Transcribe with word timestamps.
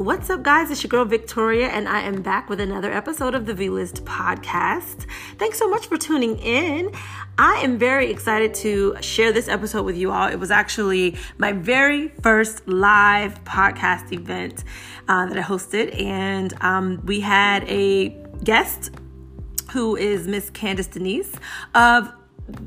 What's 0.00 0.30
up, 0.30 0.42
guys? 0.42 0.70
It's 0.70 0.82
your 0.82 0.88
girl 0.88 1.04
Victoria, 1.04 1.68
and 1.68 1.86
I 1.86 2.00
am 2.00 2.22
back 2.22 2.48
with 2.48 2.58
another 2.58 2.90
episode 2.90 3.34
of 3.34 3.44
the 3.44 3.52
V 3.52 3.68
List 3.68 4.02
podcast. 4.06 5.04
Thanks 5.36 5.58
so 5.58 5.68
much 5.68 5.88
for 5.88 5.98
tuning 5.98 6.38
in. 6.38 6.90
I 7.36 7.56
am 7.56 7.76
very 7.76 8.10
excited 8.10 8.54
to 8.54 8.96
share 9.02 9.30
this 9.30 9.46
episode 9.46 9.82
with 9.82 9.98
you 9.98 10.10
all. 10.10 10.26
It 10.28 10.36
was 10.36 10.50
actually 10.50 11.18
my 11.36 11.52
very 11.52 12.08
first 12.22 12.66
live 12.66 13.44
podcast 13.44 14.10
event 14.10 14.64
uh, 15.06 15.26
that 15.26 15.36
I 15.36 15.42
hosted, 15.42 15.94
and 16.00 16.54
um, 16.62 17.02
we 17.04 17.20
had 17.20 17.68
a 17.68 18.08
guest 18.42 18.92
who 19.72 19.96
is 19.96 20.26
Miss 20.26 20.50
Candice 20.50 20.90
Denise 20.90 21.34
of 21.74 22.10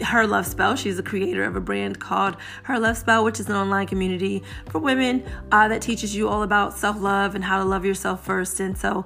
her 0.01 0.27
Love 0.27 0.45
Spell. 0.45 0.75
She's 0.75 0.97
the 0.97 1.03
creator 1.03 1.43
of 1.43 1.55
a 1.55 1.61
brand 1.61 1.99
called 1.99 2.35
Her 2.63 2.79
Love 2.79 2.97
Spell, 2.97 3.23
which 3.23 3.39
is 3.39 3.49
an 3.49 3.55
online 3.55 3.87
community 3.87 4.43
for 4.69 4.79
women 4.79 5.23
uh, 5.51 5.67
that 5.67 5.81
teaches 5.81 6.15
you 6.15 6.29
all 6.29 6.43
about 6.43 6.77
self 6.77 6.99
love 6.99 7.35
and 7.35 7.43
how 7.43 7.57
to 7.57 7.65
love 7.65 7.85
yourself 7.85 8.25
first. 8.25 8.59
And 8.59 8.77
so 8.77 9.05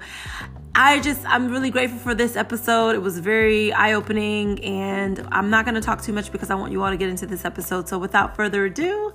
I 0.75 0.99
just, 0.99 1.25
I'm 1.25 1.49
really 1.49 1.71
grateful 1.71 1.99
for 1.99 2.13
this 2.13 2.35
episode. 2.35 2.95
It 2.95 3.01
was 3.01 3.17
very 3.19 3.73
eye 3.73 3.93
opening, 3.93 4.63
and 4.63 5.27
I'm 5.31 5.49
not 5.49 5.65
going 5.65 5.75
to 5.75 5.81
talk 5.81 6.03
too 6.03 6.13
much 6.13 6.31
because 6.31 6.51
I 6.51 6.55
want 6.55 6.71
you 6.71 6.83
all 6.83 6.91
to 6.91 6.97
get 6.97 7.09
into 7.09 7.25
this 7.25 7.45
episode. 7.45 7.89
So 7.89 7.97
without 7.97 8.35
further 8.35 8.65
ado, 8.65 9.13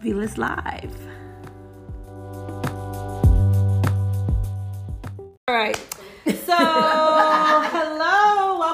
V-List 0.00 0.36
Live. 0.36 0.96
All 5.48 5.54
right. 5.54 5.78
So, 6.50 6.54
hello, 6.56 8.29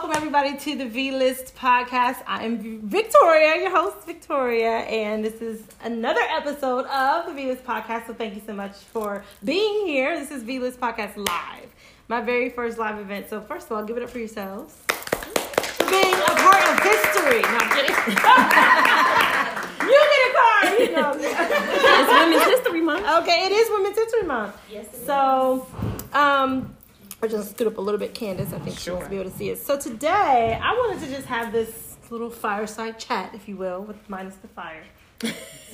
welcome 0.07 0.23
everybody 0.23 0.57
to 0.57 0.77
the 0.77 0.87
V 0.87 1.11
List 1.11 1.57
podcast. 1.57 2.23
I 2.29 2.45
am 2.45 2.81
Victoria, 2.89 3.61
your 3.61 3.71
host, 3.71 4.07
Victoria, 4.07 4.79
and 4.83 5.25
this 5.25 5.43
is 5.43 5.65
another 5.83 6.21
episode 6.31 6.87
of 6.87 7.27
the 7.27 7.33
V 7.33 7.47
List 7.47 7.65
podcast. 7.65 8.07
So, 8.07 8.15
thank 8.15 8.37
you 8.37 8.43
so 8.47 8.53
much 8.53 8.77
for 8.77 9.25
being 9.43 9.85
here. 9.85 10.17
This 10.17 10.31
is 10.31 10.45
V 10.45 10.61
List 10.61 10.79
podcast 10.79 11.17
live, 11.17 11.75
my 12.07 12.21
very 12.21 12.51
first 12.51 12.79
live 12.79 13.01
event. 13.01 13.29
So, 13.29 13.41
first 13.41 13.67
of 13.67 13.73
all, 13.73 13.83
give 13.83 13.97
it 13.97 14.05
up 14.05 14.11
for 14.11 14.21
yourselves 14.21 14.77
for 14.87 15.91
being 15.91 16.15
a 16.15 16.35
part 16.37 16.63
of 16.69 16.79
history. 16.85 17.43
No, 17.43 17.59
I'm 17.59 17.71
kidding. 17.75 17.97
you 19.91 19.99
get 20.13 20.23
a 20.23 20.35
card. 20.39 20.79
You 20.79 20.93
know. 20.93 21.17
it's 21.19 22.13
Women's 22.13 22.45
History 22.45 22.81
Month. 22.81 23.07
Okay, 23.23 23.47
it 23.47 23.51
is 23.51 23.69
Women's 23.71 23.99
History 23.99 24.23
Month. 24.23 24.57
Yes. 24.71 24.87
so, 25.05 25.67
um, 26.13 26.77
I 27.23 27.29
just 27.29 27.53
scoot 27.53 27.67
up 27.67 27.79
a 27.79 27.81
little 27.81 27.99
bit, 27.99 28.15
Candice. 28.15 28.53
I 28.53 28.59
think 28.59 28.79
sure. 28.79 29.01
she'll 29.01 29.09
be 29.09 29.17
able 29.19 29.31
to 29.31 29.37
see 29.37 29.49
it. 29.49 29.59
So 29.59 29.79
today, 29.79 30.59
I 30.63 30.73
wanted 30.73 31.01
to 31.07 31.15
just 31.15 31.27
have 31.27 31.51
this 31.53 31.97
little 32.11 32.31
fireside 32.31 32.99
chat, 32.99 33.35
if 33.35 33.49
you 33.49 33.57
will, 33.57 33.83
with 33.83 33.97
minus 34.09 34.37
the 34.37 34.49
fire. 34.49 34.85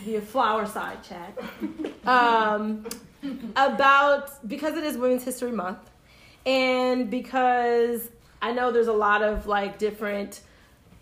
be 0.04 0.16
a 0.16 0.20
flower 0.20 0.66
side 0.66 0.98
chat 1.02 1.36
um, 2.06 2.86
about 3.56 4.48
because 4.48 4.76
it 4.76 4.84
is 4.84 4.96
Women's 4.96 5.24
History 5.24 5.50
Month, 5.50 5.78
and 6.46 7.10
because 7.10 8.08
I 8.40 8.52
know 8.52 8.70
there's 8.70 8.86
a 8.86 8.92
lot 8.92 9.22
of 9.22 9.48
like 9.48 9.78
different 9.78 10.42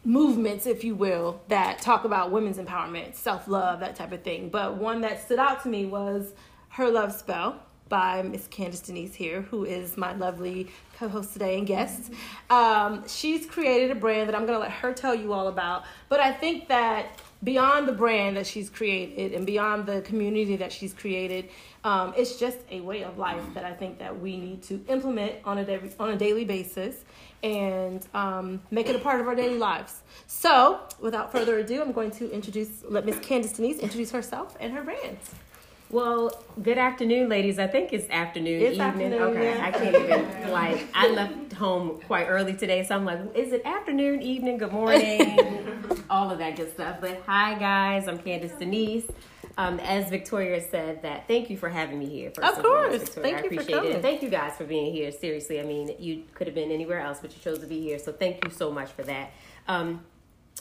movements, 0.04 0.66
if 0.66 0.84
you 0.84 0.94
will, 0.94 1.42
that 1.48 1.82
talk 1.82 2.04
about 2.04 2.30
women's 2.30 2.56
empowerment, 2.56 3.14
self 3.14 3.46
love, 3.46 3.80
that 3.80 3.94
type 3.94 4.12
of 4.12 4.22
thing. 4.22 4.48
But 4.48 4.76
one 4.76 5.02
that 5.02 5.22
stood 5.22 5.38
out 5.38 5.62
to 5.64 5.68
me 5.68 5.84
was 5.84 6.32
her 6.70 6.90
love 6.90 7.12
spell 7.12 7.62
by 7.90 8.22
Miss 8.22 8.48
Candice 8.48 8.86
Denise 8.86 9.14
here, 9.14 9.42
who 9.42 9.66
is 9.66 9.98
my 9.98 10.14
lovely 10.14 10.68
co-host 10.96 11.34
today 11.34 11.58
and 11.58 11.66
guest. 11.66 12.10
Um, 12.48 13.06
she's 13.06 13.44
created 13.44 13.90
a 13.90 13.94
brand 13.94 14.28
that 14.28 14.34
I'm 14.34 14.46
going 14.46 14.56
to 14.56 14.60
let 14.60 14.70
her 14.70 14.94
tell 14.94 15.14
you 15.14 15.34
all 15.34 15.48
about. 15.48 15.84
But 16.08 16.20
I 16.20 16.32
think 16.32 16.68
that 16.68 17.20
beyond 17.42 17.88
the 17.88 17.92
brand 17.92 18.36
that 18.36 18.46
she's 18.46 18.70
created 18.70 19.34
and 19.34 19.46
beyond 19.46 19.86
the 19.86 20.02
community 20.02 20.56
that 20.56 20.72
she's 20.72 20.94
created, 20.94 21.48
um, 21.84 22.14
it's 22.16 22.38
just 22.38 22.58
a 22.70 22.80
way 22.80 23.02
of 23.02 23.18
life 23.18 23.42
that 23.54 23.64
I 23.64 23.72
think 23.72 23.98
that 23.98 24.18
we 24.18 24.36
need 24.36 24.62
to 24.64 24.82
implement 24.88 25.34
on 25.44 25.58
a 25.58 25.64
daily, 25.64 25.90
on 25.98 26.10
a 26.10 26.16
daily 26.16 26.44
basis 26.44 27.04
and 27.42 28.06
um, 28.14 28.60
make 28.70 28.88
it 28.88 28.94
a 28.94 28.98
part 28.98 29.20
of 29.20 29.26
our 29.26 29.34
daily 29.34 29.58
lives. 29.58 30.02
So, 30.26 30.80
without 31.00 31.32
further 31.32 31.58
ado, 31.58 31.80
I'm 31.80 31.92
going 31.92 32.10
to 32.12 32.30
introduce 32.30 32.84
let 32.88 33.06
Miss 33.06 33.16
Candice 33.16 33.56
Denise 33.56 33.78
introduce 33.78 34.10
herself 34.10 34.56
and 34.60 34.72
her 34.74 34.82
brands. 34.82 35.30
Well, 35.90 36.30
good 36.62 36.78
afternoon, 36.78 37.28
ladies. 37.28 37.58
I 37.58 37.66
think 37.66 37.92
it's 37.92 38.08
afternoon, 38.10 38.62
it's 38.62 38.78
evening. 38.78 39.12
Afternoon, 39.12 39.22
okay, 39.22 39.56
yeah. 39.56 39.66
I 39.66 39.70
can't 39.72 39.96
even 39.96 40.50
like. 40.52 40.86
I 40.94 41.08
left 41.08 41.52
home 41.54 42.00
quite 42.06 42.26
early 42.26 42.54
today, 42.54 42.84
so 42.84 42.94
I'm 42.94 43.04
like, 43.04 43.18
is 43.34 43.52
it 43.52 43.62
afternoon, 43.64 44.22
evening, 44.22 44.58
good 44.58 44.70
morning, 44.70 45.40
all 46.10 46.30
of 46.30 46.38
that 46.38 46.54
good 46.54 46.72
stuff. 46.74 46.98
But 47.00 47.20
hi, 47.26 47.58
guys. 47.58 48.06
I'm 48.06 48.18
Candice 48.18 48.56
Denise. 48.56 49.10
Um, 49.58 49.80
as 49.80 50.08
Victoria 50.08 50.60
said, 50.70 51.02
that 51.02 51.26
thank 51.26 51.50
you 51.50 51.56
for 51.56 51.68
having 51.68 51.98
me 51.98 52.06
here. 52.06 52.30
First 52.30 52.58
of 52.58 52.62
course, 52.62 52.96
Victoria. 52.96 53.22
thank 53.22 53.36
I 53.36 53.40
appreciate 53.40 53.68
you 53.68 53.74
for 53.74 53.80
coming. 53.80 53.96
it. 53.96 54.02
Thank 54.02 54.22
you 54.22 54.28
guys 54.28 54.56
for 54.56 54.64
being 54.64 54.92
here. 54.92 55.10
Seriously, 55.10 55.58
I 55.58 55.64
mean, 55.64 55.96
you 55.98 56.22
could 56.34 56.46
have 56.46 56.54
been 56.54 56.70
anywhere 56.70 57.00
else, 57.00 57.18
but 57.20 57.34
you 57.34 57.42
chose 57.42 57.58
to 57.58 57.66
be 57.66 57.80
here. 57.80 57.98
So 57.98 58.12
thank 58.12 58.44
you 58.44 58.52
so 58.52 58.70
much 58.70 58.92
for 58.92 59.02
that. 59.02 59.32
Um, 59.66 60.04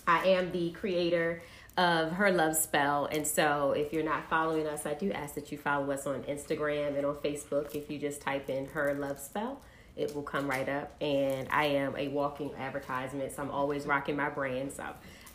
I 0.07 0.25
am 0.29 0.51
the 0.51 0.72
creator 0.72 1.44
of 1.79 2.12
her 2.12 2.29
love 2.29 2.57
spell. 2.57 3.06
And 3.06 3.25
so 3.25 3.72
if 3.72 3.94
you're 3.94 4.03
not 4.03 4.29
following 4.29 4.67
us, 4.67 4.85
I 4.85 4.95
do 4.95 5.13
ask 5.13 5.35
that 5.35 5.50
you 5.50 5.57
follow 5.57 5.90
us 5.91 6.06
on 6.06 6.23
Instagram 6.23 6.97
and 6.97 7.06
on 7.06 7.16
Facebook. 7.16 7.73
If 7.73 7.90
you 7.90 7.97
just 7.97 8.19
type 8.19 8.50
in 8.50 8.66
her 8.67 8.94
love 8.95 9.17
spell, 9.17 9.62
it 9.95 10.13
will 10.13 10.23
come 10.23 10.50
right 10.50 10.68
up. 10.68 10.94
And 11.01 11.47
I 11.50 11.68
am 11.68 11.95
a 11.95 12.09
walking 12.09 12.51
advertisement, 12.56 13.31
so 13.31 13.44
I'm 13.44 13.51
always 13.51 13.85
rocking 13.85 14.18
my 14.18 14.29
brand. 14.29 14.73
So 14.73 14.84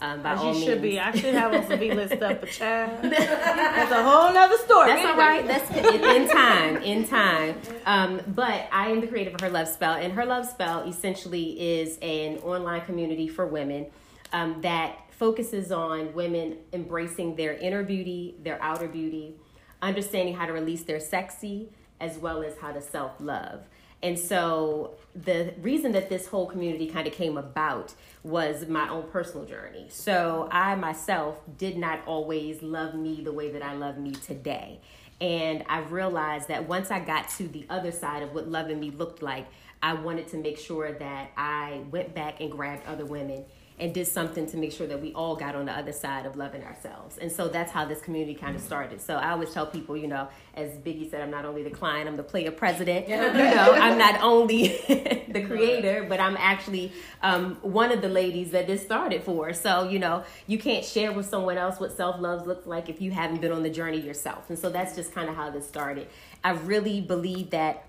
um, 0.01 0.23
by 0.23 0.33
As 0.33 0.41
all 0.41 0.49
you 0.49 0.53
means. 0.53 0.65
should 0.65 0.83
be. 0.83 1.01
I 1.01 1.13
should 1.13 1.35
have 1.35 1.55
on 1.55 1.67
some 1.67 1.79
V 1.79 1.93
list 1.93 2.15
stuff, 2.17 2.37
but 2.41 2.51
child, 2.51 3.03
that's 3.03 3.93
a 3.93 4.03
whole 4.03 4.31
nother 4.35 4.59
story. 4.59 4.89
That's 4.89 5.07
all 5.07 5.17
right. 5.17 5.47
That's 5.47 5.71
in 5.71 6.29
time. 6.29 6.77
In 6.83 7.07
time. 7.09 7.57
Um, 7.87 8.21
but 8.27 8.69
I 8.71 8.91
am 8.91 9.01
the 9.01 9.07
creator 9.07 9.31
of 9.35 9.41
Her 9.41 9.49
Love 9.49 9.69
Spell, 9.69 9.95
and 9.95 10.13
Her 10.13 10.27
Love 10.27 10.45
Spell 10.45 10.83
essentially 10.83 11.81
is 11.81 11.99
an 12.03 12.37
online 12.39 12.83
community 12.83 13.29
for 13.29 13.47
women 13.47 13.87
um, 14.35 14.61
that 14.61 14.99
focuses 15.19 15.73
on 15.73 16.13
women 16.15 16.57
embracing 16.73 17.37
their 17.37 17.55
inner 17.55 17.83
beauty, 17.83 18.35
their 18.43 18.61
outer 18.63 18.89
beauty, 18.89 19.37
understanding 19.81 20.35
how 20.35 20.47
to 20.47 20.53
release 20.53 20.83
their 20.83 21.01
sexy, 21.01 21.69
as 22.01 22.19
well 22.19 22.43
as 22.43 22.59
how 22.59 22.73
to 22.73 22.81
self 22.81 23.13
love. 23.21 23.65
And 24.03 24.19
so 24.19 24.97
the 25.15 25.55
reason 25.63 25.93
that 25.93 26.11
this 26.11 26.27
whole 26.27 26.47
community 26.47 26.89
kind 26.89 27.07
of 27.07 27.15
came 27.15 27.39
about 27.39 27.95
was 28.23 28.69
my 28.69 28.89
own 28.91 29.05
personal 29.05 29.47
journey. 29.47 29.87
So 29.89 30.47
I 30.51 30.75
myself 30.75 31.41
did 31.57 31.79
not 31.79 32.01
always 32.07 32.63
love 32.63 32.95
me 32.95 33.23
the 33.23 33.33
way 33.33 33.51
that 33.53 33.63
I 33.63 33.73
love 33.73 33.97
me 33.97 34.13
today. 34.13 34.81
And 35.23 35.65
I 35.71 35.79
realized 35.79 36.49
that 36.49 36.69
once 36.69 36.91
I 36.91 37.01
got 37.01 37.31
to 37.39 37.49
the 37.49 37.65
other 37.71 37.93
side 37.93 38.23
of 38.23 38.35
what 38.35 38.47
loving 38.47 38.79
me 38.79 38.91
looked 38.91 39.23
like, 39.23 39.47
I 39.83 39.95
wanted 39.95 40.29
to 40.29 40.37
make 40.37 40.59
sure 40.59 40.93
that 40.93 41.31
I 41.37 41.83
went 41.91 42.15
back 42.15 42.41
and 42.41 42.51
grabbed 42.51 42.87
other 42.87 43.07
women 43.07 43.45
and 43.79 43.93
did 43.93 44.07
something 44.07 44.47
to 44.47 44.57
make 44.57 44.71
sure 44.71 44.87
that 44.87 45.01
we 45.01 45.13
all 45.15 45.35
got 45.35 45.57
on 45.57 45.67
the 45.67 45.73
other 45.73 45.93
side 45.93 46.27
of 46.27 46.37
loving 46.37 46.63
ourselves. 46.63 47.19
And 47.19 47.31
so 47.31 47.49
that's 47.49 47.73
how 47.73 47.85
this 47.85 48.01
community 48.01 48.35
kind 48.35 48.55
of 48.55 48.63
started. 48.63 49.01
So 49.01 49.17
I 49.17 49.31
always 49.31 49.53
tell 49.53 49.67
people, 49.67 49.97
you 49.97 50.07
know, 50.07 50.29
as 50.55 50.71
Biggie 50.79 51.11
said, 51.11 51.21
I'm 51.23 51.31
not 51.31 51.45
only 51.45 51.65
the 51.65 51.71
client, 51.71 52.09
I'm 52.09 52.17
the 52.17 52.23
player 52.23 52.53
president. 52.53 53.09
you 53.09 53.17
know, 53.17 53.73
I'm 53.75 53.99
not 54.07 54.23
only 54.23 54.69
the 55.29 55.45
creator, 55.45 56.07
but 56.09 56.21
I'm 56.21 56.37
actually 56.39 56.93
um, 57.23 57.57
one 57.63 57.91
of 57.91 58.01
the 58.01 58.09
ladies 58.09 58.53
that 58.53 58.69
this 58.69 58.83
started 58.83 59.25
for. 59.25 59.53
So, 59.53 59.89
you 59.89 59.99
know, 59.99 60.23
you 60.47 60.59
can't 60.59 60.85
share 60.85 61.13
with 61.13 61.27
someone 61.27 61.59
else 61.59 61.81
what 61.81 61.97
self 61.97 62.21
love 62.21 62.47
looks 62.47 62.67
like 62.67 62.89
if 62.89 63.01
you 63.01 63.11
haven't 63.11 63.41
been 63.41 63.53
on 63.53 63.65
the 63.65 63.71
journey 63.71 64.01
yourself. 64.01 64.51
And 64.51 64.59
so 64.59 64.71
that's 64.71 64.95
just 64.95 65.13
kind 65.13 65.29
of 65.29 65.35
how 65.35 65.51
this 65.51 65.67
started. 65.67 66.07
I 66.45 66.53
really 66.53 67.01
believe 67.01 67.51
that 67.51 67.87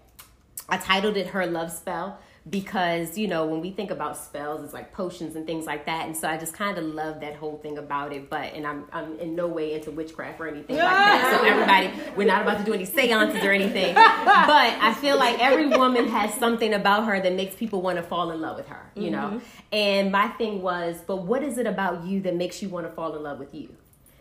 I 0.68 0.78
titled 0.78 1.16
it 1.16 1.28
Her 1.28 1.46
Love 1.46 1.72
Spell 1.72 2.18
because 2.48 3.18
you 3.18 3.28
know 3.28 3.46
when 3.46 3.60
we 3.60 3.72
think 3.72 3.90
about 3.90 4.16
spells 4.18 4.64
it's 4.64 4.74
like 4.74 4.94
potions 4.94 5.36
and 5.36 5.48
things 5.48 5.66
like 5.66 5.86
that. 5.88 6.06
And 6.06 6.16
so 6.16 6.28
i 6.28 6.38
just 6.38 6.54
kind 6.54 6.78
of 6.78 6.84
love 6.84 7.22
that 7.22 7.36
whole 7.36 7.58
thing 7.58 7.78
about 7.78 8.14
it 8.14 8.30
but 8.30 8.54
and 8.54 8.68
i'm, 8.68 8.86
I'm 8.92 9.20
in 9.20 9.36
no 9.36 9.48
way 9.48 9.74
into 9.74 9.92
witchcraft 9.92 10.40
or 10.40 10.48
anything 10.48 10.78
like 10.78 10.86
that. 10.86 11.40
So 11.40 11.48
everybody 11.48 12.12
we're 12.16 12.28
not 12.28 12.44
about 12.44 12.60
to 12.60 12.64
do 12.64 12.74
any 12.74 12.86
seances 12.86 13.44
or 13.44 13.52
anything. 13.52 13.96
But 13.96 14.78
i 14.82 14.96
feel 15.02 15.18
like 15.18 15.40
every 15.40 15.68
woman 15.68 16.08
has 16.08 16.34
something 16.36 16.74
about 16.74 17.06
her 17.06 17.20
that 17.20 17.34
makes 17.34 17.56
people 17.56 17.82
want 17.82 17.98
to 17.98 18.04
fall 18.04 18.32
in 18.32 18.42
love 18.42 18.58
with 18.58 18.68
her 18.68 18.92
you 18.96 19.10
mm-hmm. 19.10 19.36
know 19.36 19.42
and 19.72 20.12
my 20.12 20.28
thing 20.30 20.62
was 20.62 21.02
but 21.08 21.18
what 21.24 21.42
is 21.42 21.58
it 21.58 21.66
about 21.66 22.06
you 22.06 22.22
that 22.22 22.36
makes 22.36 22.62
you 22.62 22.70
want 22.70 22.86
to 22.86 22.92
fall 22.94 23.16
in 23.16 23.24
love 23.24 23.40
with 23.40 23.54
you? 23.56 23.76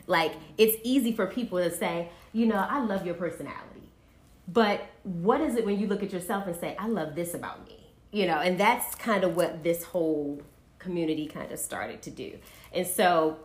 Like 0.07 0.33
it's 0.57 0.77
easy 0.83 1.13
for 1.13 1.27
people 1.27 1.59
to 1.59 1.71
say 1.71 2.09
you 2.33 2.47
know 2.47 2.67
i 2.71 2.81
love 2.83 3.05
your 3.05 3.15
personality. 3.15 3.61
But 4.47 4.87
what 5.05 5.41
is 5.41 5.57
it 5.57 5.65
when 5.65 5.79
you 5.79 5.87
look 5.87 6.03
at 6.03 6.13
yourself 6.13 6.47
and 6.47 6.57
say 6.57 6.75
i 6.79 6.87
love 6.87 7.15
this 7.15 7.35
about 7.35 7.67
me 7.67 7.84
you 8.15 8.27
know, 8.27 8.39
and 8.39 8.59
that's 8.59 8.95
kind 8.95 9.25
of 9.25 9.35
what 9.35 9.65
this 9.65 9.83
whole 9.83 10.41
community 10.79 11.27
kind 11.27 11.51
of 11.51 11.59
started 11.59 12.01
to 12.03 12.11
do. 12.11 12.39
And 12.73 12.87
so 12.87 13.39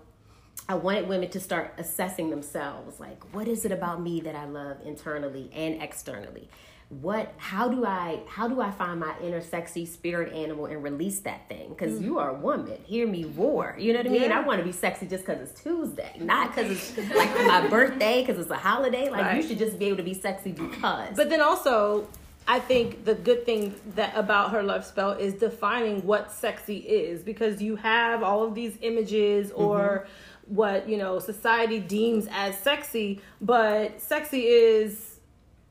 I 0.67 0.75
wanted 0.75 1.07
women 1.07 1.29
to 1.31 1.39
start 1.39 1.73
assessing 1.79 2.29
themselves 2.29 2.99
like, 2.99 3.33
what 3.33 3.47
is 3.47 3.65
it 3.65 3.71
about 3.71 3.99
me 3.99 4.21
that 4.21 4.35
I 4.35 4.45
love 4.45 4.77
internally 4.85 5.49
and 5.55 5.81
externally? 5.81 6.49
what 6.89 7.31
how 7.37 7.67
do 7.67 7.85
i 7.85 8.19
how 8.27 8.47
do 8.47 8.59
i 8.59 8.71
find 8.71 8.99
my 8.99 9.13
inner 9.21 9.41
sexy 9.41 9.85
spirit 9.85 10.33
animal 10.33 10.65
and 10.65 10.81
release 10.81 11.19
that 11.19 11.47
thing 11.47 11.69
because 11.69 11.93
mm-hmm. 11.93 12.05
you 12.05 12.17
are 12.17 12.31
a 12.31 12.33
woman 12.33 12.79
hear 12.83 13.05
me 13.07 13.25
roar 13.25 13.75
you 13.77 13.93
know 13.93 13.99
what 13.99 14.07
i 14.07 14.09
mean 14.09 14.23
yeah. 14.23 14.39
i 14.39 14.41
want 14.41 14.59
to 14.59 14.65
be 14.65 14.71
sexy 14.71 15.05
just 15.05 15.23
because 15.23 15.39
it's 15.39 15.61
tuesday 15.61 16.11
not 16.19 16.47
because 16.55 16.97
it's 16.97 17.15
like 17.15 17.31
my 17.45 17.67
birthday 17.67 18.25
because 18.25 18.41
it's 18.41 18.49
a 18.49 18.55
holiday 18.55 19.07
like 19.07 19.21
right. 19.21 19.35
you 19.35 19.47
should 19.47 19.59
just 19.59 19.77
be 19.77 19.85
able 19.85 19.97
to 19.97 20.03
be 20.03 20.15
sexy 20.15 20.51
because 20.51 21.15
but 21.15 21.29
then 21.29 21.41
also 21.41 22.07
I 22.49 22.59
think 22.59 23.05
the 23.05 23.13
good 23.13 23.45
thing 23.45 23.75
that 23.93 24.17
about 24.17 24.49
her 24.53 24.63
love 24.63 24.83
spell 24.83 25.11
is 25.11 25.35
defining 25.35 26.03
what 26.03 26.31
sexy 26.31 26.77
is 26.77 27.21
because 27.21 27.61
you 27.61 27.75
have 27.75 28.23
all 28.23 28.41
of 28.41 28.55
these 28.55 28.75
images 28.81 29.51
or 29.51 30.07
mm-hmm. 30.47 30.55
what 30.55 30.89
you 30.89 30.97
know 30.97 31.19
society 31.19 31.79
deems 31.79 32.27
as 32.31 32.57
sexy, 32.57 33.21
but 33.39 34.01
sexy 34.01 34.47
is 34.47 35.19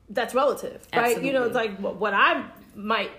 that's 0.09 0.33
relative, 0.33 0.87
right? 0.93 1.03
Absolutely. 1.03 1.27
You 1.27 1.33
know, 1.33 1.43
it's 1.43 1.55
like 1.55 1.77
what 1.79 2.13
I 2.13 2.45
might 2.75 3.11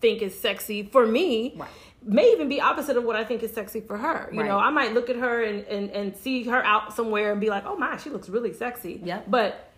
think 0.00 0.22
is 0.22 0.36
sexy 0.40 0.82
for 0.84 1.06
me. 1.06 1.52
Right 1.56 1.68
may 2.04 2.32
even 2.32 2.48
be 2.48 2.60
opposite 2.60 2.96
of 2.96 3.04
what 3.04 3.14
I 3.14 3.22
think 3.22 3.44
is 3.44 3.52
sexy 3.52 3.80
for 3.80 3.96
her. 3.96 4.28
You 4.32 4.40
right. 4.40 4.48
know, 4.48 4.58
I 4.58 4.70
might 4.70 4.92
look 4.92 5.08
at 5.08 5.14
her 5.14 5.44
and, 5.44 5.64
and, 5.66 5.88
and 5.90 6.16
see 6.16 6.42
her 6.44 6.60
out 6.64 6.92
somewhere 6.92 7.30
and 7.30 7.40
be 7.40 7.48
like, 7.48 7.64
oh 7.64 7.76
my, 7.76 7.96
she 7.96 8.10
looks 8.10 8.28
really 8.28 8.52
sexy. 8.52 9.00
Yeah. 9.04 9.20
But 9.28 9.71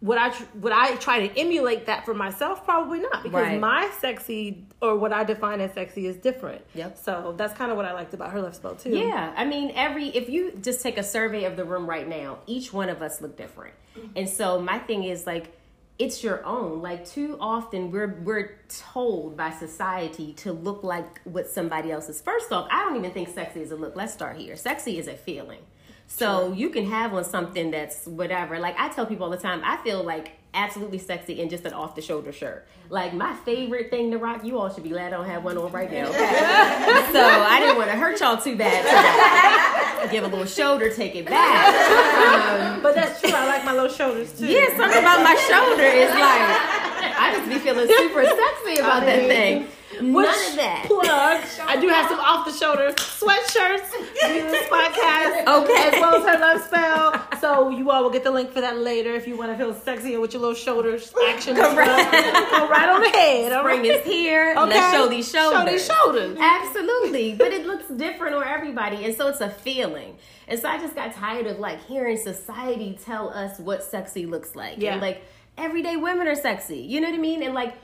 would 0.00 0.18
I 0.18 0.32
would 0.54 0.72
I 0.72 0.94
try 0.96 1.26
to 1.26 1.38
emulate 1.38 1.86
that 1.86 2.04
for 2.04 2.14
myself? 2.14 2.64
Probably 2.64 3.00
not, 3.00 3.22
because 3.22 3.42
right. 3.42 3.60
my 3.60 3.90
sexy 4.00 4.64
or 4.80 4.96
what 4.96 5.12
I 5.12 5.24
define 5.24 5.60
as 5.60 5.72
sexy 5.72 6.06
is 6.06 6.16
different. 6.16 6.62
Yep. 6.74 6.98
So 6.98 7.34
that's 7.36 7.52
kind 7.54 7.70
of 7.70 7.76
what 7.76 7.84
I 7.84 7.92
liked 7.92 8.14
about 8.14 8.30
her 8.30 8.40
love 8.40 8.54
spell 8.54 8.76
too. 8.76 8.96
Yeah, 8.96 9.32
I 9.36 9.44
mean, 9.44 9.72
every 9.74 10.08
if 10.08 10.28
you 10.28 10.52
just 10.62 10.82
take 10.82 10.98
a 10.98 11.02
survey 11.02 11.44
of 11.44 11.56
the 11.56 11.64
room 11.64 11.88
right 11.88 12.06
now, 12.06 12.38
each 12.46 12.72
one 12.72 12.88
of 12.88 13.02
us 13.02 13.20
look 13.20 13.36
different, 13.36 13.74
mm-hmm. 13.96 14.06
and 14.14 14.28
so 14.28 14.60
my 14.60 14.78
thing 14.78 15.02
is 15.02 15.26
like 15.26 15.52
it's 15.98 16.22
your 16.22 16.44
own. 16.44 16.80
Like 16.80 17.04
too 17.04 17.36
often 17.40 17.90
we're 17.90 18.20
we're 18.22 18.60
told 18.68 19.36
by 19.36 19.50
society 19.50 20.32
to 20.34 20.52
look 20.52 20.84
like 20.84 21.20
what 21.24 21.48
somebody 21.48 21.90
else 21.90 22.08
is. 22.08 22.20
First 22.20 22.52
off, 22.52 22.68
I 22.70 22.84
don't 22.84 22.96
even 22.96 23.10
think 23.10 23.28
sexy 23.30 23.62
is 23.62 23.72
a 23.72 23.76
look. 23.76 23.96
Let's 23.96 24.12
start 24.12 24.36
here. 24.36 24.54
Sexy 24.54 24.98
is 24.98 25.08
a 25.08 25.14
feeling. 25.14 25.60
So 26.08 26.52
you 26.52 26.70
can 26.70 26.86
have 26.86 27.14
on 27.14 27.22
something 27.22 27.70
that's 27.70 28.06
whatever. 28.06 28.58
Like 28.58 28.74
I 28.78 28.88
tell 28.88 29.06
people 29.06 29.24
all 29.24 29.30
the 29.30 29.36
time, 29.36 29.60
I 29.64 29.76
feel 29.76 30.02
like 30.02 30.32
absolutely 30.54 30.98
sexy 30.98 31.40
in 31.40 31.50
just 31.50 31.64
an 31.66 31.74
off 31.74 31.94
the 31.94 32.00
shoulder 32.00 32.32
shirt. 32.32 32.66
Like 32.88 33.12
my 33.12 33.34
favorite 33.44 33.90
thing 33.90 34.10
to 34.12 34.18
rock, 34.18 34.42
you 34.42 34.58
all 34.58 34.72
should 34.72 34.82
be 34.82 34.88
glad 34.88 35.12
I 35.12 35.16
don't 35.18 35.26
have 35.26 35.44
one 35.44 35.58
on 35.58 35.70
right 35.70 35.92
now. 35.92 36.08
Okay? 36.08 36.16
so 37.12 37.20
I 37.22 37.60
didn't 37.60 37.76
want 37.76 37.90
to 37.90 37.96
hurt 37.96 38.18
y'all 38.20 38.38
too 38.38 38.56
bad. 38.56 40.10
Give 40.10 40.24
a 40.24 40.28
little 40.28 40.46
shoulder, 40.46 40.90
take 40.90 41.14
it 41.14 41.26
back. 41.26 42.72
Um, 42.74 42.82
but 42.82 42.94
that's 42.94 43.20
true. 43.20 43.30
I 43.34 43.46
like 43.46 43.64
my 43.64 43.74
little 43.74 43.92
shoulders 43.94 44.32
too. 44.32 44.46
Yeah, 44.46 44.66
something 44.76 45.00
about 45.00 45.22
my 45.22 45.34
shoulder 45.34 45.82
is 45.82 46.10
like 46.10 46.78
I 47.20 47.34
just 47.36 47.48
be 47.48 47.58
feeling 47.58 47.86
super 47.86 48.24
sexy 48.24 48.80
about 48.80 49.04
that 49.04 49.26
thing. 49.26 49.66
None 50.00 50.50
of 50.50 50.56
that. 50.56 50.84
Plug. 50.86 51.68
I 51.68 51.80
do 51.80 51.88
have 51.88 52.08
some 52.08 52.20
off 52.20 52.46
the 52.46 52.52
shoulder 52.52 52.92
sweatshirts 52.92 53.94
in 54.28 54.46
this 54.50 54.68
podcast. 54.70 55.62
Okay. 55.62 55.96
As 55.96 56.00
well 56.00 56.14
as 56.16 56.24
her 56.24 56.38
love 56.38 56.62
spell. 56.62 57.40
So 57.40 57.70
you 57.70 57.90
all 57.90 58.02
will 58.02 58.10
get 58.10 58.24
the 58.24 58.30
link 58.30 58.50
for 58.52 58.60
that 58.60 58.78
later 58.78 59.14
if 59.14 59.26
you 59.26 59.36
want 59.36 59.50
to 59.52 59.56
feel 59.58 59.74
sexy 59.74 60.16
with 60.16 60.32
your 60.32 60.40
little 60.42 60.54
shoulders 60.54 61.12
action. 61.28 61.56
Go 61.56 61.74
right, 61.74 62.12
Go 62.50 62.68
right 62.68 62.88
on 62.88 63.04
ahead. 63.04 63.52
Spring 63.52 63.80
right. 63.80 63.84
is 63.84 64.04
here. 64.04 64.54
Okay. 64.56 64.70
Let's 64.74 64.92
show 64.94 65.08
these 65.08 65.30
shoulders. 65.30 65.58
Show 65.60 65.66
these 65.70 65.86
shoulders. 65.86 66.38
Absolutely. 66.40 67.34
But 67.34 67.52
it 67.52 67.66
looks 67.66 67.88
different 67.88 68.34
on 68.34 68.44
everybody. 68.46 69.04
And 69.04 69.14
so 69.14 69.28
it's 69.28 69.40
a 69.40 69.50
feeling. 69.50 70.16
And 70.46 70.58
so 70.60 70.68
I 70.68 70.78
just 70.78 70.94
got 70.94 71.14
tired 71.14 71.46
of 71.46 71.58
like 71.58 71.84
hearing 71.84 72.16
society 72.16 72.98
tell 73.04 73.30
us 73.30 73.58
what 73.58 73.82
sexy 73.82 74.26
looks 74.26 74.54
like. 74.54 74.78
Yeah. 74.78 74.92
And 74.92 75.00
like 75.02 75.22
everyday 75.56 75.96
women 75.96 76.26
are 76.28 76.34
sexy. 76.36 76.78
You 76.78 77.00
know 77.00 77.08
what 77.08 77.18
I 77.18 77.20
mean? 77.22 77.42
And 77.42 77.54
like 77.54 77.74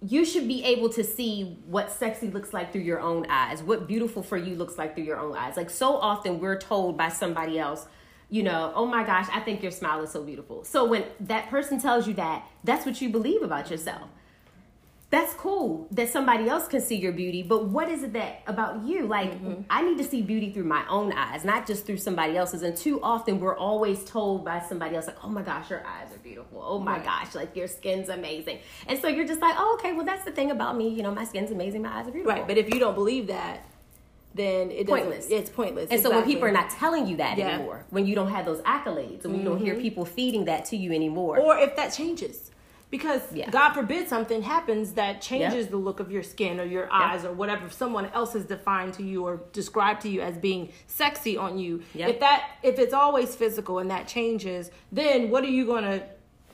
you 0.00 0.24
should 0.24 0.46
be 0.46 0.62
able 0.64 0.88
to 0.90 1.02
see 1.02 1.58
what 1.66 1.90
sexy 1.90 2.30
looks 2.30 2.52
like 2.52 2.72
through 2.72 2.82
your 2.82 3.00
own 3.00 3.26
eyes, 3.28 3.62
what 3.62 3.88
beautiful 3.88 4.22
for 4.22 4.36
you 4.36 4.54
looks 4.54 4.78
like 4.78 4.94
through 4.94 5.04
your 5.04 5.18
own 5.18 5.36
eyes. 5.36 5.56
Like 5.56 5.70
so 5.70 5.96
often 5.96 6.38
we're 6.38 6.58
told 6.58 6.96
by 6.96 7.08
somebody 7.08 7.58
else, 7.58 7.86
you 8.30 8.42
know, 8.42 8.72
oh 8.76 8.86
my 8.86 9.04
gosh, 9.04 9.26
I 9.32 9.40
think 9.40 9.62
your 9.62 9.72
smile 9.72 10.02
is 10.02 10.10
so 10.10 10.22
beautiful. 10.22 10.62
So 10.62 10.84
when 10.84 11.04
that 11.20 11.48
person 11.48 11.80
tells 11.80 12.06
you 12.06 12.14
that, 12.14 12.46
that's 12.62 12.86
what 12.86 13.00
you 13.00 13.08
believe 13.08 13.42
about 13.42 13.70
yourself 13.70 14.08
that's 15.10 15.32
cool 15.34 15.88
that 15.90 16.10
somebody 16.10 16.48
else 16.48 16.68
can 16.68 16.80
see 16.80 16.96
your 16.96 17.12
beauty 17.12 17.42
but 17.42 17.66
what 17.66 17.88
is 17.88 18.02
it 18.02 18.12
that 18.12 18.42
about 18.46 18.82
you 18.84 19.06
like 19.06 19.32
mm-hmm. 19.32 19.62
i 19.70 19.82
need 19.82 19.96
to 19.96 20.04
see 20.04 20.20
beauty 20.20 20.50
through 20.50 20.64
my 20.64 20.86
own 20.88 21.12
eyes 21.12 21.44
not 21.44 21.66
just 21.66 21.86
through 21.86 21.96
somebody 21.96 22.36
else's 22.36 22.62
and 22.62 22.76
too 22.76 23.00
often 23.02 23.40
we're 23.40 23.56
always 23.56 24.04
told 24.04 24.44
by 24.44 24.60
somebody 24.60 24.96
else 24.96 25.06
like 25.06 25.24
oh 25.24 25.28
my 25.28 25.42
gosh 25.42 25.70
your 25.70 25.84
eyes 25.86 26.12
are 26.12 26.18
beautiful 26.18 26.62
oh 26.62 26.78
my 26.78 26.96
right. 26.96 27.04
gosh 27.04 27.34
like 27.34 27.56
your 27.56 27.66
skin's 27.66 28.08
amazing 28.08 28.58
and 28.86 28.98
so 29.00 29.08
you're 29.08 29.26
just 29.26 29.40
like 29.40 29.54
oh 29.58 29.78
okay 29.78 29.94
well 29.94 30.04
that's 30.04 30.24
the 30.24 30.32
thing 30.32 30.50
about 30.50 30.76
me 30.76 30.88
you 30.88 31.02
know 31.02 31.14
my 31.14 31.24
skin's 31.24 31.50
amazing 31.50 31.82
my 31.82 31.98
eyes 31.98 32.06
are 32.06 32.10
beautiful 32.10 32.32
right 32.32 32.46
but 32.46 32.58
if 32.58 32.72
you 32.72 32.78
don't 32.78 32.94
believe 32.94 33.28
that 33.28 33.64
then 34.34 34.70
it 34.70 34.86
pointless. 34.86 35.26
It's 35.30 35.50
pointless. 35.50 35.84
And 35.84 35.94
exactly. 35.94 36.12
so 36.12 36.20
when 36.20 36.26
people 36.28 36.44
are 36.46 36.52
not 36.52 36.70
telling 36.70 37.06
you 37.06 37.16
that 37.16 37.38
yeah. 37.38 37.48
anymore, 37.48 37.84
when 37.90 38.06
you 38.06 38.14
don't 38.14 38.30
have 38.30 38.44
those 38.44 38.60
accolades, 38.60 39.24
and 39.24 39.32
mm-hmm. 39.32 39.34
you 39.36 39.42
don't 39.42 39.58
hear 39.58 39.72
mm-hmm. 39.74 39.82
people 39.82 40.04
feeding 40.04 40.44
that 40.44 40.66
to 40.66 40.76
you 40.76 40.92
anymore, 40.92 41.38
or 41.38 41.58
if 41.58 41.74
that 41.76 41.88
changes, 41.88 42.50
because 42.90 43.20
yeah. 43.32 43.50
God 43.50 43.72
forbid 43.72 44.08
something 44.08 44.42
happens 44.42 44.92
that 44.92 45.20
changes 45.20 45.64
yep. 45.64 45.70
the 45.70 45.76
look 45.76 46.00
of 46.00 46.10
your 46.10 46.22
skin 46.22 46.58
or 46.58 46.64
your 46.64 46.90
eyes 46.92 47.22
yep. 47.22 47.32
or 47.32 47.34
whatever 47.34 47.68
someone 47.68 48.06
else 48.06 48.32
has 48.32 48.44
defined 48.44 48.94
to 48.94 49.02
you 49.02 49.26
or 49.26 49.42
described 49.52 50.02
to 50.02 50.08
you 50.08 50.20
as 50.20 50.38
being 50.38 50.70
sexy 50.86 51.36
on 51.36 51.58
you. 51.58 51.82
Yep. 51.94 52.10
If 52.10 52.20
that 52.20 52.50
if 52.62 52.78
it's 52.78 52.94
always 52.94 53.34
physical 53.36 53.78
and 53.78 53.90
that 53.90 54.08
changes, 54.08 54.70
then 54.90 55.30
what 55.30 55.44
are 55.44 55.50
you 55.50 55.66
gonna 55.66 56.02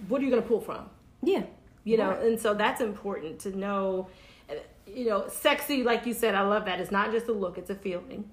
what 0.08 0.20
are 0.20 0.24
you 0.24 0.30
gonna 0.30 0.42
pull 0.42 0.60
from? 0.60 0.88
Yeah. 1.22 1.44
You 1.84 1.98
know, 1.98 2.10
right. 2.10 2.22
and 2.22 2.40
so 2.40 2.54
that's 2.54 2.80
important 2.80 3.40
to 3.40 3.56
know. 3.56 4.08
You 4.86 5.06
know, 5.06 5.28
sexy, 5.28 5.82
like 5.82 6.06
you 6.06 6.12
said, 6.12 6.34
I 6.34 6.42
love 6.42 6.66
that. 6.66 6.80
It's 6.80 6.90
not 6.90 7.10
just 7.10 7.26
a 7.28 7.32
look; 7.32 7.58
it's 7.58 7.70
a 7.70 7.74
feeling. 7.74 8.30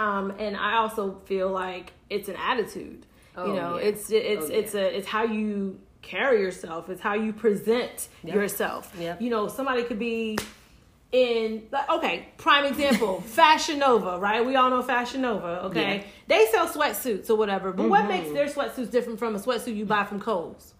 Um, 0.00 0.32
and 0.38 0.56
I 0.56 0.76
also 0.76 1.20
feel 1.24 1.50
like 1.50 1.92
it's 2.10 2.28
an 2.28 2.36
attitude. 2.36 3.06
Oh, 3.36 3.46
you 3.46 3.54
know, 3.54 3.78
yeah. 3.78 3.84
it's 3.84 4.10
it's 4.10 4.46
oh, 4.46 4.52
it's 4.52 4.74
yeah. 4.74 4.80
a 4.80 4.84
it's 4.84 5.08
how 5.08 5.24
you 5.24 5.78
carry 6.02 6.40
yourself. 6.40 6.90
It's 6.90 7.00
how 7.00 7.14
you 7.14 7.32
present 7.32 8.08
yep. 8.22 8.34
yourself. 8.34 8.94
Yep. 8.98 9.22
You 9.22 9.30
know, 9.30 9.48
somebody 9.48 9.84
could 9.84 9.98
be 9.98 10.38
in 11.12 11.62
like 11.70 11.88
okay, 11.90 12.28
prime 12.38 12.64
example, 12.64 13.20
Fashion 13.26 13.78
Nova, 13.78 14.18
right? 14.18 14.44
We 14.44 14.56
all 14.56 14.70
know 14.70 14.82
Fashion 14.82 15.20
Nova, 15.20 15.64
okay? 15.66 15.98
Yeah. 15.98 16.04
They 16.26 16.46
sell 16.46 16.66
sweatsuits 16.66 17.30
or 17.30 17.36
whatever, 17.36 17.72
but 17.72 17.82
mm-hmm. 17.82 17.90
what 17.90 18.08
makes 18.08 18.30
their 18.32 18.46
sweatsuits 18.46 18.90
different 18.90 19.18
from 19.18 19.34
a 19.34 19.38
sweatsuit 19.38 19.76
you 19.76 19.84
buy 19.84 20.04
from 20.04 20.20
Kohl's? 20.20 20.74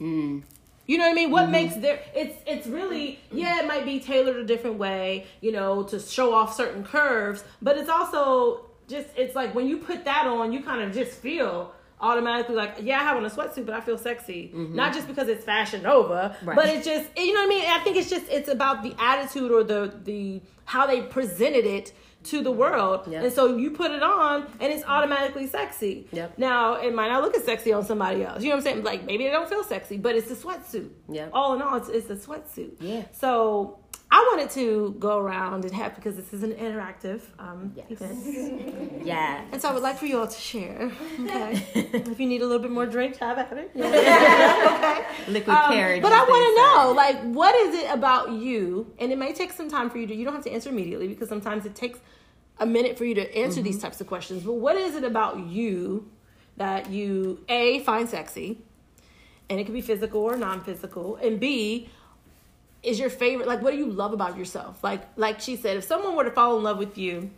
Mm. 0.00 0.42
You 0.86 0.98
know 0.98 1.04
what 1.04 1.12
I 1.12 1.14
mean? 1.14 1.30
What 1.30 1.44
mm-hmm. 1.44 1.52
makes 1.52 1.76
their 1.76 2.00
it's 2.14 2.36
it's 2.46 2.66
really 2.66 3.20
yeah, 3.30 3.60
it 3.60 3.66
might 3.66 3.84
be 3.84 4.00
tailored 4.00 4.36
a 4.36 4.44
different 4.44 4.78
way, 4.78 5.26
you 5.40 5.52
know, 5.52 5.84
to 5.84 6.00
show 6.00 6.34
off 6.34 6.54
certain 6.54 6.84
curves, 6.84 7.44
but 7.62 7.78
it's 7.78 7.88
also 7.88 8.66
just 8.88 9.08
it's 9.16 9.36
like 9.36 9.54
when 9.54 9.68
you 9.68 9.78
put 9.78 10.04
that 10.04 10.26
on, 10.26 10.52
you 10.52 10.62
kind 10.62 10.82
of 10.82 10.92
just 10.92 11.12
feel 11.12 11.72
automatically 12.02 12.56
like, 12.56 12.78
yeah, 12.82 13.00
I 13.00 13.04
have 13.04 13.16
on 13.16 13.24
a 13.24 13.30
sweatsuit, 13.30 13.64
but 13.64 13.74
I 13.74 13.80
feel 13.80 13.96
sexy. 13.96 14.52
Mm-hmm. 14.54 14.74
Not 14.74 14.92
just 14.92 15.06
because 15.06 15.28
it's 15.28 15.44
Fashion 15.44 15.82
Nova, 15.82 16.36
right. 16.42 16.56
but 16.56 16.66
it's 16.66 16.84
just 16.84 17.08
you 17.16 17.32
know 17.32 17.40
what 17.40 17.46
I 17.46 17.48
mean. 17.48 17.64
I 17.66 17.78
think 17.78 17.96
it's 17.96 18.10
just 18.10 18.28
it's 18.28 18.48
about 18.48 18.82
the 18.82 18.94
attitude 18.98 19.50
or 19.50 19.62
the 19.64 19.94
the 20.02 20.42
how 20.64 20.86
they 20.86 21.02
presented 21.02 21.64
it 21.64 21.92
to 22.24 22.42
the 22.42 22.50
world. 22.50 23.06
Yep. 23.08 23.24
And 23.24 23.32
so 23.32 23.56
you 23.56 23.70
put 23.70 23.90
it 23.90 24.02
on 24.02 24.46
and 24.60 24.72
it's 24.72 24.84
automatically 24.84 25.46
sexy. 25.46 26.06
Yep. 26.12 26.38
Now, 26.38 26.74
it 26.74 26.94
might 26.94 27.08
not 27.08 27.22
look 27.22 27.36
as 27.36 27.44
sexy 27.44 27.72
on 27.72 27.84
somebody 27.84 28.24
else. 28.24 28.42
You 28.42 28.50
know 28.50 28.56
what 28.56 28.66
I'm 28.66 28.72
saying? 28.72 28.84
Like 28.84 29.04
maybe 29.04 29.24
they 29.24 29.30
don't 29.30 29.48
feel 29.48 29.64
sexy, 29.64 29.96
but 29.96 30.14
it's 30.14 30.30
a 30.30 30.36
sweatsuit. 30.36 30.90
Yeah. 31.08 31.28
All 31.32 31.54
in 31.54 31.62
all, 31.62 31.76
it's, 31.76 31.88
it's 31.88 32.10
a 32.10 32.16
sweatsuit. 32.16 32.76
Yeah. 32.80 33.04
So 33.12 33.80
I 34.14 34.18
wanted 34.30 34.50
to 34.50 34.94
go 34.98 35.18
around 35.18 35.64
and 35.64 35.72
have 35.72 35.94
because 35.94 36.16
this 36.16 36.34
is 36.34 36.42
an 36.42 36.52
interactive 36.52 37.22
um, 37.38 37.72
yes. 37.74 37.86
event. 37.88 39.02
yeah. 39.06 39.42
And 39.50 39.60
so 39.60 39.70
I 39.70 39.72
would 39.72 39.82
like 39.82 39.96
for 39.96 40.04
you 40.04 40.18
all 40.18 40.26
to 40.26 40.38
share. 40.38 40.92
Okay. 41.18 41.66
if 41.74 42.20
you 42.20 42.26
need 42.26 42.42
a 42.42 42.46
little 42.46 42.60
bit 42.60 42.70
more 42.70 42.84
drink, 42.84 43.16
have 43.16 43.38
at 43.38 43.50
it. 43.54 43.70
okay. 43.74 45.06
Liquid 45.28 45.56
um, 45.56 45.72
carriage. 45.72 46.02
But 46.02 46.12
I 46.12 46.24
want 46.24 46.44
to 46.44 46.62
know, 46.62 46.92
like, 46.92 47.22
what 47.34 47.54
is 47.54 47.74
it 47.74 47.90
about 47.90 48.32
you? 48.32 48.92
And 48.98 49.10
it 49.12 49.16
may 49.16 49.32
take 49.32 49.50
some 49.50 49.70
time 49.70 49.88
for 49.88 49.96
you 49.96 50.06
to. 50.06 50.14
You 50.14 50.26
don't 50.26 50.34
have 50.34 50.44
to 50.44 50.52
answer 50.52 50.68
immediately 50.68 51.08
because 51.08 51.30
sometimes 51.30 51.64
it 51.64 51.74
takes 51.74 51.98
a 52.58 52.66
minute 52.66 52.98
for 52.98 53.06
you 53.06 53.14
to 53.14 53.34
answer 53.34 53.60
mm-hmm. 53.60 53.64
these 53.64 53.80
types 53.80 54.02
of 54.02 54.08
questions. 54.08 54.42
But 54.42 54.54
what 54.54 54.76
is 54.76 54.94
it 54.94 55.04
about 55.04 55.38
you 55.46 56.10
that 56.58 56.90
you 56.90 57.42
a 57.48 57.80
find 57.80 58.06
sexy, 58.10 58.58
and 59.48 59.58
it 59.58 59.64
could 59.64 59.74
be 59.74 59.80
physical 59.80 60.20
or 60.20 60.36
non-physical, 60.36 61.16
and 61.16 61.40
b 61.40 61.88
is 62.82 62.98
your 62.98 63.10
favorite 63.10 63.46
like 63.46 63.62
what 63.62 63.72
do 63.72 63.78
you 63.78 63.90
love 63.90 64.12
about 64.12 64.36
yourself 64.36 64.82
like 64.82 65.02
like 65.16 65.40
she 65.40 65.56
said 65.56 65.76
if 65.76 65.84
someone 65.84 66.16
were 66.16 66.24
to 66.24 66.30
fall 66.30 66.56
in 66.56 66.62
love 66.62 66.78
with 66.78 66.98
you 66.98 67.30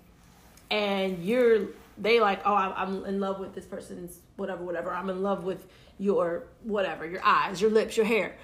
and 0.71 1.25
you're 1.25 1.69
they 1.99 2.21
like 2.21 2.41
oh 2.45 2.55
i'm 2.55 3.05
in 3.05 3.21
love 3.21 3.39
with 3.39 3.55
this 3.55 3.67
person's 3.67 4.21
whatever 4.37 4.65
whatever 4.65 4.93
i'm 4.93 5.11
in 5.11 5.23
love 5.23 5.45
with 5.45 5.67
your 5.99 6.45
whatever 6.63 7.07
your 7.07 7.25
eyes 7.25 7.61
your 7.61 7.71
lips 7.71 7.97
your 7.97 8.07
hair 8.07 8.37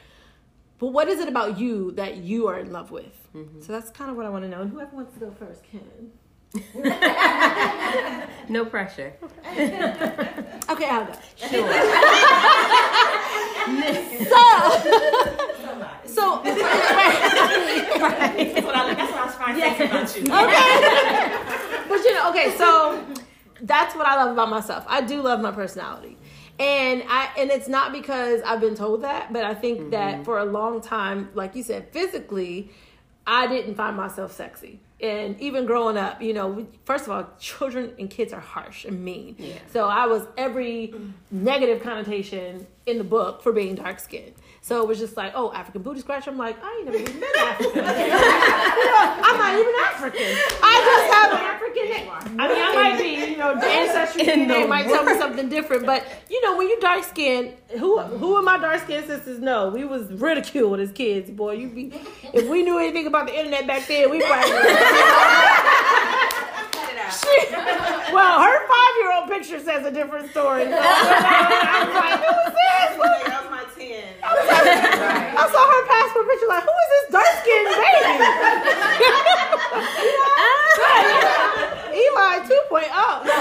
but 0.78 0.88
what 0.88 1.09
is 1.09 1.21
it 1.21 1.28
about 1.28 1.59
you 1.59 1.92
that 1.92 2.19
you 2.19 2.47
are 2.47 2.59
in 2.59 2.71
love 2.71 2.90
with 2.90 3.28
mm-hmm. 3.35 3.61
so 3.61 3.73
that's 3.73 3.90
kind 3.90 4.11
of 4.11 4.16
what 4.16 4.26
i 4.26 4.28
want 4.28 4.45
to 4.45 4.49
know 4.49 4.61
and 4.61 4.71
whoever 4.71 4.95
wants 4.95 5.14
to 5.14 5.21
go 5.21 5.30
first 5.30 5.62
can 5.64 6.12
no 8.49 8.64
pressure. 8.64 9.12
Okay, 10.71 10.88
I'll 10.88 11.04
go. 11.04 11.12
Sure. 11.35 11.50
so, 14.25 15.37
So 16.14 16.40
that's, 16.44 16.60
what 18.00 18.74
I, 18.74 18.94
that's 18.94 19.12
what 19.12 19.20
I 19.20 19.26
was 19.26 19.34
trying 19.36 19.54
to 19.54 19.60
say 19.60 19.84
about 19.86 20.16
you. 20.16 20.22
Okay. 20.40 21.88
but 21.88 21.98
you 22.04 22.14
know, 22.14 22.30
okay, 22.30 22.56
so 22.56 23.04
that's 23.62 23.94
what 23.94 24.06
I 24.06 24.16
love 24.16 24.32
about 24.32 24.50
myself. 24.50 24.84
I 24.88 25.00
do 25.00 25.22
love 25.22 25.40
my 25.40 25.52
personality. 25.52 26.16
And 26.58 27.02
I 27.08 27.30
and 27.38 27.50
it's 27.50 27.68
not 27.68 27.92
because 27.92 28.42
I've 28.42 28.60
been 28.60 28.74
told 28.74 29.02
that, 29.02 29.32
but 29.32 29.44
I 29.44 29.54
think 29.54 29.80
mm-hmm. 29.80 29.90
that 29.90 30.24
for 30.24 30.38
a 30.38 30.44
long 30.44 30.82
time, 30.82 31.30
like 31.34 31.56
you 31.56 31.62
said, 31.62 31.88
physically, 31.90 32.70
I 33.26 33.46
didn't 33.46 33.76
find 33.76 33.96
myself 33.96 34.32
sexy 34.32 34.80
and 35.02 35.40
even 35.40 35.66
growing 35.66 35.96
up, 35.96 36.20
you 36.20 36.34
know, 36.34 36.66
first 36.84 37.06
of 37.06 37.10
all, 37.10 37.26
children 37.38 37.92
and 37.98 38.10
kids 38.10 38.32
are 38.32 38.40
harsh 38.40 38.84
and 38.84 39.02
mean. 39.02 39.36
Yeah. 39.38 39.54
So 39.72 39.86
I 39.86 40.06
was 40.06 40.26
every 40.36 40.94
negative 41.30 41.82
connotation 41.82 42.66
in 42.86 42.98
the 42.98 43.04
book 43.04 43.42
for 43.42 43.52
being 43.52 43.74
dark 43.74 43.98
skinned. 43.98 44.34
So 44.62 44.82
it 44.82 44.88
was 44.88 44.98
just 44.98 45.16
like, 45.16 45.32
oh, 45.34 45.52
African 45.52 45.82
booty 45.82 46.00
scratcher. 46.00 46.30
I'm 46.30 46.36
like, 46.36 46.62
I 46.62 46.76
ain't 46.76 46.84
never 46.84 46.98
even 46.98 47.18
been 47.18 47.30
African. 47.38 47.80
I'm 47.84 49.38
not 49.38 49.54
even 49.54 49.74
African. 49.84 50.36
I 50.62 50.74
just 50.84 51.14
have 51.14 51.32
an 51.32 51.38
African 51.38 51.84
name. 51.88 52.40
I 52.40 52.48
mean, 52.48 52.62
I 52.62 52.74
might 52.74 52.98
be, 52.98 53.30
you 53.30 53.36
know, 53.38 53.54
ancestry 53.54 54.22
DNA 54.22 54.68
might 54.68 54.84
tell 54.84 55.02
me 55.04 55.16
something 55.18 55.48
different. 55.48 55.86
But 55.86 56.06
you 56.28 56.42
know, 56.42 56.58
when 56.58 56.68
you 56.68 56.78
dark 56.78 57.04
skinned, 57.04 57.54
who 57.78 58.00
who 58.00 58.36
of 58.36 58.44
my 58.44 58.58
dark 58.58 58.82
skinned 58.82 59.06
sisters 59.06 59.38
know 59.38 59.70
we 59.70 59.84
was 59.84 60.12
ridiculed 60.12 60.78
as 60.78 60.92
kids. 60.92 61.30
Boy, 61.30 61.52
you 61.52 61.68
be 61.68 61.92
if 62.34 62.46
we 62.46 62.62
knew 62.62 62.78
anything 62.78 63.06
about 63.06 63.28
the 63.28 63.36
internet 63.38 63.66
back 63.66 63.88
then, 63.88 64.10
we 64.10 64.20
probably. 64.20 64.50
She, 67.10 67.36
well, 68.14 68.40
her 68.40 68.58
five 68.68 68.94
year 69.00 69.12
old 69.16 69.28
picture 69.28 69.58
says 69.58 69.84
a 69.86 69.90
different 69.90 70.30
story. 70.30 70.64
So 70.64 70.70
I 70.72 71.84
was 71.84 71.94
like, 71.94 72.20
who 72.22 72.32
is 72.46 72.54
this? 72.54 72.96
That 73.30 73.42
was 73.42 73.50
my 73.50 73.64
10. 73.76 74.14
I, 74.22 74.26
was 74.34 74.46
like, 74.46 74.66
I 75.36 75.44
saw 75.50 75.64
her 75.66 75.82
passport 75.86 76.26
picture, 76.28 76.48
like, 76.48 76.64
who 76.64 76.70
is 76.70 76.90
this 76.94 77.06
dark 77.10 77.32
skinned 77.40 77.70
baby? 77.80 78.14
Eli 82.00 82.34
2.0. 82.46 83.24
No, 83.24 83.38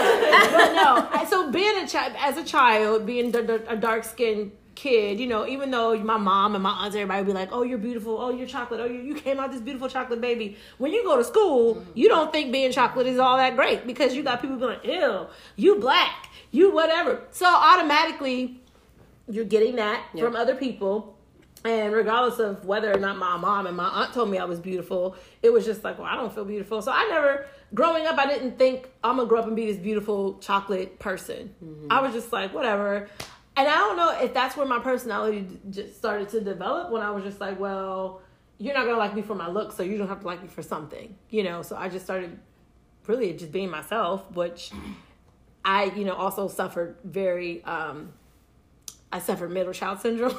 but 0.52 0.70
no. 0.74 0.90
So 1.30 1.52
being 1.52 1.78
a 1.84 1.88
child, 1.88 2.14
as 2.20 2.38
a 2.38 2.44
child, 2.44 3.06
being 3.06 3.36
a 3.36 3.76
dark 3.76 4.04
skinned 4.04 4.52
kid, 4.80 5.20
you 5.20 5.28
know, 5.28 5.46
even 5.46 5.72
though 5.72 5.98
my 6.00 6.16
mom 6.16 6.56
and 6.56 6.64
my 6.64 6.72
aunts, 6.72 6.96
everybody 6.96 7.22
would 7.22 7.28
be 7.28 7.34
like, 7.34 7.50
oh, 7.52 7.64
you're 7.64 7.78
beautiful. 7.78 8.18
Oh, 8.18 8.30
you're 8.30 8.48
chocolate. 8.48 8.80
Oh, 8.80 8.86
you, 8.86 9.02
you 9.02 9.14
came 9.14 9.38
out 9.40 9.52
this 9.52 9.60
beautiful 9.60 9.90
chocolate 9.90 10.22
baby. 10.22 10.56
When 10.78 10.94
you 10.94 11.04
go 11.04 11.18
to 11.18 11.24
school, 11.24 11.84
you 11.94 12.08
don't 12.08 12.32
think 12.32 12.54
being 12.54 12.72
chocolate 12.72 13.06
is 13.06 13.20
all 13.20 13.36
that 13.38 13.58
great 13.58 13.86
because 13.86 14.16
you 14.16 14.24
got 14.24 14.42
people 14.42 14.56
going, 14.56 14.80
ew, 14.84 15.28
you 15.58 15.76
black, 15.76 16.30
you 16.52 16.72
whatever. 16.72 17.22
So 17.32 17.46
automatically, 17.46 18.62
you're 19.28 19.46
getting 19.46 19.76
that 19.76 20.06
yep. 20.14 20.24
from 20.24 20.38
other 20.38 20.56
people. 20.56 21.18
And 21.66 21.92
regardless 21.92 22.40
of 22.40 22.64
whether 22.64 22.90
or 22.90 23.00
not 23.00 23.18
my 23.18 23.36
mom 23.36 23.68
and 23.68 23.76
my 23.76 23.90
aunt 23.90 24.14
told 24.14 24.32
me 24.32 24.38
I 24.38 24.46
was 24.46 24.62
beautiful, 24.62 25.18
it 25.44 25.52
was 25.52 25.66
just 25.66 25.84
like, 25.84 26.00
well, 26.00 26.08
I 26.08 26.16
don't 26.16 26.34
feel 26.34 26.46
beautiful. 26.46 26.82
So 26.82 26.94
I 26.94 27.06
never, 27.10 27.48
growing 27.74 28.08
up, 28.08 28.18
I 28.18 28.28
didn't 28.28 28.58
think 28.58 28.88
I'm 29.04 29.18
gonna 29.18 29.28
grow 29.28 29.40
up 29.42 29.48
and 29.48 29.58
be 29.58 29.66
this 29.66 29.76
beautiful 29.76 30.40
chocolate 30.40 31.00
person. 31.00 31.54
Mm-hmm. 31.62 31.88
I 31.92 32.00
was 32.00 32.14
just 32.14 32.32
like, 32.32 32.54
whatever 32.54 33.10
and 33.60 33.68
I 33.68 33.76
don't 33.76 33.98
know 33.98 34.18
if 34.22 34.34
that's 34.34 34.56
where 34.56 34.66
my 34.66 34.80
personality 34.80 35.46
just 35.70 35.98
started 35.98 36.30
to 36.30 36.40
develop 36.40 36.92
when 36.92 37.02
I 37.02 37.12
was 37.12 37.26
just 37.26 37.42
like, 37.42 37.60
well, 37.60 38.22
you're 38.58 38.74
not 38.74 38.86
gonna 38.86 38.98
like 38.98 39.14
me 39.14 39.22
for 39.22 39.36
my 39.36 39.50
looks, 39.50 39.76
so 39.76 39.84
you 39.84 39.98
don't 39.98 40.08
have 40.08 40.22
to 40.22 40.28
like 40.28 40.42
me 40.42 40.48
for 40.48 40.62
something, 40.62 41.14
you 41.30 41.44
know. 41.44 41.62
So 41.62 41.76
I 41.76 41.90
just 41.90 42.06
started 42.06 42.40
really 43.06 43.34
just 43.34 43.52
being 43.52 43.70
myself, 43.70 44.32
which 44.32 44.72
I, 45.66 45.86
you 45.94 46.06
know, 46.06 46.14
also 46.14 46.48
suffered 46.48 46.96
very. 47.04 47.62
um 47.66 48.14
I 49.12 49.20
suffered 49.20 49.52
middle 49.52 49.74
child 49.74 50.00
syndrome. 50.00 50.38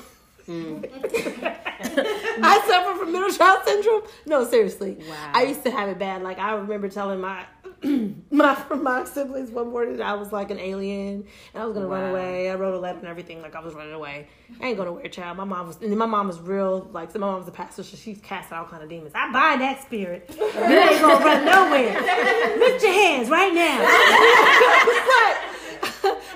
Mm. 0.49 0.89
I 2.43 2.65
suffer 2.67 2.99
from 3.00 3.12
middle 3.12 3.31
child 3.31 3.65
syndrome. 3.67 4.03
No, 4.25 4.45
seriously. 4.47 4.97
Wow. 4.99 5.31
I 5.35 5.43
used 5.43 5.62
to 5.65 5.71
have 5.71 5.91
it 5.91 5.99
bad. 5.99 6.23
Like 6.23 6.39
I 6.39 6.53
remember 6.55 6.89
telling 6.89 7.21
my 7.21 7.45
my 8.30 8.62
my 8.76 9.04
siblings 9.04 9.50
one 9.50 9.70
morning 9.70 10.02
I 10.02 10.14
was 10.14 10.32
like 10.32 10.50
an 10.50 10.58
alien 10.58 11.25
and 11.54 11.62
I 11.62 11.64
was 11.64 11.72
gonna 11.72 11.88
wow. 11.88 12.02
run 12.02 12.10
away. 12.10 12.50
I 12.50 12.54
wrote 12.54 12.75
a 12.75 12.78
letter 12.78 12.99
and 12.99 13.08
everything 13.08 13.40
like 13.40 13.54
I 13.54 13.60
was 13.60 13.72
running 13.72 13.94
away. 13.94 14.28
I 14.60 14.66
ain't 14.66 14.76
going 14.76 14.88
nowhere, 14.88 15.08
child. 15.08 15.38
My 15.38 15.44
mom 15.44 15.66
was 15.66 15.78
and 15.80 15.96
my 15.96 16.06
mom 16.06 16.26
was 16.26 16.40
real 16.40 16.90
like 16.92 17.10
so 17.10 17.18
my 17.18 17.26
mom's 17.26 17.49
a 17.49 17.52
pastor, 17.52 17.82
so 17.82 17.96
she's 17.96 18.20
casting 18.20 18.58
all 18.58 18.66
kind 18.66 18.82
of 18.82 18.90
demons. 18.90 19.12
I 19.14 19.32
bind 19.32 19.62
that 19.62 19.82
spirit. 19.82 20.30
You 20.37 20.44
ain't 20.44 21.00
gonna 21.00 21.25
run 21.25 21.44
nowhere. 21.44 22.58
Lift 22.58 22.82
your 22.82 22.92
hands 22.92 23.30
right 23.30 23.54
now. 23.54 25.46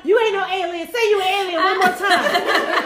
you 0.04 0.20
ain't 0.20 0.34
no 0.34 0.46
alien. 0.46 0.86
Say 0.86 1.10
you 1.10 1.20
an 1.20 1.26
alien 1.26 1.62
one 1.62 1.78
more 1.78 1.88
time. 1.88 2.20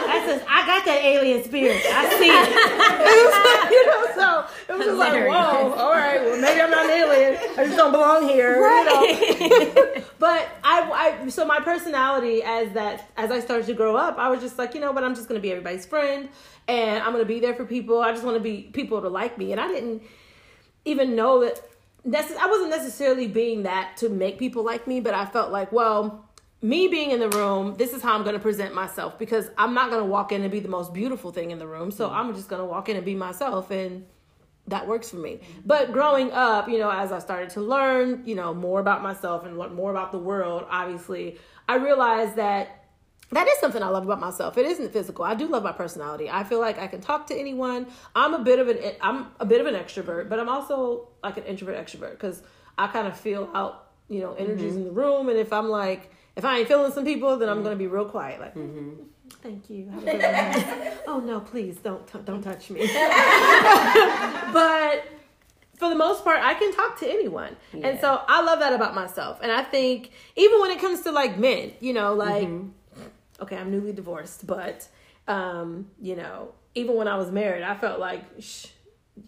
I 0.09 0.23
says, 0.25 0.41
I 0.47 0.65
got 0.65 0.85
that 0.85 1.01
alien 1.03 1.43
spirit. 1.43 1.81
I 1.85 2.09
see 2.17 2.29
it. 2.29 2.49
it 3.09 3.71
you 3.71 3.85
know, 3.85 4.05
so 4.15 4.73
it 4.73 4.77
was 4.77 4.87
just 4.87 4.97
like, 4.97 5.27
whoa, 5.27 5.73
all 5.73 5.91
right, 5.91 6.21
well, 6.21 6.39
maybe 6.39 6.61
I'm 6.61 6.71
not 6.71 6.85
an 6.85 6.91
alien. 6.91 7.39
I 7.57 7.65
just 7.65 7.75
don't 7.75 7.91
belong 7.91 8.27
here. 8.27 8.61
Right. 8.61 9.39
You 9.39 9.73
know? 9.73 10.03
but 10.19 10.49
I, 10.63 11.19
I, 11.23 11.29
so 11.29 11.45
my 11.45 11.59
personality 11.59 12.41
as 12.41 12.71
that, 12.73 13.09
as 13.17 13.31
I 13.31 13.41
started 13.41 13.67
to 13.67 13.73
grow 13.73 13.97
up, 13.97 14.17
I 14.17 14.29
was 14.29 14.39
just 14.39 14.57
like, 14.57 14.73
you 14.73 14.79
know 14.79 14.91
what, 14.91 15.03
I'm 15.03 15.13
just 15.13 15.27
going 15.27 15.39
to 15.39 15.41
be 15.41 15.51
everybody's 15.51 15.85
friend 15.85 16.29
and 16.69 17.03
I'm 17.03 17.11
going 17.11 17.23
to 17.23 17.27
be 17.27 17.39
there 17.39 17.53
for 17.53 17.65
people. 17.65 17.99
I 17.99 18.11
just 18.11 18.23
want 18.23 18.37
to 18.37 18.43
be 18.43 18.61
people 18.61 19.01
to 19.01 19.09
like 19.09 19.37
me. 19.37 19.51
And 19.51 19.59
I 19.59 19.67
didn't 19.67 20.03
even 20.85 21.15
know 21.15 21.41
that 21.41 21.61
I 22.05 22.47
wasn't 22.47 22.69
necessarily 22.69 23.27
being 23.27 23.63
that 23.63 23.97
to 23.97 24.09
make 24.09 24.39
people 24.39 24.63
like 24.63 24.87
me, 24.87 24.99
but 25.01 25.13
I 25.13 25.25
felt 25.25 25.51
like, 25.51 25.71
well, 25.71 26.28
me 26.61 26.87
being 26.87 27.11
in 27.11 27.19
the 27.19 27.29
room, 27.29 27.75
this 27.77 27.93
is 27.93 28.01
how 28.01 28.15
I'm 28.15 28.23
going 28.23 28.35
to 28.35 28.41
present 28.41 28.75
myself 28.75 29.17
because 29.17 29.49
I'm 29.57 29.73
not 29.73 29.89
going 29.89 30.01
to 30.01 30.09
walk 30.09 30.31
in 30.31 30.41
and 30.41 30.51
be 30.51 30.59
the 30.59 30.69
most 30.69 30.93
beautiful 30.93 31.31
thing 31.31 31.51
in 31.51 31.59
the 31.59 31.67
room. 31.67 31.89
So. 31.91 32.09
I'm 32.19 32.35
just 32.35 32.49
going 32.49 32.61
to 32.61 32.65
walk 32.65 32.89
in 32.89 32.97
and 32.97 33.05
be 33.05 33.15
myself 33.15 33.71
and 33.71 34.05
that 34.67 34.87
works 34.87 35.09
for 35.09 35.15
me. 35.15 35.39
But 35.65 35.91
growing 35.91 36.31
up, 36.31 36.67
you 36.67 36.77
know, 36.77 36.91
as 36.91 37.11
I 37.11 37.19
started 37.19 37.49
to 37.51 37.61
learn, 37.61 38.23
you 38.25 38.35
know, 38.35 38.53
more 38.53 38.79
about 38.79 39.01
myself 39.01 39.45
and 39.45 39.57
learn 39.57 39.73
more 39.73 39.89
about 39.89 40.11
the 40.11 40.19
world, 40.19 40.65
obviously, 40.69 41.39
I 41.67 41.77
realized 41.77 42.35
that 42.35 42.75
that 43.31 43.47
is 43.47 43.57
something 43.59 43.81
I 43.81 43.87
love 43.87 44.03
about 44.03 44.19
myself. 44.19 44.57
It 44.57 44.65
isn't 44.65 44.91
physical. 44.91 45.23
I 45.23 45.33
do 45.33 45.47
love 45.47 45.63
my 45.63 45.71
personality. 45.71 46.29
I 46.29 46.43
feel 46.43 46.59
like 46.59 46.77
I 46.77 46.87
can 46.87 46.99
talk 46.99 47.27
to 47.27 47.35
anyone. 47.35 47.87
I'm 48.15 48.33
a 48.33 48.43
bit 48.43 48.59
of 48.59 48.67
an 48.67 48.79
I'm 49.01 49.27
a 49.39 49.45
bit 49.45 49.61
of 49.61 49.67
an 49.67 49.75
extrovert, 49.75 50.29
but 50.29 50.39
I'm 50.39 50.49
also 50.49 51.09
like 51.23 51.37
an 51.37 51.43
introvert 51.45 51.77
extrovert 51.77 52.11
because 52.11 52.41
I 52.77 52.87
kind 52.87 53.07
of 53.07 53.17
feel 53.17 53.49
out, 53.53 53.91
you 54.09 54.19
know, 54.19 54.33
energies 54.33 54.73
mm-hmm. 54.73 54.81
in 54.81 54.85
the 54.85 54.91
room 54.91 55.29
and 55.29 55.37
if 55.37 55.53
I'm 55.53 55.69
like 55.69 56.11
if 56.39 56.45
I 56.45 56.59
ain't 56.59 56.69
feeling 56.69 56.91
some 56.93 57.03
people, 57.03 57.37
then 57.37 57.49
I'm 57.49 57.61
gonna 57.63 57.75
be 57.75 57.87
real 57.87 58.05
quiet. 58.05 58.39
Like, 58.39 58.55
mm-hmm. 58.55 59.03
thank 59.43 59.69
you. 59.69 59.91
oh 61.05 61.19
no, 61.19 61.41
please 61.41 61.75
don't 61.77 62.07
t- 62.07 62.19
don't 62.23 62.41
touch 62.41 62.69
me. 62.69 62.79
but 64.53 65.03
for 65.75 65.89
the 65.89 65.95
most 65.95 66.23
part, 66.23 66.39
I 66.41 66.53
can 66.53 66.73
talk 66.73 66.97
to 66.99 67.09
anyone, 67.09 67.57
yeah. 67.73 67.87
and 67.87 67.99
so 67.99 68.21
I 68.25 68.41
love 68.41 68.59
that 68.59 68.71
about 68.71 68.95
myself. 68.95 69.39
And 69.43 69.51
I 69.51 69.63
think 69.63 70.11
even 70.37 70.61
when 70.61 70.71
it 70.71 70.79
comes 70.79 71.01
to 71.01 71.11
like 71.11 71.37
men, 71.37 71.73
you 71.81 71.91
know, 71.91 72.13
like 72.13 72.47
mm-hmm. 72.47 73.03
okay, 73.41 73.57
I'm 73.57 73.69
newly 73.69 73.91
divorced, 73.91 74.47
but 74.47 74.87
um, 75.27 75.87
you 76.01 76.15
know, 76.15 76.53
even 76.73 76.95
when 76.95 77.09
I 77.09 77.17
was 77.17 77.31
married, 77.31 77.63
I 77.63 77.75
felt 77.75 77.99
like. 77.99 78.23
Shh, 78.39 78.67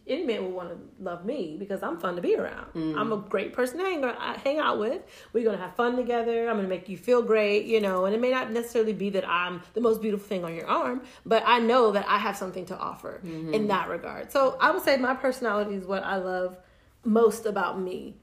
any 0.07 0.25
man 0.25 0.43
would 0.43 0.53
want 0.53 0.69
to 0.69 0.77
love 1.03 1.25
me 1.25 1.55
because 1.57 1.83
I'm 1.83 1.99
fun 1.99 2.15
to 2.15 2.21
be 2.21 2.35
around. 2.35 2.67
Mm. 2.73 2.97
I'm 2.97 3.11
a 3.11 3.17
great 3.17 3.53
person 3.53 3.79
to 3.79 3.83
hang, 3.83 4.03
hang 4.43 4.59
out 4.59 4.79
with. 4.79 5.01
We're 5.33 5.43
going 5.43 5.57
to 5.57 5.63
have 5.63 5.75
fun 5.75 5.95
together. 5.95 6.49
I'm 6.49 6.55
going 6.55 6.63
to 6.63 6.69
make 6.69 6.89
you 6.89 6.97
feel 6.97 7.21
great, 7.21 7.65
you 7.65 7.79
know, 7.79 8.05
and 8.05 8.15
it 8.15 8.21
may 8.21 8.31
not 8.31 8.51
necessarily 8.51 8.93
be 8.93 9.09
that 9.11 9.27
I'm 9.27 9.61
the 9.73 9.81
most 9.81 10.01
beautiful 10.01 10.27
thing 10.27 10.43
on 10.43 10.55
your 10.55 10.67
arm, 10.67 11.01
but 11.25 11.43
I 11.45 11.59
know 11.59 11.91
that 11.91 12.07
I 12.07 12.17
have 12.17 12.37
something 12.37 12.65
to 12.67 12.77
offer 12.77 13.21
mm-hmm. 13.23 13.53
in 13.53 13.67
that 13.67 13.89
regard. 13.89 14.31
So 14.31 14.57
I 14.59 14.71
would 14.71 14.83
say 14.83 14.97
my 14.97 15.13
personality 15.13 15.75
is 15.75 15.85
what 15.85 16.03
I 16.03 16.17
love 16.17 16.57
most 17.03 17.45
about 17.45 17.79
me. 17.79 18.17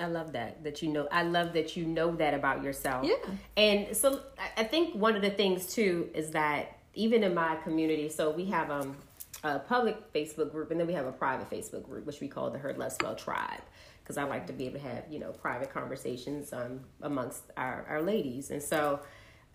I 0.00 0.06
love 0.06 0.32
that 0.32 0.64
that 0.64 0.80
you 0.82 0.90
know. 0.90 1.06
I 1.12 1.22
love 1.22 1.52
that 1.52 1.76
you 1.76 1.84
know 1.84 2.16
that 2.16 2.32
about 2.32 2.62
yourself. 2.62 3.04
Yeah. 3.04 3.16
And 3.56 3.94
so 3.94 4.20
I 4.56 4.64
think 4.64 4.94
one 4.94 5.16
of 5.16 5.22
the 5.22 5.30
things 5.30 5.66
too 5.74 6.08
is 6.14 6.30
that 6.30 6.78
even 6.94 7.22
in 7.22 7.34
my 7.34 7.56
community, 7.56 8.08
so 8.08 8.30
we 8.30 8.46
have 8.46 8.70
um 8.70 8.96
a 9.44 9.58
public 9.58 10.12
Facebook 10.12 10.52
group, 10.52 10.70
and 10.70 10.78
then 10.78 10.86
we 10.86 10.92
have 10.92 11.06
a 11.06 11.12
private 11.12 11.50
Facebook 11.50 11.84
group, 11.84 12.06
which 12.06 12.20
we 12.20 12.28
call 12.28 12.50
the 12.50 12.58
Her 12.58 12.72
Love 12.74 12.92
Spell 12.92 13.14
Tribe. 13.14 13.62
Because 14.02 14.16
I 14.16 14.24
like 14.24 14.48
to 14.48 14.52
be 14.52 14.66
able 14.66 14.80
to 14.80 14.86
have 14.86 15.04
you 15.10 15.18
know 15.18 15.30
private 15.30 15.72
conversations 15.72 16.52
um, 16.52 16.80
amongst 17.02 17.44
our, 17.56 17.86
our 17.88 18.02
ladies, 18.02 18.50
and 18.50 18.62
so 18.62 19.00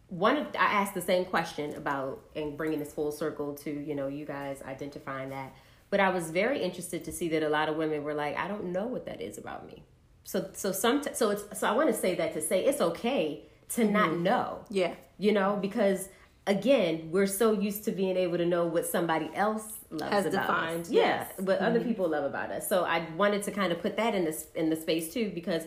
one 0.09 0.37
of, 0.37 0.47
I 0.57 0.65
asked 0.65 0.93
the 0.93 1.01
same 1.01 1.25
question 1.25 1.75
about 1.75 2.21
and 2.35 2.55
bringing 2.55 2.79
this 2.79 2.93
full 2.93 3.11
circle 3.11 3.53
to 3.55 3.69
you 3.69 3.95
know 3.95 4.07
you 4.07 4.25
guys 4.25 4.61
identifying 4.61 5.29
that, 5.29 5.53
but 5.89 5.99
I 5.99 6.09
was 6.09 6.31
very 6.31 6.61
interested 6.61 7.03
to 7.05 7.11
see 7.11 7.29
that 7.29 7.43
a 7.43 7.49
lot 7.49 7.69
of 7.69 7.75
women 7.75 8.03
were 8.03 8.13
like, 8.13 8.37
I 8.37 8.47
don't 8.47 8.65
know 8.65 8.87
what 8.87 9.05
that 9.05 9.21
is 9.21 9.37
about 9.37 9.67
me. 9.67 9.83
So 10.23 10.49
so 10.53 10.71
some 10.71 11.03
so 11.13 11.31
it's 11.31 11.59
so 11.59 11.67
I 11.67 11.71
want 11.71 11.89
to 11.89 11.93
say 11.93 12.15
that 12.15 12.33
to 12.33 12.41
say 12.41 12.65
it's 12.65 12.81
okay 12.81 13.43
to 13.69 13.83
mm-hmm. 13.83 13.93
not 13.93 14.17
know. 14.17 14.65
Yeah, 14.69 14.95
you 15.17 15.33
know 15.33 15.57
because 15.61 16.09
again, 16.45 17.09
we're 17.11 17.27
so 17.27 17.51
used 17.51 17.83
to 17.85 17.91
being 17.91 18.17
able 18.17 18.37
to 18.37 18.45
know 18.45 18.65
what 18.65 18.85
somebody 18.85 19.29
else 19.35 19.76
loves 19.89 20.11
Has 20.11 20.25
about 20.25 20.47
defined, 20.47 20.81
us. 20.81 20.89
Yeah, 20.89 21.25
what 21.37 21.57
mm-hmm. 21.57 21.65
other 21.65 21.79
people 21.79 22.09
love 22.09 22.23
about 22.23 22.51
us. 22.51 22.67
So 22.67 22.83
I 22.83 23.07
wanted 23.15 23.43
to 23.43 23.51
kind 23.51 23.71
of 23.71 23.81
put 23.81 23.97
that 23.97 24.15
in 24.15 24.25
this 24.25 24.47
in 24.55 24.69
the 24.69 24.75
space 24.75 25.13
too 25.13 25.31
because 25.33 25.63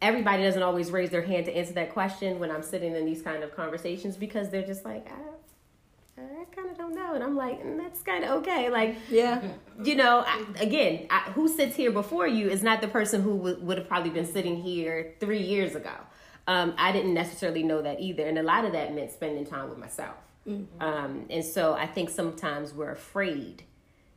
everybody 0.00 0.42
doesn't 0.42 0.62
always 0.62 0.90
raise 0.90 1.10
their 1.10 1.22
hand 1.22 1.46
to 1.46 1.56
answer 1.56 1.72
that 1.74 1.92
question 1.92 2.38
when 2.38 2.50
I'm 2.50 2.62
sitting 2.62 2.94
in 2.94 3.04
these 3.04 3.22
kind 3.22 3.42
of 3.42 3.54
conversations 3.54 4.16
because 4.16 4.50
they're 4.50 4.66
just 4.66 4.84
like, 4.84 5.10
I, 5.10 6.22
I 6.22 6.44
kind 6.54 6.70
of 6.70 6.78
don't 6.78 6.94
know. 6.94 7.14
And 7.14 7.24
I'm 7.24 7.36
like, 7.36 7.62
mm, 7.62 7.76
that's 7.78 8.02
kind 8.02 8.24
of 8.24 8.30
okay. 8.42 8.70
Like, 8.70 8.96
Yeah. 9.10 9.42
you 9.82 9.96
know, 9.96 10.24
I, 10.26 10.44
again, 10.60 11.06
I, 11.10 11.30
who 11.32 11.48
sits 11.48 11.76
here 11.76 11.90
before 11.90 12.26
you 12.26 12.48
is 12.48 12.62
not 12.62 12.80
the 12.80 12.88
person 12.88 13.22
who 13.22 13.36
w- 13.36 13.58
would 13.60 13.78
have 13.78 13.88
probably 13.88 14.10
been 14.10 14.26
sitting 14.26 14.56
here 14.62 15.14
three 15.20 15.42
years 15.42 15.74
ago. 15.74 15.92
Um, 16.46 16.74
I 16.78 16.92
didn't 16.92 17.14
necessarily 17.14 17.62
know 17.62 17.82
that 17.82 18.00
either. 18.00 18.26
And 18.26 18.38
a 18.38 18.42
lot 18.42 18.64
of 18.64 18.72
that 18.72 18.94
meant 18.94 19.12
spending 19.12 19.46
time 19.46 19.68
with 19.68 19.78
myself. 19.78 20.16
Mm. 20.50 20.66
Um, 20.80 21.26
and 21.30 21.44
so 21.44 21.74
I 21.74 21.86
think 21.86 22.10
sometimes 22.10 22.74
we're 22.74 22.90
afraid 22.90 23.64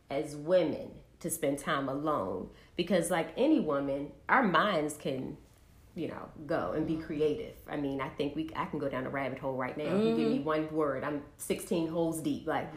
as 0.09 0.35
women 0.35 0.91
to 1.19 1.29
spend 1.29 1.59
time 1.59 1.87
alone 1.87 2.49
because, 2.75 3.09
like 3.09 3.29
any 3.37 3.59
woman, 3.59 4.11
our 4.27 4.43
minds 4.43 4.95
can, 4.95 5.37
you 5.95 6.07
know, 6.07 6.29
go 6.45 6.73
and 6.75 6.85
be 6.85 6.93
mm-hmm. 6.93 7.03
creative. 7.03 7.55
I 7.69 7.77
mean, 7.77 8.01
I 8.01 8.09
think 8.09 8.35
we 8.35 8.49
I 8.55 8.65
can 8.65 8.79
go 8.79 8.89
down 8.89 9.05
a 9.05 9.09
rabbit 9.09 9.39
hole 9.39 9.55
right 9.55 9.77
now. 9.77 9.95
If 9.95 10.03
you 10.03 10.15
give 10.15 10.31
me 10.31 10.39
mm. 10.39 10.43
one 10.43 10.71
word, 10.71 11.03
I'm 11.03 11.23
16 11.37 11.87
holes 11.87 12.21
deep. 12.21 12.47
Like, 12.47 12.69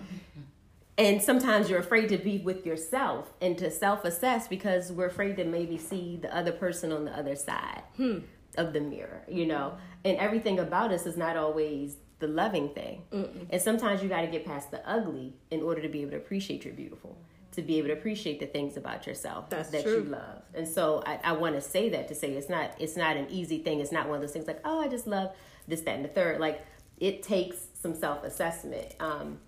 and 0.99 1.21
sometimes 1.21 1.69
you're 1.69 1.81
afraid 1.81 2.09
to 2.11 2.19
be 2.19 2.39
with 2.39 2.65
yourself 2.65 3.33
and 3.41 3.59
to 3.59 3.71
self-assess 3.71 4.49
because 4.49 4.93
we're 4.93 5.07
afraid 5.07 5.37
to 5.37 5.45
maybe 5.45 5.77
see 5.77 6.17
the 6.17 6.35
other 6.35 6.53
person 6.53 6.93
on 6.93 7.05
the 7.05 7.19
other 7.19 7.37
side 7.37 7.83
hmm. 7.97 8.19
of 8.57 8.73
the 8.73 8.81
mirror, 8.81 9.23
you 9.29 9.47
know. 9.47 9.75
Mm. 9.75 10.11
And 10.11 10.19
everything 10.19 10.61
about 10.61 10.93
us 10.93 11.05
is 11.05 11.17
not 11.17 11.37
always 11.37 11.97
the 12.19 12.27
loving 12.27 12.71
thing. 12.71 13.03
And 13.51 13.61
sometimes 13.61 14.03
you 14.03 14.09
got 14.09 14.23
to 14.23 14.27
get 14.27 14.45
past 14.45 14.71
the 14.71 14.87
ugly 14.89 15.35
in 15.51 15.63
order 15.63 15.83
to 15.83 15.89
be 15.89 16.03
able 16.03 16.13
to 16.13 16.17
appreciate 16.17 16.65
your 16.65 16.75
beautiful, 16.75 17.17
to 17.53 17.63
be 17.63 17.79
able 17.79 17.89
to 17.89 17.95
appreciate 17.95 18.41
the 18.41 18.47
things 18.47 18.77
about 18.77 19.07
yourself 19.07 19.51
That's 19.51 19.71
that 19.71 19.83
true. 19.83 19.99
you 19.99 20.05
love. 20.05 20.43
And 20.55 20.67
so 20.67 21.03
I, 21.07 21.19
I 21.23 21.33
want 21.33 21.55
to 21.57 21.61
say 21.61 21.91
that 21.91 22.09
to 22.09 22.15
say 22.15 22.33
it's 22.33 22.49
not 22.49 22.73
it's 22.79 22.97
not 22.97 23.17
an 23.17 23.27
easy 23.31 23.59
thing. 23.59 23.81
It's 23.81 23.93
not 23.93 24.09
one 24.09 24.17
of 24.17 24.23
those 24.23 24.33
things 24.33 24.47
like 24.47 24.61
oh 24.65 24.81
I 24.81 24.89
just 24.89 25.07
love 25.07 25.33
this 25.69 25.83
that 25.83 25.97
and 25.97 26.05
the 26.05 26.09
third. 26.09 26.41
Like 26.41 26.65
it 26.99 27.23
takes 27.23 27.57
some 27.75 27.95
self 27.95 28.25
assessment. 28.25 28.95
Um, 29.01 29.39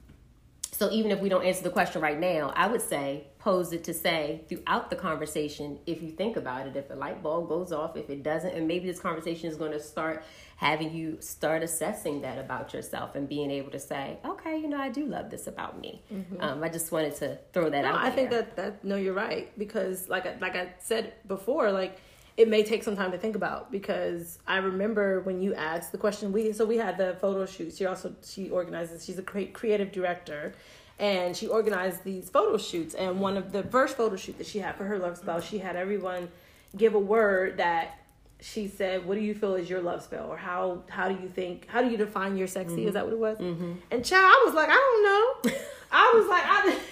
so 0.71 0.91
even 0.93 1.11
if 1.11 1.19
we 1.19 1.29
don't 1.29 1.45
answer 1.45 1.65
the 1.65 1.71
question 1.71 2.01
right 2.01 2.19
now, 2.21 2.53
I 2.55 2.69
would 2.69 2.83
say 2.83 3.27
pose 3.39 3.73
it 3.73 3.83
to 3.85 3.95
say 3.95 4.45
throughout 4.49 4.91
the 4.91 4.97
conversation, 4.97 5.79
if 5.87 6.03
you 6.03 6.11
think 6.11 6.37
about 6.37 6.67
it, 6.69 6.77
if 6.77 6.91
a 6.91 6.95
light 6.95 7.21
bulb 7.21 7.49
goes 7.49 7.73
off, 7.73 7.97
if 7.97 8.09
it 8.11 8.23
doesn't, 8.23 8.55
and 8.55 8.69
maybe 8.69 8.87
this 8.87 9.01
conversation 9.01 9.49
is 9.51 9.57
going 9.57 9.73
to 9.73 9.81
start 9.81 10.23
having 10.59 10.93
you 10.93 11.17
start 11.21 11.63
assessing 11.63 12.21
that 12.23 12.37
about 12.37 12.75
yourself 12.75 13.15
and 13.15 13.29
being 13.29 13.49
able 13.49 13.71
to 13.71 13.79
say, 13.79 14.19
okay, 14.25 14.59
you 14.59 14.67
know, 14.69 14.77
I 14.81 14.89
do 14.89 15.07
love 15.07 15.31
this 15.31 15.47
about 15.47 15.81
me. 15.81 16.03
Um, 16.41 16.65
I 16.65 16.69
just 16.69 16.91
wanted 16.91 17.15
to 17.17 17.39
throw 17.53 17.71
that 17.71 17.83
No, 17.83 17.91
out. 17.91 18.05
I 18.05 18.11
think 18.11 18.31
that 18.31 18.57
that 18.57 18.83
no, 18.85 18.97
you're 18.97 19.15
right 19.15 19.57
because 19.57 20.09
like 20.09 20.27
I, 20.27 20.37
like 20.41 20.57
I 20.57 20.75
said 20.81 21.13
before, 21.29 21.71
like 21.71 22.01
it 22.37 22.49
may 22.49 22.65
take 22.65 22.83
some 22.83 22.97
time 22.97 23.13
to 23.13 23.19
think 23.19 23.37
about 23.37 23.71
because 23.71 24.39
I 24.49 24.57
remember 24.59 25.21
when 25.21 25.41
you 25.41 25.55
asked 25.55 25.93
the 25.93 25.99
question. 25.99 26.33
We 26.33 26.53
so 26.53 26.65
we 26.65 26.77
had 26.77 26.99
the 26.99 27.17
photo 27.21 27.47
shoot. 27.47 27.75
She 27.77 27.87
also 27.87 28.15
she 28.25 28.51
organizes. 28.51 29.05
She's 29.05 29.19
a 29.19 29.23
cre- 29.23 29.53
creative 29.53 29.93
director, 29.93 30.55
and 30.99 31.37
she 31.37 31.47
organized 31.47 32.03
these 32.03 32.31
photo 32.31 32.59
shoots. 32.59 32.95
And 32.97 33.21
one 33.21 33.37
of 33.37 33.53
the 33.53 33.63
first 33.63 33.97
photo 33.97 34.17
shoot 34.17 34.39
that 34.39 34.47
she 34.49 34.59
had 34.59 34.75
for 34.75 34.85
her 34.85 34.99
love 34.99 35.19
spell, 35.19 35.41
she 35.41 35.59
had 35.59 35.77
everyone 35.77 36.29
give 36.77 36.95
a 36.95 36.99
word 36.99 37.59
that 37.59 37.99
she 38.41 38.69
said, 38.69 39.07
"What 39.07 39.17
do 39.17 39.21
you 39.21 39.35
feel 39.35 39.55
is 39.55 39.69
your 39.69 39.81
love 39.81 40.03
spell, 40.03 40.29
or 40.31 40.37
how 40.37 40.83
how 40.89 41.09
do 41.09 41.21
you 41.21 41.29
think 41.29 41.67
how 41.69 41.83
do 41.83 41.91
you 41.91 41.97
define 41.97 42.37
your 42.37 42.47
sexy? 42.47 42.85
Is 42.85 42.95
mm-hmm. 42.95 42.95
that 42.95 43.05
what 43.05 43.13
it 43.13 43.19
was?" 43.19 43.39
Mm-hmm. 43.39 43.73
And 43.91 44.05
child, 44.05 44.25
I 44.25 44.43
was 44.47 44.55
like, 44.55 44.69
I 44.71 44.75
don't 44.75 45.03
know. 45.05 45.59
I 45.91 46.13
was 46.15 46.29
like, 46.29 46.43
I. 46.45 46.79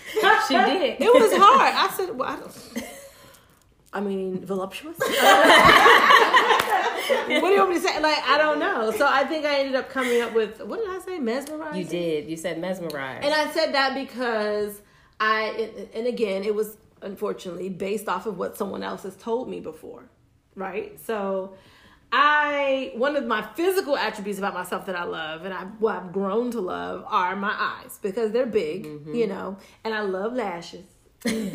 She 0.48 0.54
did. 0.54 1.00
It 1.00 1.12
was 1.12 1.32
hard. 1.36 1.74
I 1.74 1.88
said, 1.94 2.16
well, 2.16 2.28
I 2.28 2.36
don't. 2.36 2.56
I 3.92 4.00
mean, 4.00 4.44
voluptuous. 4.44 4.98
what 4.98 5.08
do 7.28 7.46
you 7.52 7.58
want 7.58 7.70
me 7.70 7.76
to 7.76 7.82
say? 7.82 8.00
Like, 8.00 8.18
I 8.26 8.36
don't 8.38 8.58
know. 8.58 8.90
So 8.90 9.06
I 9.08 9.24
think 9.24 9.44
I 9.46 9.60
ended 9.60 9.74
up 9.74 9.88
coming 9.88 10.20
up 10.20 10.34
with 10.34 10.60
what 10.62 10.80
did 10.80 10.88
I 10.90 10.98
say? 11.00 11.18
Mesmerizing. 11.18 11.80
You 11.80 11.86
did. 11.86 12.28
You 12.28 12.36
said 12.36 12.60
mesmerized. 12.60 13.24
And 13.24 13.32
I 13.34 13.50
said 13.52 13.72
that 13.74 13.94
because 13.94 14.82
I, 15.18 15.70
and 15.94 16.06
again, 16.06 16.44
it 16.44 16.54
was 16.54 16.76
unfortunately 17.02 17.68
based 17.68 18.08
off 18.08 18.26
of 18.26 18.38
what 18.38 18.56
someone 18.56 18.82
else 18.82 19.02
has 19.04 19.16
told 19.16 19.48
me 19.48 19.60
before, 19.60 20.10
right? 20.56 20.98
So, 21.06 21.54
I 22.12 22.92
one 22.94 23.16
of 23.16 23.26
my 23.26 23.42
physical 23.54 23.96
attributes 23.96 24.38
about 24.38 24.54
myself 24.54 24.86
that 24.86 24.94
I 24.96 25.02
love 25.04 25.44
and 25.44 25.52
I 25.52 25.64
what 25.64 25.96
I've 25.96 26.12
grown 26.12 26.50
to 26.52 26.60
love 26.60 27.04
are 27.08 27.34
my 27.36 27.54
eyes 27.58 27.98
because 28.00 28.30
they're 28.32 28.46
big, 28.46 28.86
you 29.12 29.26
know, 29.26 29.56
and 29.84 29.92
I 29.94 30.00
love 30.02 30.32
lashes. 30.34 30.84
and 31.26 31.52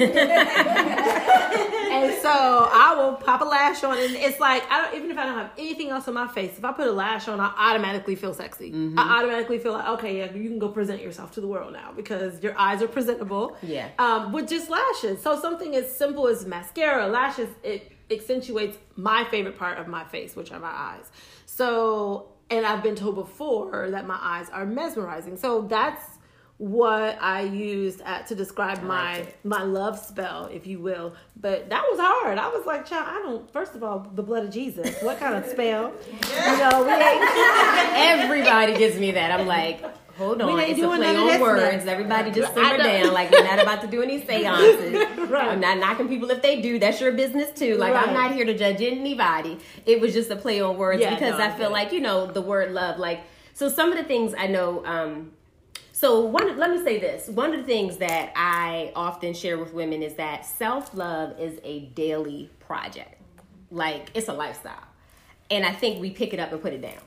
so 2.21 2.29
I 2.29 2.93
will 2.97 3.13
pop 3.15 3.39
a 3.41 3.45
lash 3.45 3.83
on, 3.85 3.97
and 3.97 4.15
it's 4.15 4.37
like 4.39 4.63
I 4.69 4.81
don't 4.81 4.95
even 4.97 5.11
if 5.11 5.17
I 5.17 5.25
don't 5.25 5.37
have 5.37 5.51
anything 5.57 5.89
else 5.89 6.07
on 6.09 6.13
my 6.13 6.27
face. 6.27 6.57
If 6.57 6.65
I 6.65 6.73
put 6.73 6.87
a 6.87 6.91
lash 6.91 7.27
on, 7.29 7.39
I 7.39 7.53
automatically 7.57 8.15
feel 8.15 8.33
sexy. 8.33 8.73
I 8.97 9.19
automatically 9.19 9.59
feel 9.59 9.73
like 9.73 9.87
okay, 9.87 10.17
yeah, 10.17 10.33
you 10.33 10.49
can 10.49 10.59
go 10.59 10.69
present 10.69 11.01
yourself 11.01 11.31
to 11.33 11.41
the 11.41 11.47
world 11.47 11.73
now 11.73 11.93
because 11.95 12.41
your 12.43 12.57
eyes 12.57 12.81
are 12.81 12.87
presentable. 12.87 13.55
Yeah. 13.61 13.89
um, 13.99 14.31
with 14.33 14.49
just 14.49 14.69
lashes. 14.69 15.21
So 15.21 15.39
something 15.39 15.75
as 15.75 15.95
simple 15.95 16.27
as 16.27 16.45
mascara, 16.45 17.07
lashes, 17.07 17.49
it 17.63 17.91
accentuates 18.11 18.77
my 18.95 19.25
favorite 19.25 19.57
part 19.57 19.77
of 19.77 19.87
my 19.87 20.03
face, 20.05 20.35
which 20.35 20.51
are 20.51 20.59
my 20.59 20.71
eyes. 20.71 21.11
So, 21.45 22.29
and 22.49 22.65
I've 22.65 22.83
been 22.83 22.95
told 22.95 23.15
before 23.15 23.89
that 23.91 24.05
my 24.05 24.17
eyes 24.19 24.49
are 24.49 24.65
mesmerizing. 24.65 25.37
So 25.37 25.61
that's 25.61 26.01
what 26.61 27.17
I 27.19 27.41
used 27.41 28.01
at, 28.01 28.27
to 28.27 28.35
describe 28.35 28.83
my 28.83 29.15
it. 29.15 29.35
my 29.43 29.63
love 29.63 29.97
spell, 29.97 30.45
if 30.53 30.67
you 30.67 30.77
will. 30.77 31.15
But 31.35 31.71
that 31.71 31.81
was 31.89 31.99
hard. 31.99 32.37
I 32.37 32.49
was 32.49 32.67
like, 32.67 32.85
child, 32.85 33.07
I 33.09 33.19
don't. 33.23 33.51
First 33.51 33.73
of 33.73 33.83
all, 33.83 34.07
the 34.13 34.21
blood 34.21 34.45
of 34.45 34.51
Jesus. 34.51 35.01
What 35.01 35.19
kind 35.19 35.33
of 35.35 35.49
spell? 35.49 35.91
You 36.51 36.57
know, 36.57 36.83
we 36.83 36.91
ain't. 36.91 37.23
Everybody 38.21 38.77
gives 38.77 38.97
me 38.99 39.11
that. 39.11 39.31
I'm 39.31 39.47
like, 39.47 39.83
hold 40.21 40.41
on, 40.41 40.59
ain't 40.59 40.71
it's 40.71 40.79
a 40.81 40.87
play 40.87 41.15
on 41.15 41.41
words. 41.41 41.85
now. 41.85 41.91
Everybody 41.91 42.31
just 42.31 42.53
simmer 42.53 42.77
down. 42.77 43.13
Like 43.13 43.31
we're 43.31 43.43
not 43.43 43.59
about 43.61 43.81
to 43.81 43.87
do 43.87 44.01
any 44.01 44.25
seances. 44.25 45.07
Right. 45.31 45.47
I'm 45.49 45.61
not 45.61 45.77
knocking 45.77 46.09
people 46.09 46.29
if 46.31 46.41
they 46.41 46.61
do. 46.61 46.77
That's 46.79 46.99
your 46.99 47.13
business 47.13 47.51
too. 47.57 47.77
Like 47.77 47.93
Right. 47.93 48.07
I'm 48.07 48.13
not 48.13 48.33
here 48.33 48.43
to 48.45 48.57
judge 48.57 48.81
anybody. 48.81 49.57
It 49.85 50.01
was 50.01 50.13
just 50.13 50.29
a 50.29 50.35
play 50.35 50.59
on 50.61 50.77
words 50.77 51.01
Yeah, 51.01 51.13
because 51.13 51.37
no, 51.39 51.45
I 51.45 51.51
feel 51.51 51.67
it. 51.67 51.71
like 51.71 51.91
you 51.93 52.01
know 52.01 52.25
the 52.27 52.41
word 52.41 52.71
love. 52.73 52.99
Like 52.99 53.21
so, 53.53 53.69
some 53.69 53.91
of 53.91 53.97
the 53.97 54.03
things 54.03 54.33
I 54.37 54.47
know. 54.47 54.83
um 54.85 55.31
so 55.93 56.21
one, 56.25 56.57
let 56.57 56.71
me 56.71 56.83
say 56.83 56.99
this. 56.99 57.27
One 57.27 57.53
of 57.53 57.59
the 57.59 57.65
things 57.65 57.97
that 57.97 58.31
I 58.35 58.91
often 58.95 59.33
share 59.35 59.57
with 59.59 59.71
women 59.73 60.01
is 60.01 60.15
that 60.15 60.45
self 60.45 60.93
love 60.95 61.39
is 61.39 61.59
a 61.63 61.81
daily 61.93 62.49
project. 62.59 63.21
Like 63.69 64.09
it's 64.15 64.27
a 64.27 64.33
lifestyle, 64.33 64.83
and 65.49 65.65
I 65.65 65.71
think 65.71 66.01
we 66.01 66.09
pick 66.09 66.33
it 66.33 66.39
up 66.39 66.51
and 66.51 66.61
put 66.61 66.73
it 66.73 66.81
down, 66.81 66.99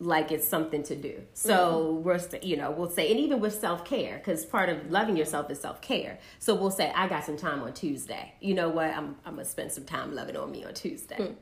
like 0.00 0.32
it's 0.32 0.46
something 0.46 0.82
to 0.84 0.96
do. 0.96 1.22
So 1.34 1.54
mm-hmm. 1.94 2.02
we're, 2.02 2.18
st- 2.18 2.42
you 2.42 2.56
know, 2.56 2.70
we'll 2.70 2.90
say, 2.90 3.10
and 3.10 3.20
even 3.20 3.40
with 3.40 3.54
self 3.54 3.84
care, 3.84 4.18
because 4.18 4.44
part 4.44 4.68
of 4.68 4.90
loving 4.90 5.16
yourself 5.16 5.50
is 5.50 5.60
self 5.60 5.80
care. 5.80 6.18
So 6.38 6.54
we'll 6.54 6.70
say, 6.70 6.92
I 6.94 7.08
got 7.08 7.24
some 7.24 7.36
time 7.36 7.62
on 7.62 7.72
Tuesday. 7.72 8.34
You 8.40 8.54
know 8.54 8.68
what? 8.68 8.90
I'm, 8.90 9.16
I'm 9.24 9.34
gonna 9.34 9.44
spend 9.44 9.72
some 9.72 9.84
time 9.84 10.14
loving 10.14 10.36
on 10.36 10.50
me 10.50 10.64
on 10.64 10.74
Tuesday. 10.74 11.16
Hmm. 11.16 11.32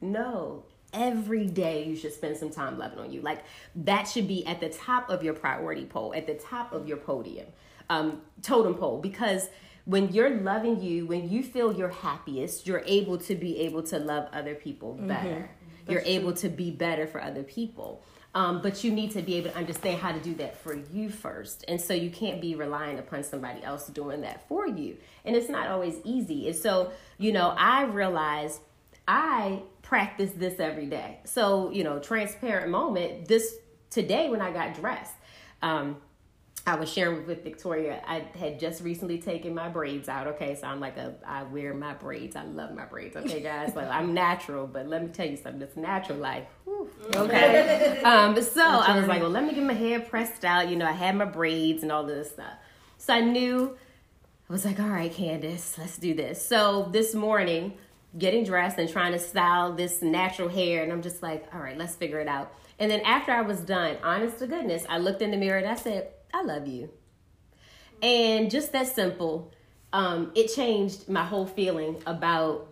No. 0.00 0.64
Every 0.92 1.46
day 1.46 1.84
you 1.84 1.96
should 1.96 2.14
spend 2.14 2.38
some 2.38 2.50
time 2.50 2.78
loving 2.78 2.98
on 2.98 3.12
you. 3.12 3.20
Like 3.20 3.42
that 3.74 4.04
should 4.04 4.26
be 4.26 4.46
at 4.46 4.60
the 4.60 4.70
top 4.70 5.10
of 5.10 5.22
your 5.22 5.34
priority 5.34 5.84
pole, 5.84 6.14
at 6.14 6.26
the 6.26 6.34
top 6.34 6.72
of 6.72 6.88
your 6.88 6.96
podium, 6.96 7.46
um, 7.90 8.22
totem 8.42 8.74
pole. 8.74 9.00
Because 9.00 9.48
when 9.84 10.12
you're 10.12 10.30
loving 10.30 10.82
you, 10.82 11.06
when 11.06 11.28
you 11.28 11.42
feel 11.42 11.72
your 11.72 11.88
happiest, 11.88 12.66
you're 12.66 12.82
able 12.86 13.18
to 13.18 13.34
be 13.34 13.58
able 13.60 13.82
to 13.82 13.98
love 13.98 14.28
other 14.32 14.54
people 14.54 14.94
mm-hmm. 14.94 15.08
better. 15.08 15.50
You're 15.88 16.02
able 16.04 16.32
to 16.34 16.48
be 16.48 16.70
better 16.70 17.06
for 17.06 17.22
other 17.22 17.42
people. 17.42 18.02
Um, 18.34 18.60
but 18.60 18.84
you 18.84 18.92
need 18.92 19.12
to 19.12 19.22
be 19.22 19.36
able 19.36 19.50
to 19.50 19.56
understand 19.56 20.00
how 20.00 20.12
to 20.12 20.20
do 20.20 20.34
that 20.34 20.58
for 20.62 20.74
you 20.74 21.08
first. 21.08 21.64
And 21.66 21.80
so 21.80 21.94
you 21.94 22.10
can't 22.10 22.40
be 22.40 22.54
relying 22.54 22.98
upon 22.98 23.24
somebody 23.24 23.62
else 23.62 23.86
doing 23.88 24.20
that 24.20 24.46
for 24.48 24.66
you. 24.66 24.98
And 25.24 25.34
it's 25.34 25.48
not 25.48 25.68
always 25.68 25.96
easy. 26.04 26.46
And 26.46 26.56
so, 26.56 26.92
you 27.16 27.32
know, 27.32 27.54
I 27.56 27.84
realized 27.84 28.60
I 29.08 29.62
practice 29.82 30.32
this 30.36 30.60
every 30.60 30.86
day. 30.86 31.20
So, 31.24 31.70
you 31.70 31.82
know, 31.82 31.98
transparent 31.98 32.70
moment, 32.70 33.26
this 33.26 33.54
today 33.90 34.28
when 34.28 34.42
I 34.42 34.52
got 34.52 34.74
dressed, 34.74 35.14
um, 35.62 35.96
I 36.68 36.74
was 36.74 36.92
sharing 36.92 37.26
with 37.26 37.42
Victoria, 37.42 38.02
I 38.06 38.24
had 38.38 38.60
just 38.60 38.82
recently 38.82 39.18
taken 39.18 39.54
my 39.54 39.68
braids 39.68 40.08
out. 40.08 40.26
Okay, 40.28 40.54
so 40.54 40.66
I'm 40.66 40.80
like 40.80 40.96
a, 40.98 41.14
I 41.26 41.44
wear 41.44 41.72
my 41.72 41.94
braids. 41.94 42.36
I 42.36 42.44
love 42.44 42.74
my 42.74 42.84
braids. 42.84 43.16
Okay, 43.16 43.40
guys, 43.40 43.74
like 43.74 43.88
I'm 43.88 44.12
natural, 44.12 44.66
but 44.66 44.86
let 44.86 45.02
me 45.02 45.08
tell 45.08 45.26
you 45.26 45.36
something. 45.36 45.62
It's 45.62 45.76
natural 45.76 46.18
life. 46.18 46.44
Whew. 46.64 46.90
Okay. 47.14 48.02
um, 48.02 48.40
so 48.42 48.62
I 48.62 48.98
was 48.98 49.08
like, 49.08 49.22
well, 49.22 49.30
let 49.30 49.44
me 49.44 49.54
get 49.54 49.64
my 49.64 49.72
hair 49.72 50.00
pressed 50.00 50.44
out. 50.44 50.68
You 50.68 50.76
know, 50.76 50.86
I 50.86 50.92
had 50.92 51.16
my 51.16 51.24
braids 51.24 51.82
and 51.82 51.90
all 51.90 52.04
this 52.04 52.30
stuff. 52.30 52.54
So 52.98 53.14
I 53.14 53.20
knew 53.20 53.76
I 54.48 54.52
was 54.52 54.64
like, 54.64 54.78
all 54.78 54.88
right, 54.88 55.12
Candice, 55.12 55.78
let's 55.78 55.96
do 55.96 56.14
this. 56.14 56.44
So 56.44 56.88
this 56.92 57.14
morning, 57.14 57.74
getting 58.18 58.44
dressed 58.44 58.78
and 58.78 58.90
trying 58.90 59.12
to 59.12 59.18
style 59.18 59.72
this 59.72 60.02
natural 60.02 60.48
hair, 60.48 60.82
and 60.82 60.92
I'm 60.92 61.02
just 61.02 61.22
like, 61.22 61.46
all 61.54 61.60
right, 61.60 61.78
let's 61.78 61.94
figure 61.94 62.20
it 62.20 62.28
out. 62.28 62.52
And 62.78 62.90
then 62.90 63.00
after 63.00 63.32
I 63.32 63.40
was 63.42 63.60
done, 63.60 63.96
honest 64.02 64.38
to 64.40 64.46
goodness, 64.46 64.84
I 64.88 64.98
looked 64.98 65.22
in 65.22 65.30
the 65.30 65.36
mirror 65.36 65.58
and 65.58 65.66
I 65.66 65.74
said, 65.74 66.10
I 66.32 66.42
love 66.42 66.66
you. 66.66 66.90
And 68.02 68.50
just 68.50 68.72
that 68.72 68.86
simple, 68.86 69.50
um, 69.92 70.30
it 70.34 70.48
changed 70.54 71.08
my 71.08 71.24
whole 71.24 71.46
feeling 71.46 71.96
about. 72.06 72.66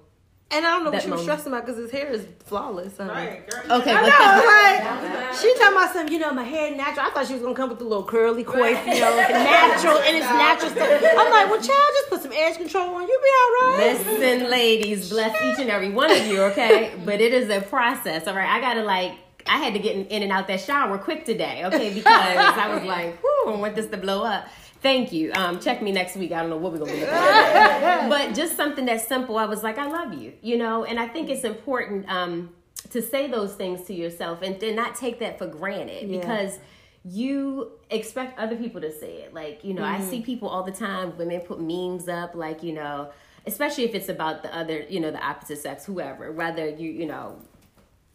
And 0.48 0.64
I 0.64 0.70
don't 0.70 0.84
know 0.84 0.90
what 0.90 0.98
That 0.98 1.02
she 1.02 1.10
was 1.10 1.20
moment. 1.22 1.40
stressing 1.40 1.52
about 1.52 1.66
because 1.66 1.80
his 1.82 1.90
hair 1.90 2.06
is 2.08 2.24
flawless. 2.44 2.96
huh? 2.98 3.04
Right, 3.08 3.50
girl. 3.50 3.80
Okay, 3.80 3.90
I 3.92 4.00
but 4.00 4.08
know. 4.08 5.26
Like 5.26 5.34
she 5.34 5.52
talking 5.58 5.76
about 5.76 5.92
some, 5.92 6.08
you 6.08 6.20
know, 6.20 6.32
my 6.32 6.44
hair 6.44 6.74
natural. 6.76 7.04
I 7.06 7.10
thought 7.10 7.26
she 7.26 7.32
was 7.32 7.42
gonna 7.42 7.56
come 7.56 7.68
with 7.68 7.78
the 7.80 7.84
little 7.84 8.04
curly 8.04 8.44
coif, 8.44 8.86
you 8.86 9.00
know, 9.00 9.16
natural 9.16 9.98
and 9.98 10.16
it's 10.16 10.24
natural 10.30 10.70
stuff. 10.70 10.88
I'm 11.02 11.30
like, 11.32 11.50
well, 11.50 11.60
child, 11.60 11.88
just 11.98 12.08
put 12.10 12.22
some 12.22 12.32
edge 12.32 12.56
control 12.58 12.94
on. 12.94 13.00
You'll 13.08 13.20
be 13.20 13.32
all 13.42 13.50
right. 13.76 14.06
Listen, 14.06 14.48
ladies, 14.48 15.10
bless 15.10 15.34
each 15.42 15.58
and 15.58 15.68
every 15.70 15.90
one 15.90 16.12
of 16.12 16.24
you, 16.28 16.40
okay? 16.44 16.92
But 17.04 17.20
it 17.20 17.34
is 17.34 17.50
a 17.50 17.60
process, 17.60 18.28
all 18.28 18.34
right? 18.36 18.48
I 18.48 18.60
gotta 18.60 18.84
like, 18.84 19.14
I 19.48 19.58
had 19.58 19.74
to 19.74 19.78
get 19.80 19.96
in, 19.96 20.06
in 20.06 20.22
and 20.22 20.32
out 20.32 20.46
that 20.48 20.60
shower 20.60 20.98
quick 20.98 21.24
today, 21.24 21.64
okay? 21.66 21.92
Because 21.92 22.12
I 22.12 22.74
was 22.74 22.84
like, 22.84 23.16
whew, 23.22 23.44
I 23.48 23.56
want 23.56 23.74
this 23.74 23.86
to 23.88 23.96
blow 23.96 24.22
up. 24.24 24.46
Thank 24.82 25.12
you. 25.12 25.32
Um, 25.32 25.58
check 25.58 25.82
me 25.82 25.90
next 25.90 26.16
week. 26.16 26.32
I 26.32 26.40
don't 26.40 26.50
know 26.50 26.58
what 26.58 26.72
we're 26.72 26.78
gonna 26.78 26.92
be 26.92 27.00
looking 27.00 27.14
at. 27.14 28.08
but 28.10 28.34
just 28.34 28.56
something 28.56 28.84
that's 28.84 29.06
simple. 29.06 29.36
I 29.38 29.46
was 29.46 29.62
like, 29.62 29.78
I 29.78 29.86
love 29.90 30.14
you, 30.14 30.34
you 30.42 30.58
know, 30.58 30.84
and 30.84 31.00
I 31.00 31.08
think 31.08 31.30
it's 31.30 31.44
important 31.44 32.08
um, 32.08 32.50
to 32.90 33.02
say 33.02 33.26
those 33.26 33.54
things 33.54 33.86
to 33.88 33.94
yourself 33.94 34.42
and, 34.42 34.62
and 34.62 34.76
not 34.76 34.94
take 34.94 35.18
that 35.20 35.38
for 35.38 35.46
granted 35.46 36.08
Yeah. 36.08 36.20
because 36.20 36.58
you 37.04 37.70
expect 37.90 38.38
other 38.38 38.56
people 38.56 38.80
to 38.80 38.92
say 38.92 39.22
it. 39.22 39.32
Like, 39.34 39.64
you 39.64 39.74
know, 39.74 39.84
I 39.84 40.00
see 40.00 40.22
people 40.22 40.48
all 40.48 40.62
the 40.64 40.72
time, 40.72 41.16
women 41.16 41.40
put 41.40 41.60
memes 41.60 42.08
up, 42.08 42.34
like, 42.34 42.62
you 42.62 42.72
know, 42.72 43.10
especially 43.46 43.84
if 43.84 43.94
it's 43.94 44.08
about 44.08 44.42
the 44.42 44.54
other, 44.54 44.84
you 44.88 44.98
know, 45.00 45.10
the 45.12 45.24
opposite 45.24 45.58
sex, 45.58 45.84
whoever, 45.86 46.32
whether 46.32 46.68
you, 46.68 46.90
you 46.90 47.06
know, 47.06 47.38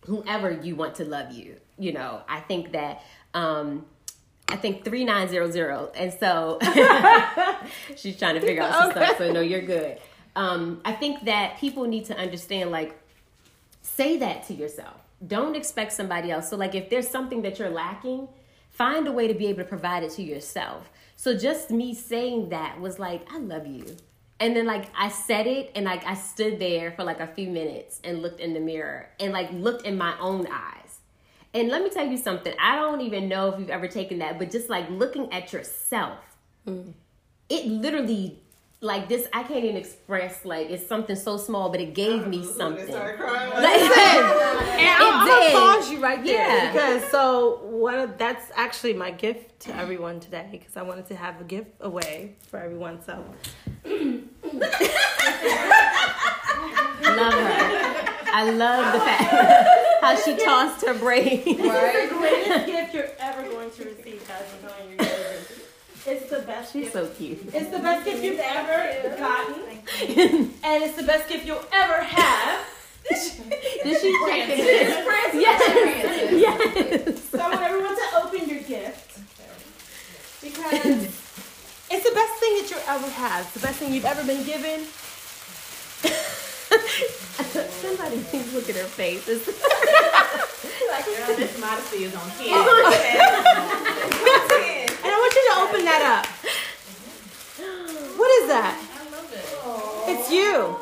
whoever 0.06 0.52
you 0.52 0.76
want 0.76 0.96
to 0.96 1.06
love 1.06 1.32
you, 1.32 1.58
you 1.78 1.94
know, 1.94 2.22
I 2.28 2.40
think 2.40 2.72
that, 2.72 3.04
um, 3.34 3.86
I 4.48 4.58
think 4.58 4.84
3900. 4.84 5.92
And 5.96 6.14
so 6.14 6.60
she's 7.96 8.18
trying 8.18 8.36
to 8.36 8.42
figure 8.42 8.64
out 8.64 8.74
some 8.74 8.92
stuff. 8.92 9.18
So, 9.18 9.32
no, 9.32 9.42
you're 9.42 9.62
good. 9.62 9.98
Um, 10.36 10.82
I 10.86 10.94
think 10.94 11.26
that 11.26 11.58
people 11.58 11.86
need 11.86 12.06
to 12.06 12.18
understand, 12.18 12.72
like, 12.72 12.98
say 13.82 14.18
that 14.18 14.48
to 14.48 14.54
yourself. 14.54 14.96
Don't 15.26 15.56
expect 15.56 15.94
somebody 15.94 16.32
else. 16.32 16.50
So, 16.50 16.58
like, 16.58 16.76
if 16.76 16.90
there's 16.90 17.08
something 17.08 17.42
that 17.44 17.60
you're 17.60 17.70
lacking, 17.70 18.28
find 18.70 19.08
a 19.08 19.12
way 19.12 19.28
to 19.28 19.34
be 19.34 19.48
able 19.48 19.60
to 19.60 19.70
provide 19.70 20.04
it 20.04 20.12
to 20.14 20.24
yourself. 20.24 20.90
So, 21.16 21.38
just 21.38 21.70
me 21.70 21.94
saying 21.94 22.50
that 22.50 22.80
was 22.80 22.98
like, 22.98 23.22
I 23.32 23.38
love 23.38 23.68
you. 23.68 23.98
And 24.42 24.56
then, 24.56 24.66
like, 24.66 24.88
I 24.98 25.10
said 25.10 25.46
it 25.46 25.72
and, 25.76 25.86
like, 25.86 26.04
I 26.06 26.16
stood 26.16 26.60
there 26.60 26.92
for 26.92 27.04
like 27.04 27.20
a 27.20 27.28
few 27.28 27.48
minutes 27.50 28.02
and 28.04 28.24
looked 28.24 28.42
in 28.42 28.54
the 28.54 28.60
mirror 28.60 29.08
and, 29.20 29.32
like, 29.32 29.52
looked 29.54 29.86
in 29.86 29.98
my 29.98 30.20
own 30.20 30.48
eyes. 30.52 31.00
And 31.54 31.70
let 31.70 31.84
me 31.84 31.90
tell 31.90 32.08
you 32.08 32.18
something. 32.18 32.54
I 32.60 32.76
don't 32.76 33.02
even 33.02 33.30
know 33.30 33.50
if 33.50 33.60
you've 33.60 33.70
ever 33.70 33.88
taken 33.88 34.20
that, 34.20 34.40
but 34.40 34.50
just 34.50 34.70
like 34.70 34.90
looking 34.90 35.32
at 35.32 35.54
yourself, 35.54 36.18
mm. 36.66 36.94
it 37.50 37.68
literally, 37.68 38.41
like 38.84 39.08
this, 39.08 39.28
I 39.32 39.44
can't 39.44 39.64
even 39.64 39.78
express, 39.78 40.44
like, 40.44 40.70
it's 40.72 40.88
something 40.88 41.16
so 41.16 41.38
small, 41.38 41.70
but 41.70 41.80
it 41.80 41.94
gave 41.94 42.26
me 42.28 42.44
something. 42.58 42.88
Started 42.88 43.20
crying. 43.20 43.52
Like, 43.52 43.82
And 44.82 44.90
I'm, 44.90 45.14
I'm 45.14 45.28
did. 45.28 45.54
gonna 45.54 45.76
pause 45.78 45.92
you 45.92 46.00
right 46.00 46.24
there 46.24 46.34
Yeah. 46.48 46.72
because 46.72 47.04
so 47.12 47.60
one 47.66 48.00
of 48.00 48.18
that's 48.18 48.46
actually 48.56 48.94
my 48.94 49.12
gift 49.12 49.60
to 49.62 49.76
everyone 49.76 50.20
today 50.20 50.48
because 50.52 50.76
I 50.76 50.82
wanted 50.82 51.06
to 51.08 51.16
have 51.16 51.40
a 51.40 51.44
gift 51.44 51.70
away 51.82 52.36
for 52.48 52.58
everyone. 52.58 53.02
So 53.04 53.24
love 57.04 57.34
her. 57.34 58.08
I 58.34 58.50
love 58.50 58.94
the 58.94 59.00
fact 59.00 60.02
how 60.02 60.16
she 60.16 60.36
tossed 60.44 60.86
her 60.86 60.94
braid. 60.96 61.46
the 61.46 62.08
greatest 62.10 62.66
gift 62.66 62.94
you're 62.94 63.10
ever 63.20 63.44
going 63.50 63.70
to 63.72 63.84
receive, 63.84 64.28
guys. 64.28 64.44
I'm 64.64 64.70
telling 64.70 64.86
you, 64.90 64.96
you're 64.96 65.06
gonna 65.06 65.38
receive. 65.38 65.68
It's 66.08 66.30
the 66.30 66.40
best. 66.40 66.74
She's 66.74 66.84
gift. 66.84 66.94
so 66.94 67.08
cute. 67.08 67.40
It's 67.54 67.70
the 67.70 67.80
best 67.80 68.06
gift 68.06 68.24
you've 68.24 68.40
ever 68.40 69.18
gotten, 69.18 69.62
and 70.64 70.84
it's 70.84 70.96
the 70.98 71.04
best 71.04 71.28
gift 71.30 71.46
you'll 71.46 71.64
ever 71.72 72.02
have. 72.04 72.60
Did 73.10 73.18
she 73.20 73.38
check 74.28 74.50
it? 74.50 74.60
Yes. 75.36 75.62
Yes. 76.32 77.24
So 77.30 77.40
I 77.40 77.50
want 77.50 77.62
everyone 77.62 77.96
to 77.96 78.04
open 78.24 78.48
your 78.50 78.60
gift 78.64 79.20
because 80.42 81.08
it's 81.92 82.04
the 82.10 82.16
best 82.16 82.34
thing 82.40 82.54
that 82.62 82.68
you'll 82.70 82.88
ever 82.88 83.10
have. 83.10 83.52
The 83.54 83.60
best 83.60 83.78
thing 83.80 83.94
you've 83.94 84.06
ever 84.06 84.24
been 84.24 84.44
given. 84.46 84.86
Somebody 87.82 88.22
please 88.30 88.54
look 88.54 88.70
at 88.70 88.76
her 88.76 88.86
face. 88.88 89.28
Like, 89.28 91.06
girl, 91.06 91.36
this 91.36 91.60
modesty 91.60 92.04
is 92.06 92.16
on 92.16 92.30
10. 92.38 92.48
And 95.04 95.10
I 95.10 95.18
want 95.18 95.34
you 95.36 95.44
to 95.50 95.56
open 95.72 95.86
that 95.86 96.02
up. 96.20 96.26
What 98.18 98.42
is 98.42 98.48
that? 98.50 98.76
It's 100.08 100.32
you. 100.32 100.76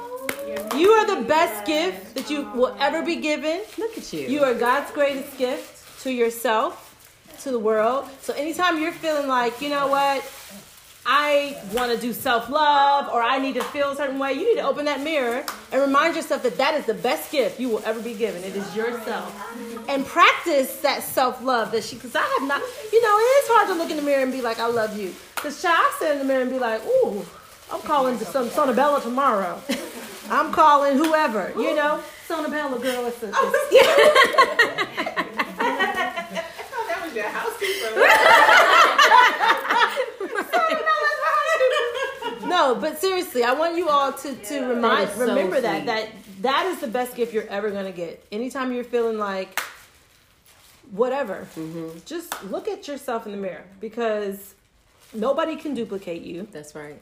You 0.80 0.90
are 0.90 1.16
the 1.16 1.28
best 1.28 1.66
gift 1.66 2.16
that 2.16 2.30
you 2.30 2.50
will 2.52 2.76
ever 2.80 3.06
be 3.06 3.18
given. 3.18 3.62
Look 3.78 3.98
at 3.98 4.12
you. 4.12 4.28
You 4.28 4.44
are 4.44 4.54
God's 4.56 4.90
greatest 4.92 5.38
gift 5.38 6.02
to 6.04 6.12
yourself, 6.12 6.96
to 7.42 7.52
the 7.52 7.60
world. 7.60 8.10
So 8.22 8.34
anytime 8.34 8.82
you're 8.82 8.92
feeling 8.92 9.28
like, 9.28 9.62
you 9.62 9.70
know 9.70 9.88
what, 9.88 10.24
I 11.12 11.58
want 11.74 11.92
to 11.92 11.98
do 11.98 12.14
self 12.14 12.52
love 12.52 13.10
or 13.12 13.20
I 13.20 13.40
need 13.40 13.56
to 13.56 13.64
feel 13.64 13.90
a 13.90 13.96
certain 13.96 14.20
way, 14.20 14.34
you 14.34 14.48
need 14.48 14.62
to 14.62 14.68
open 14.68 14.86
that 14.86 15.02
mirror 15.02 15.44
and 15.72 15.82
remind 15.82 16.16
yourself 16.16 16.44
that 16.44 16.56
that 16.58 16.76
is 16.76 16.86
the 16.86 16.94
best 16.94 17.32
gift 17.32 17.60
you 17.60 17.68
will 17.68 17.82
ever 17.84 18.00
be 18.00 18.14
given. 18.14 18.44
It 18.44 18.56
is 18.56 18.76
yourself. 18.76 19.34
And 19.90 20.06
practice 20.06 20.82
that 20.82 21.02
self 21.02 21.44
love 21.44 21.72
that 21.72 21.84
she, 21.84 21.96
because 21.96 22.16
I 22.16 22.22
have 22.22 22.48
not, 22.48 22.62
you 22.94 23.02
know, 23.02 23.18
it 23.18 23.44
is 23.44 23.48
hard 23.50 23.68
to 23.70 23.74
look 23.74 23.90
in 23.90 23.98
the 23.98 24.04
mirror 24.04 24.22
and 24.22 24.32
be 24.32 24.42
like, 24.42 24.60
I 24.60 24.68
love 24.68 24.96
you. 25.00 25.16
Because 25.34 25.66
I 25.66 25.96
sit 25.98 26.12
in 26.12 26.20
the 26.20 26.26
mirror 26.26 26.44
and 26.44 26.52
be 26.52 26.60
like, 26.60 26.86
ooh, 26.86 27.26
I'm 27.72 27.82
calling 27.82 28.20
some 28.20 28.48
Sono 28.50 28.74
Bello 28.76 29.00
tomorrow. 29.00 29.60
I'm 30.30 30.52
calling 30.52 30.96
whoever, 30.96 31.52
you 31.58 31.76
know. 31.76 32.04
Sono 32.28 32.52
Bello, 32.52 32.78
girl, 32.78 33.08
it's 33.08 33.24
a, 33.24 33.30
it's, 33.30 33.36
Oh, 33.42 33.56
that 36.88 37.04
was 37.04 37.16
your 37.16 37.26
housekeeper. 37.26 38.46
No, 42.60 42.76
but 42.76 43.00
seriously, 43.00 43.44
I 43.44 43.54
want 43.54 43.78
you 43.78 43.88
all 43.88 44.12
to, 44.12 44.36
to 44.36 44.66
remind 44.68 45.10
so 45.12 45.28
remember 45.28 45.62
that 45.62 45.86
that 45.86 46.10
that 46.42 46.66
is 46.68 46.80
the 46.82 46.88
best 46.88 47.16
gift 47.16 47.34
you're 47.34 47.48
ever 47.48 47.70
gonna 47.72 47.92
get. 47.92 48.26
Anytime 48.34 48.74
you're 48.74 48.84
feeling 48.84 49.18
like 49.18 49.60
whatever, 50.92 51.48
Mm-hmm. 51.56 52.00
just 52.06 52.44
look 52.46 52.68
at 52.68 52.88
yourself 52.88 53.26
in 53.26 53.32
the 53.32 53.38
mirror 53.38 53.64
because 53.80 54.56
nobody 55.14 55.56
can 55.56 55.74
duplicate 55.74 56.22
you. 56.24 56.48
That's 56.52 56.76
right. 56.76 57.02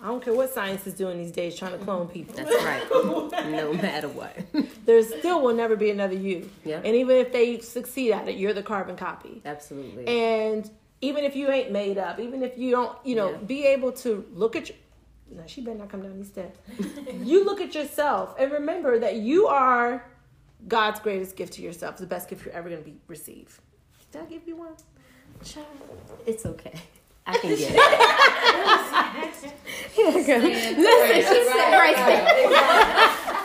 I 0.00 0.06
don't 0.06 0.22
care 0.24 0.32
what 0.34 0.50
science 0.54 0.86
is 0.86 0.94
doing 0.94 1.18
these 1.18 1.32
days 1.32 1.56
trying 1.56 1.72
to 1.76 1.84
clone 1.84 2.06
people. 2.06 2.34
That's 2.36 2.54
right. 2.64 2.84
No 3.50 3.72
matter 3.72 4.08
what. 4.08 4.36
There 4.86 5.02
still 5.02 5.42
will 5.42 5.54
never 5.54 5.76
be 5.76 5.90
another 5.90 6.14
you. 6.14 6.48
Yeah. 6.64 6.80
And 6.84 6.94
even 6.96 7.16
if 7.16 7.32
they 7.32 7.58
succeed 7.60 8.12
at 8.12 8.26
it, 8.28 8.36
you're 8.36 8.54
the 8.54 8.62
carbon 8.62 8.96
copy. 8.96 9.42
Absolutely. 9.44 10.06
And 10.06 10.70
even 11.00 11.24
if 11.24 11.34
you 11.36 11.48
ain't 11.50 11.70
made 11.70 11.98
up, 11.98 12.18
even 12.18 12.42
if 12.42 12.56
you 12.58 12.70
don't, 12.70 12.96
you 13.04 13.14
know, 13.16 13.30
Yeah. 13.32 13.36
be 13.38 13.64
able 13.66 13.92
to 13.92 14.24
look 14.32 14.56
at 14.56 14.68
your. 14.68 14.78
No, 15.30 15.42
she 15.46 15.60
better 15.60 15.78
not 15.78 15.90
come 15.90 16.02
down 16.02 16.16
these 16.16 16.28
steps. 16.28 16.58
you 17.22 17.44
look 17.44 17.60
at 17.60 17.74
yourself 17.74 18.34
and 18.38 18.50
remember 18.50 18.98
that 18.98 19.16
you 19.16 19.46
are 19.46 20.04
God's 20.66 21.00
greatest 21.00 21.36
gift 21.36 21.52
to 21.54 21.62
yourself, 21.62 21.98
the 21.98 22.06
best 22.06 22.28
gift 22.30 22.44
you're 22.46 22.54
ever 22.54 22.68
going 22.70 22.82
to 22.82 22.88
be 22.90 22.96
receive. 23.08 23.60
Did 24.10 24.22
I 24.22 24.24
give 24.24 24.46
you 24.48 24.56
one? 24.56 24.72
Child. 25.44 25.66
It's 26.26 26.46
okay. 26.46 26.72
I 27.26 27.36
can 27.36 27.50
get 27.50 27.60
it. 27.60 29.52
Here 29.92 30.06
we 30.10 30.24
go. 30.24 30.36
Listen, 30.38 31.34
she 31.34 31.44
said 31.44 31.78
right 31.78 31.96
there. 32.06 33.42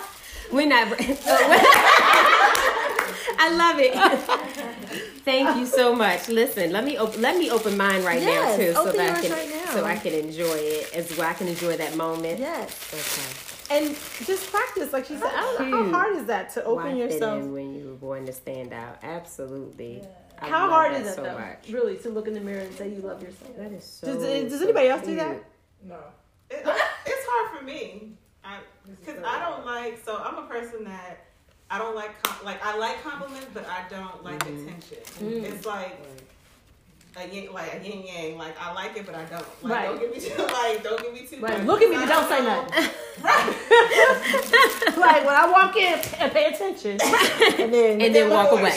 We're 0.53 0.67
not. 0.67 0.87
I 3.37 3.53
love 3.55 3.79
it. 3.79 3.93
Thank 5.23 5.57
you 5.57 5.65
so 5.65 5.95
much. 5.95 6.27
Listen, 6.27 6.71
let 6.71 6.83
me 6.83 6.97
op- 6.97 7.17
let 7.17 7.37
me 7.37 7.49
open 7.49 7.77
mine 7.77 8.03
right 8.03 8.21
Yes, 8.21 8.57
now 8.57 8.65
too, 8.65 8.73
so 8.73 8.81
open 8.87 8.97
that 8.97 9.17
I 9.17 9.21
can 9.21 9.31
right 9.31 9.65
so 9.69 9.85
I 9.85 9.95
can 9.95 10.13
enjoy 10.13 10.55
it 10.57 10.93
as 10.93 11.17
well. 11.17 11.29
I 11.29 11.33
can 11.33 11.47
enjoy 11.47 11.77
that 11.77 11.95
moment. 11.95 12.39
Yes. 12.39 12.69
Okay. 12.93 13.75
And 13.75 13.95
just 14.27 14.51
practice, 14.51 14.91
like 14.93 15.05
she 15.05 15.15
said. 15.15 15.31
I 15.33 15.39
don't 15.57 15.71
know 15.71 15.83
how 15.85 15.91
hard 15.91 16.17
is 16.17 16.25
that 16.27 16.53
to 16.55 16.63
open 16.65 16.85
Why 16.85 16.91
fit 16.91 17.11
yourself. 17.13 17.41
in 17.41 17.53
when 17.53 17.73
you 17.73 17.87
were 17.87 17.93
born 17.95 18.25
to 18.25 18.33
stand 18.33 18.73
out? 18.73 18.99
Absolutely. 19.01 20.03
I 20.39 20.49
How 20.49 20.69
hard 20.69 20.93
that 20.93 21.01
is 21.01 21.07
that 21.07 21.15
so 21.15 21.23
though? 21.23 21.39
much. 21.39 21.69
Really, 21.69 21.97
to 21.99 22.09
look 22.09 22.27
in 22.27 22.33
the 22.33 22.41
mirror 22.41 22.59
and 22.59 22.73
say 22.75 22.89
you 22.89 22.99
love 22.99 23.21
yourself. 23.23 23.55
That 23.55 23.71
is 23.71 23.85
so. 23.85 24.07
Does, 24.07 24.17
does 24.51 24.59
so 24.59 24.65
anybody 24.65 24.89
else 24.89 25.05
do 25.05 25.15
that? 25.15 25.43
No. 25.83 25.99
It, 26.49 26.61
it's 26.65 27.25
hard 27.25 27.57
for 27.57 27.63
me. 27.65 28.17
I 28.43 28.59
because 28.99 29.23
I 29.25 29.39
don't 29.39 29.65
like. 29.65 30.03
So 30.03 30.17
I'm 30.17 30.37
a 30.43 30.47
person 30.47 30.83
that 30.83 31.25
I 31.73 31.77
don't 31.79 31.95
like. 31.95 32.13
Com- 32.23 32.45
like 32.45 32.59
I 32.63 32.77
like 32.77 33.01
compliments, 33.03 33.47
but 33.53 33.65
I 33.67 33.81
don't 33.89 34.23
like 34.23 34.39
Mhm. 34.45 34.67
attention. 34.67 34.97
Mm. 35.21 35.43
It's 35.49 35.65
like. 35.65 35.97
A 37.15 37.27
yin, 37.27 37.53
like 37.53 37.71
a 37.75 37.77
yin 37.87 38.01
yang, 38.07 38.37
like 38.39 38.55
I 38.59 38.73
like 38.73 38.97
it, 38.97 39.05
but 39.05 39.13
I 39.13 39.23
don't. 39.25 39.45
Like, 39.61 39.71
Right. 39.71 39.85
Don't 39.85 39.99
give 40.01 40.11
me 40.15 40.19
too, 40.19 40.41
like, 40.61 40.81
don't 40.83 40.99
give 41.03 41.13
me 41.13 41.27
too. 41.27 41.37
Right. 41.45 41.57
much. 41.59 41.67
Look 41.67 41.81
at 41.83 41.89
me, 41.91 41.95
but 41.97 42.07
don't 42.09 42.27
say 42.27 42.39
know. 42.41 42.61
nothing. 42.63 42.89
Right. 43.27 44.97
like 45.05 45.21
when 45.27 45.35
I 45.43 45.45
walk 45.51 45.75
in 45.77 45.93
and 46.19 46.31
pay 46.31 46.45
attention, 46.51 46.97
and 47.61 47.71
then 47.71 48.01
And 48.01 48.15
then 48.15 48.29
walk 48.31 48.51
away. 48.51 48.71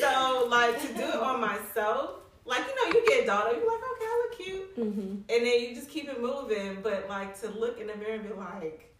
So 0.00 0.46
like 0.50 0.80
to 0.82 0.88
do 0.94 1.02
it 1.02 1.16
on 1.16 1.40
myself, 1.40 2.10
like 2.44 2.62
you 2.68 2.74
know, 2.76 2.86
you 2.98 3.04
get 3.08 3.26
daughter, 3.26 3.52
you're 3.56 3.66
like, 3.66 3.80
okay, 3.92 4.04
I 4.06 4.22
look 4.22 4.38
cute, 4.38 4.76
Mhm. 4.78 5.10
and 5.34 5.46
then 5.46 5.60
you 5.62 5.74
just 5.74 5.88
keep 5.88 6.08
it 6.08 6.20
moving. 6.20 6.78
But 6.82 7.08
like 7.08 7.38
to 7.40 7.48
look 7.50 7.80
in 7.80 7.86
the 7.88 7.96
mirror 7.96 8.14
and 8.14 8.28
be 8.28 8.34
like, 8.34 8.93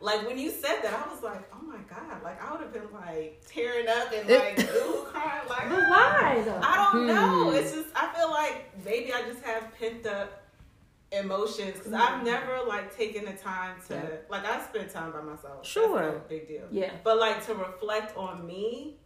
like 0.00 0.26
when 0.26 0.38
you 0.38 0.50
said 0.50 0.80
that, 0.82 0.92
I 0.92 1.12
was 1.12 1.22
like, 1.22 1.50
oh 1.52 1.64
my 1.64 1.78
god, 1.88 2.22
like 2.22 2.42
I 2.42 2.52
would 2.52 2.60
have 2.60 2.72
been 2.72 2.92
like 2.92 3.40
tearing 3.46 3.88
up 3.88 4.12
and 4.12 4.28
like 4.28 4.60
ooh 4.74 5.04
crying, 5.06 5.48
like 5.48 5.68
but 5.70 5.88
why? 5.88 6.42
Though? 6.44 6.60
I 6.62 6.90
don't 6.92 7.02
hmm. 7.02 7.06
know. 7.06 7.50
It's 7.52 7.72
just 7.72 7.88
I 7.94 8.12
feel 8.14 8.30
like 8.30 8.70
maybe 8.84 9.12
I 9.12 9.22
just 9.22 9.42
have 9.42 9.72
pent 9.78 10.06
up 10.06 10.42
emotions 11.12 11.74
because 11.74 11.92
mm. 11.92 12.00
I've 12.00 12.18
hmm. 12.20 12.26
never 12.26 12.60
like 12.66 12.94
taken 12.94 13.24
the 13.24 13.32
time 13.32 13.76
to 13.88 13.94
yeah. 13.94 14.02
like 14.28 14.44
I 14.44 14.62
spend 14.64 14.90
time 14.90 15.12
by 15.12 15.22
myself. 15.22 15.66
Sure, 15.66 16.22
big 16.28 16.46
deal. 16.48 16.64
Yeah, 16.70 16.90
but 17.02 17.18
like 17.18 17.44
to 17.46 17.54
reflect 17.54 18.16
on 18.16 18.46
me, 18.46 18.96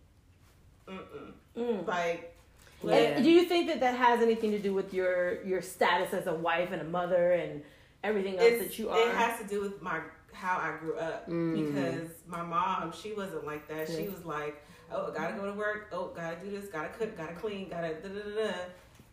mm. 0.88 1.86
like. 1.86 2.36
Yeah. 2.82 3.20
do 3.20 3.30
you 3.30 3.44
think 3.44 3.66
that 3.66 3.80
that 3.80 3.94
has 3.94 4.22
anything 4.22 4.52
to 4.52 4.58
do 4.58 4.72
with 4.72 4.94
your 4.94 5.44
your 5.44 5.60
status 5.60 6.14
as 6.14 6.26
a 6.26 6.32
wife 6.32 6.72
and 6.72 6.80
a 6.80 6.84
mother 6.84 7.32
and 7.32 7.62
everything 8.02 8.38
else 8.38 8.52
it's, 8.52 8.62
that 8.62 8.78
you 8.78 8.88
are? 8.88 8.98
It 8.98 9.14
has 9.14 9.38
to 9.38 9.46
do 9.46 9.60
with 9.60 9.82
my 9.82 10.00
how 10.32 10.56
I 10.58 10.76
grew 10.78 10.96
up 10.96 11.28
Mm. 11.28 11.54
because 11.66 12.10
my 12.26 12.42
mom 12.42 12.92
she 12.92 13.12
wasn't 13.12 13.46
like 13.46 13.66
that. 13.68 13.88
She 13.88 14.08
was 14.08 14.24
like, 14.24 14.62
oh, 14.92 15.10
gotta 15.12 15.34
go 15.34 15.46
to 15.46 15.52
work. 15.52 15.88
Oh, 15.92 16.08
gotta 16.14 16.36
do 16.36 16.50
this. 16.50 16.66
Gotta 16.70 16.88
cook. 16.90 17.16
Gotta 17.16 17.34
clean. 17.34 17.68
Gotta 17.68 17.94
da 17.94 18.08
da 18.08 18.20
da 18.20 18.42
da. 18.48 18.52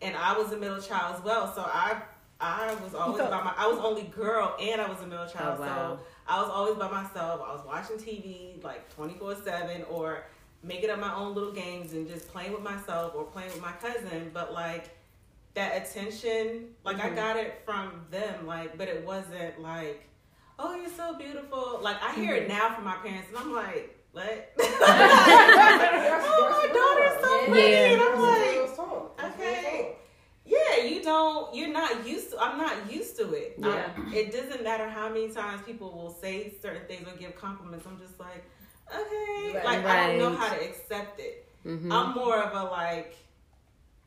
And 0.01 0.15
I 0.15 0.37
was 0.37 0.51
a 0.51 0.57
middle 0.57 0.79
child 0.81 1.15
as 1.17 1.23
well, 1.23 1.53
so 1.53 1.61
I 1.61 2.01
I 2.39 2.75
was 2.83 2.93
always 2.93 3.19
by 3.23 3.29
my. 3.43 3.53
I 3.57 3.67
was 3.67 3.79
only 3.79 4.03
girl, 4.03 4.55
and 4.61 4.79
I 4.79 4.87
was 4.87 5.01
a 5.01 5.07
middle 5.07 5.27
child, 5.27 5.57
Oh, 5.59 5.61
wow. 5.63 5.97
so 5.97 5.99
I 6.27 6.39
was 6.41 6.49
always 6.51 6.75
by 6.75 6.89
myself. 6.91 7.41
I 7.43 7.51
was 7.53 7.65
watching 7.65 7.97
TV 7.97 8.63
like 8.63 8.93
twenty 8.93 9.15
four 9.15 9.35
seven, 9.35 9.83
or 9.89 10.25
making 10.61 10.89
up 10.91 10.99
my 10.99 11.13
own 11.15 11.33
little 11.33 11.51
games 11.51 11.93
and 11.93 12.07
just 12.07 12.27
playing 12.31 12.51
with 12.51 12.61
myself 12.61 13.13
or 13.15 13.23
playing 13.23 13.49
with 13.53 13.61
my 13.61 13.71
cousin. 13.73 14.29
But 14.33 14.53
like 14.53 14.89
that 15.55 15.77
attention, 15.87 16.75
like 16.83 16.99
I 16.99 17.09
Mhm. 17.09 17.15
got 17.15 17.37
it 17.37 17.61
from 17.65 18.05
them, 18.11 18.45
like, 18.45 18.77
but 18.77 18.87
it 18.87 19.03
wasn't 19.03 19.59
like, 19.59 20.07
oh, 20.59 20.75
you're 20.75 20.89
so 20.89 21.15
beautiful. 21.17 21.79
Like 21.81 22.01
I 22.01 22.13
hear 22.13 22.35
it 22.35 22.47
now 22.47 22.73
from 22.73 22.83
my 22.85 22.95
parents, 22.97 23.29
and 23.29 23.37
I'm 23.37 23.53
like, 23.53 23.95
what? 24.11 24.53
oh, 24.59 26.49
my 26.51 26.67
daughter's 26.73 27.23
so 27.23 27.45
pretty, 27.51 27.71
Yeah. 27.71 27.91
and 27.93 28.01
I'm 28.01 28.21
like. 28.21 28.51
Real 28.51 28.75
talk. 28.75 29.17
That's 29.17 29.39
real 29.39 29.47
Okay. 29.49 29.93
Yeah, 30.45 30.77
you 30.85 31.03
don't. 31.03 31.53
You're 31.53 31.73
not 31.73 32.07
used 32.07 32.31
to. 32.31 32.39
I'm 32.39 32.57
not 32.57 32.91
used 32.91 33.17
to 33.17 33.33
it. 33.33 33.55
Yeah. 33.57 33.89
It 34.13 34.31
doesn't 34.31 34.63
matter 34.63 34.87
how 34.89 35.09
many 35.09 35.29
times 35.29 35.61
people 35.65 35.91
will 35.91 36.13
say 36.13 36.53
certain 36.61 36.87
things 36.87 37.05
or 37.07 37.17
give 37.17 37.35
compliments. 37.35 37.85
I'm 37.85 37.99
just 37.99 38.17
like, 38.19 38.45
okay. 38.89 39.51
Right. 39.55 39.65
Like 39.65 39.85
I 39.85 40.07
don't 40.07 40.19
know 40.19 40.33
how 40.35 40.53
to 40.53 40.63
accept 40.63 41.19
it. 41.19 41.47
Mhm. 41.65 41.91
I'm 41.91 42.15
more 42.15 42.37
of 42.41 42.53
a 42.55 42.63
like, 42.71 43.15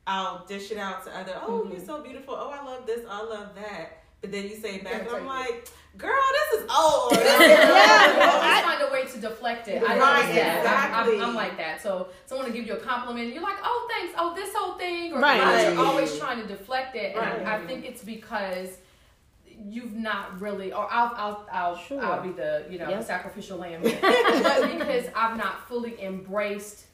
I'll 0.07 0.47
dish 0.47 0.71
it 0.71 0.79
out 0.79 1.05
to 1.05 1.15
other. 1.17 1.39
Oh, 1.47 1.61
Mhm. 1.67 1.73
you're 1.73 1.85
so 1.85 2.01
beautiful. 2.03 2.35
Oh, 2.35 2.49
I 2.51 2.65
love 2.65 2.87
this. 2.87 3.01
I 3.09 3.23
love 3.23 3.55
that. 3.57 4.00
But 4.21 4.33
then 4.33 4.45
you 4.45 4.57
say 4.57 4.77
it 4.77 4.85
back, 4.85 4.93
Yeah, 4.93 4.99
and 5.01 5.09
I'm 5.09 5.17
take 5.21 5.27
like, 5.27 5.69
girl, 5.97 6.13
this 6.53 6.61
is 6.61 6.71
old. 6.71 7.13
Yeah. 7.21 8.31
always 8.31 8.61
find 8.61 8.83
a 8.83 8.93
way 8.93 9.05
to 9.07 9.19
deflect 9.19 9.69
it. 9.69 9.83
I 9.83 9.99
Right, 9.99 10.25
notice 10.25 10.37
that. 10.37 10.57
I, 10.57 10.59
exactly. 10.59 11.21
I, 11.21 11.29
am 11.29 11.35
like 11.35 11.57
that. 11.57 11.81
So 11.83 12.09
someone 12.27 12.47
to 12.47 12.53
give 12.53 12.67
you 12.67 12.75
a 12.75 12.81
compliment, 12.81 13.33
you're 13.33 13.43
like, 13.43 13.57
"Oh, 13.65 13.89
thanks. 13.91 14.15
Oh, 14.19 14.35
this 14.35 14.55
whole 14.55 14.75
thing." 14.77 15.13
Or 15.15 15.21
Right. 15.21 15.41
like, 15.43 15.63
you're 15.69 15.77
Right. 15.77 15.87
always 15.87 16.19
trying 16.19 16.41
to 16.43 16.47
deflect 16.47 16.97
it, 16.97 17.17
and 17.17 17.19
Right. 17.19 17.47
I, 17.47 17.57
I 17.63 17.67
think 17.67 17.87
it's 17.87 18.05
because 18.05 18.77
you've 19.47 19.95
not 19.95 20.41
really, 20.41 20.73
or 20.73 20.87
I'll, 20.91 21.13
I'll, 21.17 21.49
I'll, 21.53 21.77
Sure. 21.77 22.03
I'll 22.03 22.23
be 22.23 22.33
the, 22.33 22.65
you 22.71 22.79
know, 22.79 22.89
Yep. 22.89 23.05
sacrificial 23.05 23.59
lamb, 23.59 23.83
but 23.83 24.79
because 24.79 25.05
I've 25.15 25.37
not 25.37 25.69
fully 25.69 26.03
embraced 26.03 26.87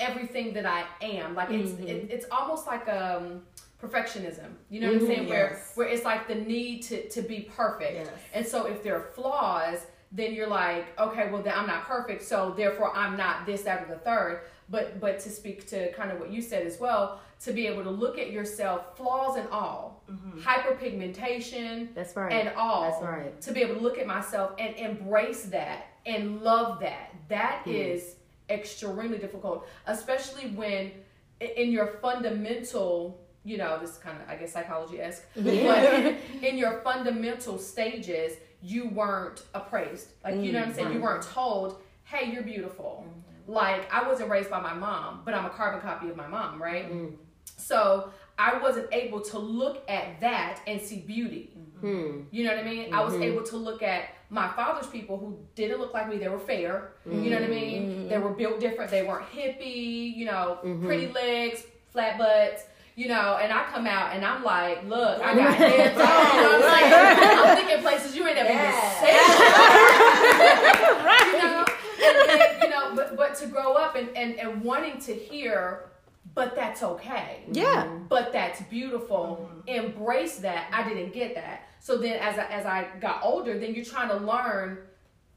everything 0.00 0.52
that 0.54 0.66
I 0.66 0.84
am. 1.02 1.34
Like 1.34 1.50
it's, 1.50 1.70
Mhm. 1.72 1.88
it, 1.88 2.10
it's 2.10 2.26
almost 2.30 2.66
like 2.66 2.86
um 2.88 3.42
perfectionism. 3.88 4.54
You 4.70 4.80
know 4.80 4.88
what 4.88 4.96
I'm 4.96 5.02
Mhm. 5.02 5.06
saying? 5.06 5.28
Where, 5.28 5.50
Yes. 5.52 5.72
where 5.76 5.88
it's 5.88 6.04
like 6.04 6.26
the 6.28 6.34
need 6.36 6.82
to 6.84 7.08
to 7.08 7.22
be 7.22 7.40
perfect. 7.56 7.92
Yes. 7.94 8.08
And 8.32 8.46
so 8.46 8.66
if 8.66 8.82
there 8.82 8.96
are 8.96 9.02
flaws, 9.14 9.86
then 10.12 10.32
you're 10.32 10.46
like, 10.46 10.86
okay, 10.98 11.30
well 11.30 11.42
then 11.42 11.54
I'm 11.56 11.66
not 11.66 11.84
perfect, 11.84 12.22
so 12.22 12.50
therefore 12.56 12.94
I'm 12.94 13.16
not 13.16 13.46
this, 13.46 13.62
that, 13.62 13.82
or 13.82 13.86
the 13.86 13.98
third. 14.00 14.40
But 14.70 15.00
but 15.00 15.18
to 15.20 15.28
speak 15.30 15.66
to 15.68 15.92
kind 15.92 16.10
of 16.12 16.18
what 16.20 16.30
you 16.30 16.40
said 16.40 16.66
as 16.66 16.78
well, 16.80 17.20
to 17.40 17.52
be 17.52 17.66
able 17.66 17.82
to 17.82 17.90
look 17.90 18.18
at 18.18 18.30
yourself, 18.30 18.96
flaws 18.96 19.36
and 19.36 19.48
all, 19.50 20.02
Mhm. 20.10 20.40
hyperpigmentation 20.42 21.94
That's 21.94 22.16
right. 22.16 22.32
and 22.32 22.56
all. 22.56 22.90
That's 22.90 23.02
right. 23.02 23.40
To 23.42 23.52
be 23.52 23.60
able 23.62 23.74
to 23.74 23.80
look 23.80 23.98
at 23.98 24.06
myself 24.06 24.52
and 24.58 24.74
embrace 24.76 25.44
that 25.46 25.86
and 26.06 26.42
love 26.42 26.80
that. 26.80 27.10
That 27.28 27.62
Hmm. 27.64 27.70
is 27.72 28.16
extremely 28.48 29.18
difficult, 29.18 29.66
especially 29.86 30.50
when 30.50 30.92
in 31.40 31.72
your 31.72 31.88
fundamental, 32.00 33.20
you 33.44 33.58
know, 33.58 33.78
this 33.78 33.98
kind 33.98 34.16
of 34.20 34.28
I 34.28 34.36
guess 34.36 34.52
psychology 34.52 35.00
esque, 35.00 35.24
but 35.36 36.14
in 36.42 36.58
your 36.58 36.80
fundamental 36.80 37.58
stages, 37.58 38.32
you 38.62 38.88
weren't 38.88 39.42
appraised. 39.54 40.08
Like 40.24 40.40
you 40.40 40.52
know 40.52 40.60
what 40.60 40.68
I'm 40.68 40.74
saying? 40.74 40.88
You 40.88 40.94
mm-hmm. 40.94 41.04
weren't 41.04 41.22
told, 41.22 41.82
"Hey, 42.04 42.32
you're 42.32 42.42
beautiful." 42.42 43.06
Mm-hmm. 43.06 43.52
Like 43.52 43.92
I 43.92 44.08
wasn't 44.08 44.30
raised 44.30 44.50
by 44.50 44.60
my 44.60 44.74
mom, 44.74 45.22
but 45.24 45.34
I'm 45.34 45.44
a 45.44 45.50
carbon 45.50 45.80
copy 45.80 46.08
of 46.08 46.16
my 46.16 46.26
mom, 46.26 46.62
right? 46.62 46.90
Mm-hmm. 46.90 47.16
So 47.56 48.10
I 48.38 48.58
wasn't 48.58 48.92
able 48.92 49.20
to 49.20 49.38
look 49.38 49.88
at 49.88 50.20
that 50.20 50.60
and 50.66 50.80
see 50.80 51.00
beauty. 51.00 51.50
Hmm. 51.80 52.22
You 52.30 52.44
know 52.44 52.56
what 52.56 52.64
I 52.64 52.68
mean? 52.68 52.94
I 52.94 53.04
was 53.04 53.14
able 53.14 53.42
to 53.42 53.56
look 53.58 53.82
at 53.82 54.08
my 54.30 54.48
father's 54.48 54.86
people 54.86 55.18
who 55.18 55.38
didn't 55.54 55.78
look 55.78 55.92
like 55.92 56.08
me. 56.08 56.16
They 56.16 56.28
were 56.28 56.38
fair. 56.38 56.92
You 57.06 57.30
know 57.30 57.36
what 57.36 57.44
I 57.44 57.52
mean? 57.52 58.08
They 58.08 58.18
were 58.18 58.30
built 58.30 58.58
different. 58.58 58.90
They 58.90 59.02
weren't 59.02 59.30
hippie, 59.30 60.16
you 60.16 60.24
know, 60.24 60.58
pretty 60.82 61.12
legs, 61.12 61.64
flat 61.90 62.18
butts. 62.18 62.64
You 62.96 63.08
know, 63.08 63.38
and 63.42 63.52
I 63.52 63.64
come 63.64 63.86
out 63.88 64.14
and 64.14 64.24
I'm 64.24 64.44
like, 64.44 64.84
look, 64.84 65.20
I 65.20 65.34
got 65.34 65.54
hands 65.54 66.00
on. 66.00 66.36
You 66.36 66.42
know 66.42 66.60
what 66.60 66.72
I'm 66.72 67.18
saying? 67.18 67.38
I'm 67.40 67.56
thinking 67.56 67.82
places 67.82 68.14
you 68.14 68.24
ain't 68.26 68.36
never 68.36 68.50
even 68.50 68.72
said. 69.00 69.20
You 71.24 71.38
know, 71.38 71.64
and, 72.02 72.30
and, 72.30 72.62
you 72.62 72.68
know, 72.70 72.94
but 72.94 73.16
but 73.16 73.34
to 73.36 73.46
grow 73.46 73.74
up 73.74 73.96
and, 73.96 74.08
and, 74.16 74.38
and 74.38 74.62
wanting 74.62 75.00
to 75.02 75.14
hear, 75.14 75.90
but 76.34 76.54
that's 76.54 76.82
okay 76.82 77.44
yeah. 77.50 77.86
but 78.08 78.32
that's 78.32 78.62
beautiful. 78.62 79.48
Mm-hmm. 79.66 79.86
Embrace 79.86 80.36
that. 80.38 80.68
I 80.72 80.88
didn't 80.88 81.12
get 81.12 81.34
that. 81.34 81.68
So 81.80 81.98
then, 81.98 82.18
as 82.20 82.38
I, 82.38 82.44
as 82.46 82.66
I 82.66 82.86
got 83.00 83.20
older, 83.22 83.58
then 83.58 83.74
you're 83.74 83.84
trying 83.84 84.08
to 84.08 84.16
learn 84.16 84.78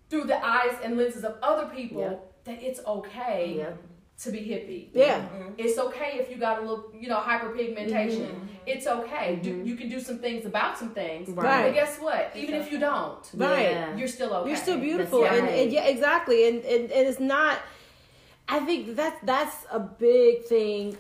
through 0.10 0.26
the 0.26 0.44
eyes 0.46 0.76
and 0.84 0.98
lenses 0.98 1.24
of 1.24 1.36
other 1.42 1.68
people 1.68 2.02
Yep. 2.02 2.34
that 2.46 2.64
it's 2.64 2.80
okay 2.86 3.56
Yep. 3.58 3.78
To 4.24 4.32
be 4.32 4.40
hippie. 4.40 4.90
Yeah. 4.94 5.20
Mm-hmm. 5.20 5.54
It's 5.58 5.78
okay 5.78 6.18
if 6.20 6.32
you 6.32 6.38
got 6.38 6.58
a 6.58 6.62
little, 6.62 6.92
you 7.00 7.08
know, 7.08 7.20
hyperpigmentation. 7.20 7.78
Mm-hmm. 7.78 8.24
Mm-hmm. 8.24 8.56
It's 8.66 8.88
okay. 8.88 9.40
Do, 9.42 9.62
you 9.64 9.76
can 9.76 9.90
do 9.90 10.00
some 10.00 10.18
things 10.18 10.46
about 10.46 10.78
some 10.78 10.90
things. 10.90 11.30
Right. 11.30 11.66
But 11.66 11.74
guess 11.74 12.00
what? 12.00 12.32
Even 12.36 12.56
if 12.56 12.72
you 12.72 12.80
don't, 12.80 13.24
Right. 13.36 13.72
Yeah. 13.72 13.96
you're 13.96 14.08
still 14.08 14.34
okay. 14.34 14.50
You're 14.50 14.58
still 14.58 14.80
beautiful, 14.80 15.22
That's 15.22 15.38
and, 15.38 15.48
and 15.48 15.72
yeah, 15.72 15.86
exactly, 15.86 16.48
and, 16.48 16.64
and 16.66 16.92
and 16.92 17.08
it's 17.08 17.20
not. 17.20 17.60
I 18.50 18.60
think 18.60 18.96
that's 18.96 19.18
that's 19.24 19.66
a 19.72 19.80
big 19.80 20.46
thing 20.46 20.98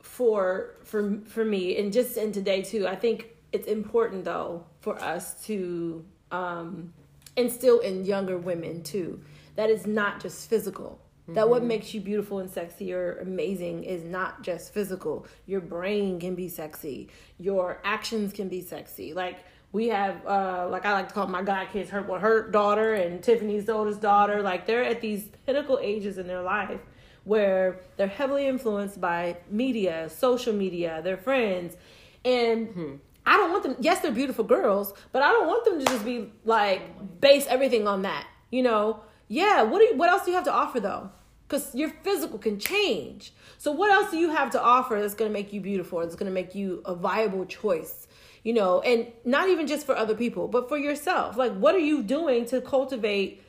for 0.00 0.76
for 0.84 1.18
for 1.26 1.44
me, 1.44 1.76
and 1.78 1.92
just 1.92 2.16
in 2.16 2.32
today 2.32 2.62
too. 2.62 2.86
I 2.86 2.96
think 2.96 3.26
it's 3.52 3.66
important 3.66 4.24
though 4.24 4.64
for 4.80 5.00
us 5.02 5.44
to 5.46 6.04
um, 6.30 6.92
instill 7.36 7.80
in 7.80 8.04
younger 8.04 8.38
women 8.38 8.82
too 8.82 9.20
that 9.56 9.68
it's 9.68 9.86
not 9.86 10.20
just 10.20 10.48
physical. 10.48 10.98
That 11.34 11.48
what 11.48 11.62
makes 11.62 11.94
you 11.94 12.00
beautiful 12.00 12.38
and 12.38 12.50
sexy 12.50 12.92
or 12.92 13.18
amazing 13.20 13.84
is 13.84 14.04
not 14.04 14.42
just 14.42 14.72
physical. 14.74 15.26
Your 15.46 15.60
brain 15.60 16.20
can 16.20 16.34
be 16.34 16.48
sexy. 16.48 17.08
Your 17.38 17.80
actions 17.84 18.32
can 18.32 18.48
be 18.48 18.62
sexy. 18.62 19.12
Like 19.14 19.44
we 19.72 19.88
have, 19.88 20.26
uh, 20.26 20.68
like 20.68 20.84
I 20.84 20.92
like 20.92 21.08
to 21.08 21.14
call 21.14 21.26
my 21.26 21.42
god 21.42 21.68
kids, 21.72 21.90
her 21.90 22.02
well, 22.02 22.20
her 22.20 22.50
daughter 22.50 22.94
and 22.94 23.22
Tiffany's 23.22 23.68
oldest 23.68 24.00
daughter. 24.00 24.42
Like 24.42 24.66
they're 24.66 24.84
at 24.84 25.00
these 25.00 25.28
pinnacle 25.46 25.78
ages 25.80 26.18
in 26.18 26.26
their 26.26 26.42
life 26.42 26.80
where 27.24 27.80
they're 27.96 28.08
heavily 28.08 28.46
influenced 28.46 29.00
by 29.00 29.36
media, 29.50 30.08
social 30.08 30.52
media, 30.52 31.00
their 31.02 31.16
friends, 31.16 31.76
and 32.24 33.00
I 33.26 33.36
don't 33.36 33.50
want 33.52 33.62
them. 33.62 33.76
Yes, 33.80 34.00
they're 34.00 34.10
beautiful 34.10 34.44
girls, 34.44 34.92
but 35.12 35.22
I 35.22 35.30
don't 35.30 35.46
want 35.46 35.64
them 35.64 35.78
to 35.78 35.84
just 35.84 36.04
be 36.04 36.32
like 36.44 37.20
base 37.20 37.46
everything 37.46 37.86
on 37.86 38.02
that. 38.02 38.26
You 38.50 38.62
know? 38.62 39.00
Yeah. 39.28 39.62
What 39.62 39.78
do 39.78 39.84
you, 39.84 39.96
What 39.96 40.08
else 40.08 40.24
do 40.24 40.30
you 40.30 40.36
have 40.36 40.44
to 40.46 40.52
offer 40.52 40.80
though? 40.80 41.10
Because 41.50 41.74
your 41.74 41.90
physical 42.04 42.38
can 42.38 42.60
change. 42.60 43.32
So 43.58 43.72
what 43.72 43.90
else 43.90 44.12
do 44.12 44.16
you 44.16 44.30
have 44.30 44.50
to 44.52 44.62
offer 44.62 45.00
that's 45.00 45.14
going 45.14 45.28
to 45.28 45.32
make 45.32 45.52
you 45.52 45.60
beautiful? 45.60 45.98
That's 45.98 46.14
going 46.14 46.30
to 46.30 46.32
make 46.32 46.54
you 46.54 46.80
a 46.84 46.94
viable 46.94 47.44
choice. 47.44 48.06
You 48.44 48.54
know, 48.54 48.80
and 48.80 49.08
not 49.24 49.48
even 49.48 49.66
just 49.66 49.84
for 49.84 49.96
other 49.96 50.14
people, 50.14 50.46
but 50.48 50.68
for 50.68 50.78
yourself. 50.78 51.36
Like, 51.36 51.52
what 51.52 51.74
are 51.74 51.80
you 51.80 52.02
doing 52.04 52.46
to 52.46 52.60
cultivate 52.60 53.42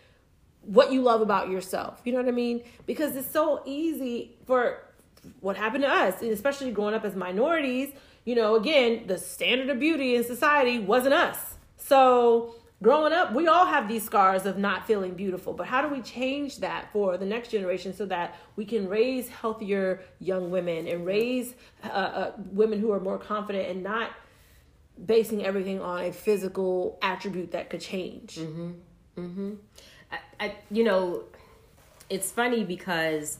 what 0.61 0.91
you 0.91 1.01
love 1.01 1.21
about 1.21 1.49
yourself. 1.49 2.01
You 2.03 2.13
know 2.13 2.19
what 2.19 2.27
I 2.27 2.31
mean? 2.31 2.63
Because 2.85 3.15
it's 3.15 3.29
so 3.29 3.61
easy 3.65 4.35
for 4.45 4.83
what 5.39 5.55
happened 5.55 5.83
to 5.83 5.89
us, 5.89 6.21
and 6.21 6.31
especially 6.31 6.71
growing 6.71 6.93
up 6.93 7.03
as 7.03 7.15
minorities. 7.15 7.89
You 8.25 8.35
know, 8.35 8.55
again, 8.55 9.07
the 9.07 9.17
standard 9.17 9.69
of 9.69 9.79
beauty 9.79 10.15
in 10.15 10.23
society 10.23 10.79
wasn't 10.79 11.13
us. 11.13 11.55
So 11.77 12.55
growing 12.81 13.13
up, 13.13 13.33
we 13.33 13.47
all 13.47 13.65
have 13.65 13.87
these 13.87 14.03
scars 14.03 14.45
of 14.45 14.57
not 14.57 14.87
feeling 14.87 15.13
beautiful. 15.13 15.53
But 15.53 15.67
how 15.67 15.81
do 15.81 15.93
we 15.93 16.01
change 16.01 16.57
that 16.57 16.91
for 16.91 17.17
the 17.17 17.25
next 17.25 17.49
generation 17.49 17.93
so 17.93 18.05
that 18.07 18.35
we 18.55 18.65
can 18.65 18.87
raise 18.87 19.29
healthier 19.29 20.01
young 20.19 20.49
women 20.49 20.87
and 20.87 21.05
raise 21.05 21.53
uh, 21.83 21.87
uh, 21.87 22.31
women 22.51 22.79
who 22.79 22.91
are 22.91 22.99
more 22.99 23.17
confident 23.17 23.69
and 23.69 23.83
not 23.83 24.11
basing 25.05 25.45
everything 25.45 25.81
on 25.81 26.05
a 26.05 26.11
physical 26.11 26.97
attribute 27.01 27.51
that 27.51 27.69
could 27.69 27.81
change? 27.81 28.35
Mm 28.35 28.53
hmm. 28.53 28.71
Mm 29.17 29.57
I, 30.11 30.17
I, 30.39 30.55
you 30.69 30.83
know, 30.83 31.23
it's 32.09 32.31
funny 32.31 32.65
because 32.65 33.39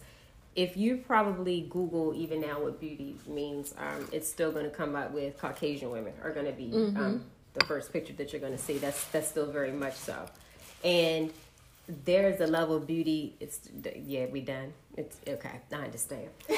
if 0.55 0.77
you 0.77 0.97
probably 0.97 1.67
Google 1.69 2.13
even 2.13 2.41
now 2.41 2.61
what 2.61 2.79
beauty 2.79 3.15
means, 3.27 3.73
um, 3.77 4.07
it's 4.11 4.29
still 4.29 4.51
going 4.51 4.65
to 4.65 4.71
come 4.71 4.95
up 4.95 5.11
with 5.11 5.37
Caucasian 5.37 5.91
women 5.91 6.13
are 6.23 6.31
going 6.31 6.45
to 6.45 6.51
be 6.51 6.71
um, 6.73 7.25
the 7.53 7.65
first 7.65 7.91
picture 7.93 8.13
that 8.13 8.31
you're 8.31 8.41
going 8.41 8.53
to 8.55 8.59
see. 8.63 8.77
That's 8.77 9.03
that's 9.05 9.27
still 9.27 9.47
very 9.51 9.71
much 9.71 9.95
so, 9.95 10.25
and 10.83 11.31
there's 12.05 12.39
a 12.39 12.47
level 12.47 12.75
of 12.77 12.87
beauty. 12.87 13.35
It's 13.39 13.59
yeah, 14.05 14.25
we 14.27 14.41
done. 14.41 14.73
It's 14.97 15.17
okay. 15.27 15.59
I 15.71 15.75
understand. 15.75 16.29
A, 16.49 16.53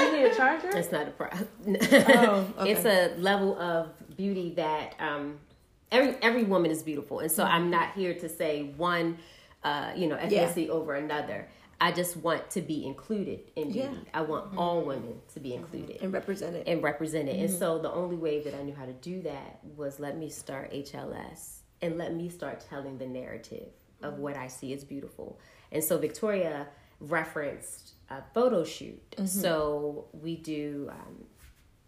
You 0.00 0.12
need 0.12 0.24
a 0.32 0.34
charger? 0.34 0.68
um, 0.68 0.76
it's 0.76 0.92
not 0.92 1.08
a 1.08 1.10
problem. 1.12 1.48
Oh, 1.66 2.46
okay. 2.58 2.70
It's 2.72 2.84
a 2.84 3.14
level 3.18 3.58
of 3.58 3.90
beauty 4.16 4.52
that 4.56 4.94
um, 4.98 5.38
every 5.92 6.16
every 6.22 6.44
woman 6.44 6.70
is 6.70 6.82
beautiful, 6.82 7.20
and 7.20 7.30
so 7.30 7.44
I'm 7.44 7.70
not 7.70 7.92
here 7.94 8.14
to 8.14 8.28
say 8.28 8.72
one, 8.76 9.18
uh, 9.64 9.92
you 9.96 10.06
know, 10.08 10.16
ethnicity 10.16 10.68
over 10.68 10.94
another. 10.94 11.48
I 11.80 11.92
just 11.92 12.16
want 12.16 12.50
to 12.50 12.60
be 12.60 12.84
included 12.84 13.40
in 13.54 13.72
beauty. 13.72 13.88
Yeah. 13.92 14.10
I 14.12 14.22
want 14.22 14.46
mm-hmm. 14.46 14.58
all 14.58 14.82
women 14.82 15.20
to 15.34 15.40
be 15.40 15.54
included 15.54 15.96
mm-hmm. 15.96 16.04
And 16.04 16.12
represent 16.12 16.56
it. 16.56 16.66
and 16.66 16.82
represented. 16.82 17.36
And 17.36 17.48
mm-hmm. 17.48 17.58
so 17.58 17.78
the 17.78 17.92
only 17.92 18.16
way 18.16 18.42
that 18.42 18.54
I 18.54 18.62
knew 18.62 18.74
how 18.74 18.86
to 18.86 18.92
do 18.92 19.22
that 19.22 19.60
was 19.76 20.00
let 20.00 20.16
me 20.16 20.28
start 20.28 20.72
HLS 20.72 21.58
and 21.80 21.96
let 21.96 22.14
me 22.14 22.28
start 22.28 22.64
telling 22.68 22.98
the 22.98 23.06
narrative 23.06 23.68
of 24.02 24.18
what 24.18 24.36
I 24.36 24.48
see 24.48 24.72
as 24.72 24.84
beautiful. 24.84 25.38
And 25.70 25.82
so 25.82 25.98
Victoria 25.98 26.66
referenced 27.00 27.94
a 28.10 28.22
photo 28.34 28.64
shoot. 28.64 29.14
So 29.24 30.06
we 30.12 30.36
do 30.36 30.90
um, 30.90 31.24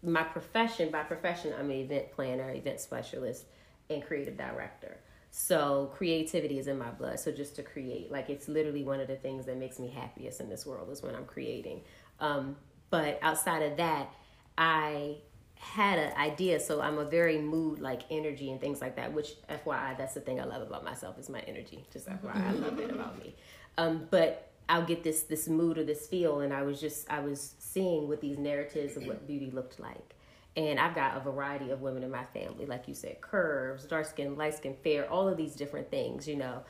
my 0.03 0.23
profession. 0.23 0.89
By 0.89 1.03
profession, 1.03 1.53
I'm 1.57 1.69
an 1.69 1.77
event 1.77 2.11
planner, 2.11 2.49
event 2.51 2.79
specialist, 2.79 3.45
and 3.89 4.03
creative 4.03 4.37
director. 4.37 4.97
So 5.31 5.91
creativity 5.95 6.59
is 6.59 6.67
in 6.67 6.77
my 6.77 6.91
blood. 6.91 7.19
So 7.19 7.31
just 7.31 7.55
to 7.55 7.63
create, 7.63 8.11
like 8.11 8.29
it's 8.29 8.49
literally 8.49 8.83
one 8.83 8.99
of 8.99 9.07
the 9.07 9.15
things 9.15 9.45
that 9.45 9.57
makes 9.57 9.79
me 9.79 9.87
happiest 9.87 10.41
in 10.41 10.49
this 10.49 10.65
world 10.65 10.89
is 10.91 11.01
when 11.01 11.15
I'm 11.15 11.25
creating. 11.25 11.81
Um, 12.19 12.57
but 12.89 13.17
outside 13.21 13.63
of 13.63 13.77
that, 13.77 14.13
I 14.57 15.17
had 15.55 15.99
an 15.99 16.17
idea. 16.17 16.59
So 16.59 16.81
I'm 16.81 16.97
a 16.97 17.05
very 17.05 17.37
mood 17.39 17.79
like 17.79 18.01
energy 18.11 18.51
and 18.51 18.59
things 18.59 18.81
like 18.81 18.97
that. 18.97 19.13
Which 19.13 19.35
FYI, 19.49 19.97
that's 19.97 20.13
the 20.13 20.19
thing 20.19 20.41
I 20.41 20.43
love 20.43 20.63
about 20.63 20.83
myself 20.83 21.17
is 21.17 21.29
my 21.29 21.39
energy. 21.41 21.85
Just 21.93 22.09
FYI, 22.09 22.35
I 22.35 22.51
love 22.51 22.77
it 22.79 22.91
about 22.91 23.17
me. 23.17 23.33
Um, 23.77 24.07
but 24.11 24.51
I'll 24.67 24.85
get 24.85 25.03
this 25.03 25.23
this 25.23 25.47
mood 25.47 25.77
or 25.77 25.83
this 25.83 26.07
feel, 26.07 26.41
and 26.41 26.53
I 26.53 26.63
was 26.63 26.81
just 26.81 27.09
I 27.09 27.19
was 27.21 27.55
seeing 27.59 28.07
with 28.07 28.21
these 28.21 28.37
narratives 28.37 28.97
of 28.97 29.05
what 29.05 29.27
beauty 29.27 29.51
looked 29.51 29.79
like. 29.79 30.15
And 30.57 30.79
I've 30.79 30.95
got 30.95 31.15
a 31.15 31.19
variety 31.21 31.69
of 31.69 31.81
women 31.81 32.03
in 32.03 32.11
my 32.11 32.25
family, 32.25 32.65
like 32.65 32.87
you 32.87 32.93
said, 32.93 33.21
curves, 33.21 33.85
dark 33.85 34.05
skin, 34.05 34.35
light 34.35 34.55
skin, 34.55 34.75
fair, 34.83 35.09
all 35.09 35.27
of 35.27 35.37
these 35.37 35.55
different 35.55 35.89
things, 35.89 36.27
you 36.27 36.35
know. 36.35 36.63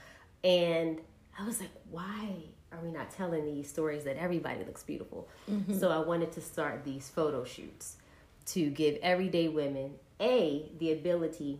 And 0.43 0.99
I 1.39 1.45
was 1.45 1.59
like, 1.59 1.71
why 1.89 2.29
are 2.71 2.79
we 2.83 2.91
not 2.91 3.11
telling 3.11 3.45
these 3.45 3.67
stories 3.69 4.03
that 4.03 4.17
everybody 4.17 4.63
looks 4.63 4.83
beautiful? 4.83 5.27
Mm-hmm. 5.49 5.79
So 5.79 5.89
I 5.89 5.99
wanted 5.99 6.31
to 6.33 6.41
start 6.41 6.83
these 6.83 7.09
photo 7.09 7.43
shoots 7.43 7.97
to 8.47 8.69
give 8.69 8.97
everyday 9.01 9.47
women 9.47 9.95
a 10.19 10.69
the 10.79 10.91
ability 10.91 11.59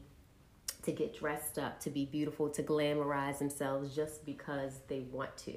to 0.84 0.92
get 0.92 1.18
dressed 1.18 1.60
up, 1.60 1.80
to 1.82 1.90
be 1.90 2.06
beautiful, 2.06 2.50
to 2.50 2.64
glamorize 2.64 3.40
themselves 3.40 3.96
just 3.96 4.26
because 4.26 4.80
they 4.88 5.02
want 5.12 5.36
to. 5.38 5.54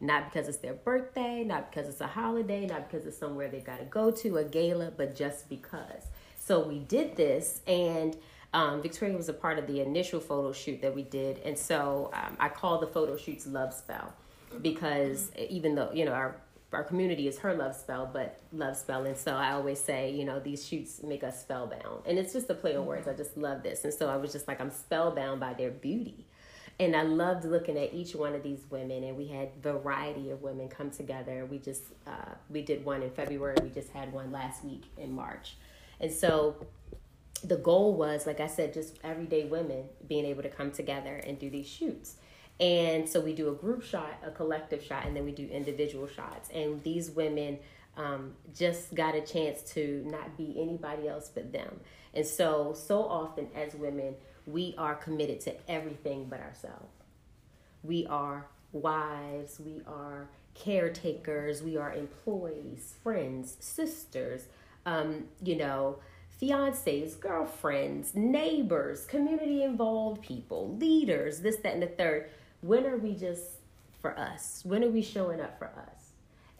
Not 0.00 0.30
because 0.30 0.48
it's 0.48 0.58
their 0.58 0.74
birthday, 0.74 1.44
not 1.44 1.70
because 1.70 1.88
it's 1.88 2.00
a 2.00 2.06
holiday, 2.06 2.66
not 2.66 2.90
because 2.90 3.06
it's 3.06 3.16
somewhere 3.16 3.48
they've 3.48 3.64
got 3.64 3.78
to 3.78 3.84
go 3.84 4.10
to, 4.10 4.38
a 4.38 4.44
gala, 4.44 4.92
but 4.96 5.14
just 5.14 5.48
because. 5.48 6.08
So 6.36 6.66
we 6.66 6.80
did 6.80 7.16
this, 7.16 7.62
and 7.66 8.16
um, 8.52 8.82
Victoria 8.82 9.16
was 9.16 9.28
a 9.28 9.32
part 9.32 9.58
of 9.58 9.66
the 9.66 9.80
initial 9.80 10.20
photo 10.20 10.52
shoot 10.52 10.82
that 10.82 10.94
we 10.94 11.02
did. 11.02 11.38
And 11.38 11.58
so 11.58 12.10
um, 12.12 12.36
I 12.38 12.48
call 12.48 12.78
the 12.78 12.86
photo 12.86 13.16
shoots 13.16 13.46
Love 13.46 13.72
Spell 13.72 14.12
because 14.62 15.32
even 15.36 15.74
though, 15.74 15.90
you 15.92 16.04
know, 16.04 16.12
our 16.12 16.36
our 16.74 16.82
community 16.82 17.28
is 17.28 17.38
her 17.38 17.54
love 17.54 17.74
spell, 17.74 18.10
but 18.12 18.40
love 18.52 18.76
spell. 18.76 19.04
And 19.04 19.16
so 19.16 19.36
I 19.36 19.52
always 19.52 19.78
say, 19.78 20.10
you 20.10 20.24
know, 20.24 20.40
these 20.40 20.66
shoots 20.66 21.02
make 21.02 21.22
us 21.22 21.40
spellbound. 21.40 22.02
And 22.04 22.18
it's 22.18 22.32
just 22.32 22.50
a 22.50 22.54
play 22.54 22.76
on 22.76 22.84
words. 22.84 23.06
I 23.06 23.14
just 23.14 23.36
love 23.36 23.62
this. 23.62 23.84
And 23.84 23.94
so 23.94 24.08
I 24.08 24.16
was 24.16 24.32
just 24.32 24.48
like, 24.48 24.60
I'm 24.60 24.70
spellbound 24.70 25.40
by 25.40 25.54
their 25.54 25.70
beauty. 25.70 26.26
And 26.80 26.96
I 26.96 27.02
loved 27.02 27.44
looking 27.44 27.78
at 27.78 27.94
each 27.94 28.16
one 28.16 28.34
of 28.34 28.42
these 28.42 28.64
women, 28.68 29.04
and 29.04 29.16
we 29.16 29.28
had 29.28 29.54
variety 29.62 30.30
of 30.30 30.42
women 30.42 30.68
come 30.68 30.90
together. 30.90 31.46
We 31.48 31.58
just 31.58 31.84
uh, 32.06 32.34
we 32.50 32.62
did 32.62 32.84
one 32.84 33.02
in 33.02 33.10
February. 33.10 33.56
We 33.62 33.70
just 33.70 33.90
had 33.90 34.12
one 34.12 34.32
last 34.32 34.64
week 34.64 34.84
in 34.98 35.12
March, 35.12 35.56
and 36.00 36.12
so 36.12 36.56
the 37.44 37.56
goal 37.56 37.94
was, 37.94 38.26
like 38.26 38.40
I 38.40 38.46
said, 38.46 38.72
just 38.72 38.98
everyday 39.04 39.44
women 39.44 39.84
being 40.08 40.24
able 40.24 40.42
to 40.42 40.48
come 40.48 40.70
together 40.70 41.16
and 41.16 41.38
do 41.38 41.50
these 41.50 41.68
shoots. 41.68 42.16
And 42.58 43.08
so 43.08 43.20
we 43.20 43.34
do 43.34 43.50
a 43.50 43.54
group 43.54 43.82
shot, 43.82 44.14
a 44.24 44.30
collective 44.30 44.82
shot, 44.82 45.06
and 45.06 45.14
then 45.14 45.24
we 45.24 45.32
do 45.32 45.46
individual 45.48 46.06
shots. 46.06 46.48
And 46.54 46.82
these 46.82 47.10
women 47.10 47.58
um, 47.96 48.32
just 48.56 48.94
got 48.94 49.14
a 49.14 49.20
chance 49.20 49.62
to 49.72 50.04
not 50.06 50.36
be 50.36 50.56
anybody 50.58 51.08
else 51.08 51.30
but 51.32 51.52
them. 51.52 51.80
And 52.14 52.26
so, 52.26 52.74
so 52.74 53.02
often 53.02 53.48
as 53.54 53.74
women, 53.74 54.14
we 54.46 54.74
are 54.76 54.94
committed 54.94 55.40
to 55.42 55.70
everything 55.70 56.26
but 56.28 56.40
ourselves. 56.40 56.92
We 57.82 58.06
are 58.06 58.46
wives, 58.72 59.60
we 59.60 59.80
are 59.86 60.28
caretakers, 60.54 61.62
we 61.62 61.76
are 61.76 61.92
employees, 61.92 62.94
friends, 63.02 63.56
sisters, 63.60 64.46
um, 64.86 65.24
you 65.42 65.56
know, 65.56 65.98
fiancés, 66.40 67.18
girlfriends, 67.18 68.14
neighbors, 68.14 69.06
community 69.06 69.62
involved 69.62 70.22
people, 70.22 70.76
leaders, 70.76 71.40
this, 71.40 71.56
that, 71.56 71.74
and 71.74 71.82
the 71.82 71.86
third. 71.86 72.28
When 72.60 72.86
are 72.86 72.96
we 72.96 73.14
just 73.14 73.42
for 74.00 74.18
us? 74.18 74.62
When 74.64 74.84
are 74.84 74.90
we 74.90 75.02
showing 75.02 75.40
up 75.40 75.58
for 75.58 75.66
us? 75.66 75.93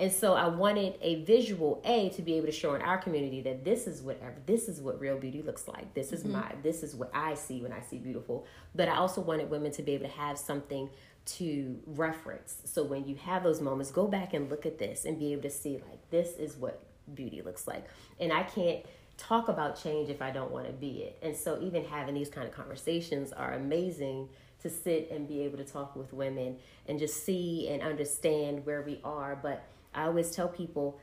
And 0.01 0.13
so 0.13 0.35
I 0.35 0.49
wanted 0.49 0.95
a 1.01 1.23
visual 1.23 1.81
A 1.85 2.09
to 2.11 2.23
be 2.23 2.35
able 2.35 2.47
to 2.47 2.53
show 2.53 2.75
in 2.75 2.83
our 2.83 2.99
community 2.99 3.41
that 3.43 3.65
this 3.65 3.87
is 3.87 4.03
whatever 4.03 4.35
this 4.45 4.69
is 4.69 4.81
what 4.81 4.99
real 4.99 5.17
beauty 5.19 5.41
looks 5.41 5.69
like. 5.69 5.95
This 5.95 6.13
is 6.13 6.23
mm-hmm. 6.23 6.33
my 6.33 6.53
this 6.63 6.83
is 6.83 6.97
what 6.97 7.11
I 7.15 7.35
see 7.35 7.63
when 7.63 7.73
I 7.73 7.81
see 7.81 7.99
beautiful. 7.99 8.45
But 8.75 8.89
I 8.89 8.97
also 8.97 9.21
wanted 9.21 9.51
women 9.51 9.71
to 9.73 9.83
be 9.83 9.93
able 9.93 10.07
to 10.07 10.13
have 10.13 10.37
something 10.37 10.91
to 11.27 11.81
reference. 11.87 12.59
So 12.65 12.83
when 12.83 13.07
you 13.07 13.15
have 13.17 13.45
those 13.45 13.61
moments, 13.61 13.91
go 13.91 14.07
back 14.09 14.35
and 14.35 14.51
look 14.51 14.67
at 14.67 14.79
this 14.79 15.05
and 15.05 15.19
be 15.19 15.33
able 15.33 15.43
to 15.43 15.51
see 15.51 15.75
like 15.75 16.11
this 16.11 16.37
is 16.37 16.57
what 16.57 16.83
beauty 17.15 17.43
looks 17.43 17.69
like. 17.69 17.87
And 18.19 18.33
I 18.33 18.43
can't 18.43 18.85
talk 19.17 19.49
about 19.49 19.81
change 19.81 20.11
if 20.11 20.21
I 20.21 20.31
don't 20.31 20.51
want 20.51 20.67
to 20.67 20.73
be 20.73 21.03
it. 21.03 21.19
And 21.23 21.37
so 21.37 21.61
even 21.63 21.85
having 21.85 22.15
these 22.15 22.29
kind 22.29 22.49
of 22.49 22.53
conversations 22.53 23.33
are 23.33 23.55
amazing 23.55 24.29
to 24.63 24.71
sit 24.71 25.11
and 25.11 25.29
be 25.29 25.43
able 25.43 25.59
to 25.59 25.65
talk 25.65 25.95
with 25.95 26.13
women 26.13 26.57
and 26.89 26.99
just 26.99 27.25
see 27.25 27.69
and 27.69 27.83
understand 27.83 28.67
where 28.67 28.83
we 28.83 28.99
are. 29.05 29.39
But 29.41 29.65
I 29.95 30.05
always 30.05 30.31
tell 30.31 30.49
people 30.49 31.01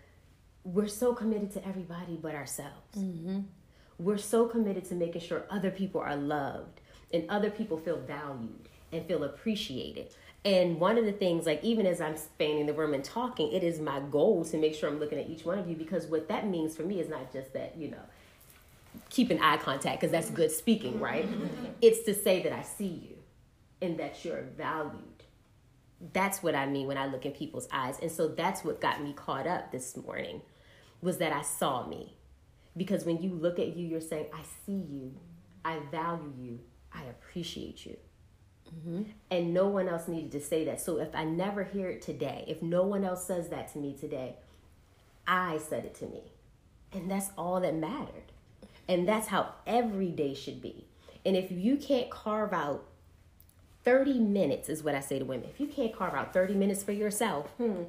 we're 0.64 0.88
so 0.88 1.14
committed 1.14 1.52
to 1.54 1.68
everybody 1.68 2.18
but 2.22 2.36
ourselves. 2.36 2.98
Mm-hmm. 2.98 3.42
We're 3.98 4.18
so 4.18 4.48
committed 4.48 4.86
to 4.86 4.96
making 4.96 5.22
sure 5.22 5.46
other 5.50 5.72
people 5.72 6.02
are 6.02 6.16
loved 6.16 6.82
and 7.14 7.30
other 7.30 7.50
people 7.50 7.78
feel 7.78 8.00
valued 8.00 8.70
and 8.92 9.06
feel 9.06 9.24
appreciated. 9.24 10.14
And 10.44 10.80
one 10.80 10.98
of 10.98 11.06
the 11.06 11.12
things, 11.12 11.46
like 11.46 11.64
even 11.64 11.86
as 11.86 12.02
I'm 12.02 12.18
spanning 12.18 12.66
the 12.66 12.74
room 12.74 12.94
and 12.94 13.04
talking, 13.04 13.52
it 13.52 13.64
is 13.64 13.80
my 13.80 14.00
goal 14.00 14.44
to 14.46 14.58
make 14.58 14.74
sure 14.74 14.90
I'm 14.90 15.00
looking 15.00 15.20
at 15.20 15.30
each 15.30 15.46
one 15.46 15.60
of 15.60 15.70
you 15.70 15.76
because 15.76 16.08
what 16.08 16.28
that 16.30 16.48
means 16.48 16.76
for 16.76 16.84
me 16.84 17.00
is 17.00 17.10
not 17.10 17.32
just 17.32 17.54
that, 17.54 17.78
you 17.78 17.90
know, 17.90 18.02
keeping 19.10 19.40
eye 19.40 19.58
contact 19.58 20.02
because 20.02 20.12
that's 20.12 20.30
good 20.32 20.52
speaking, 20.52 21.00
right? 21.00 21.30
Mm-hmm. 21.30 21.66
It's 21.82 22.04
to 22.06 22.16
say 22.16 22.42
that 22.44 22.52
I 22.52 22.64
see 22.64 22.88
you 22.88 23.18
and 23.82 23.98
that 24.00 24.26
you're 24.26 24.42
valued. 24.58 25.11
That's 26.14 26.42
what 26.42 26.56
I 26.56 26.66
mean 26.66 26.88
when 26.88 26.98
I 26.98 27.06
look 27.06 27.26
in 27.26 27.32
people's 27.32 27.68
eyes. 27.72 28.00
And 28.02 28.12
so 28.12 28.28
that's 28.28 28.64
what 28.64 28.82
got 28.82 29.04
me 29.04 29.14
caught 29.14 29.48
up 29.48 29.72
this 29.72 29.96
morning 29.96 30.42
was 31.02 31.18
that 31.18 31.32
I 31.32 31.42
saw 31.42 31.88
me. 31.88 32.16
Because 32.76 33.06
when 33.06 33.22
you 33.22 33.32
look 33.32 33.60
at 33.60 33.76
you, 33.76 33.86
you're 33.88 34.02
saying, 34.02 34.28
I 34.34 34.42
see 34.66 34.84
you, 34.90 35.14
I 35.66 35.80
value 35.92 36.34
you, 36.40 36.60
I 36.94 37.04
appreciate 37.04 37.86
you. 37.86 37.98
Mm-hmm. 38.74 39.04
And 39.30 39.54
no 39.54 39.68
one 39.68 39.90
else 39.90 40.08
needed 40.08 40.32
to 40.32 40.42
say 40.42 40.64
that. 40.66 40.80
So 40.80 40.98
if 40.98 41.14
I 41.14 41.26
never 41.26 41.64
hear 41.64 41.90
it 41.90 42.02
today, 42.02 42.46
if 42.48 42.62
no 42.62 42.84
one 42.84 43.04
else 43.04 43.26
says 43.26 43.50
that 43.50 43.72
to 43.74 43.80
me 43.80 43.94
today, 43.94 44.38
I 45.28 45.58
said 45.58 45.86
it 45.86 45.96
to 45.96 46.06
me. 46.06 46.32
And 46.94 47.12
that's 47.12 47.30
all 47.38 47.60
that 47.60 47.76
mattered. 47.76 48.32
And 48.88 49.08
that's 49.08 49.28
how 49.28 49.54
every 49.68 50.10
day 50.10 50.34
should 50.34 50.62
be. 50.62 50.88
And 51.26 51.36
if 51.36 51.52
you 51.52 51.78
can't 51.78 52.10
carve 52.10 52.54
out 52.54 52.86
30 53.84 54.20
minutes, 54.20 54.70
is 54.70 54.84
what 54.84 54.96
I 54.96 55.00
say 55.00 55.20
to 55.20 55.26
women, 55.26 55.50
if 55.50 55.60
you 55.60 55.68
can't 55.68 55.96
carve 55.96 56.14
out 56.14 56.34
30 56.34 56.54
minutes 56.56 56.84
for 56.84 56.92
yourself, 56.92 57.48
hmm, 57.58 57.84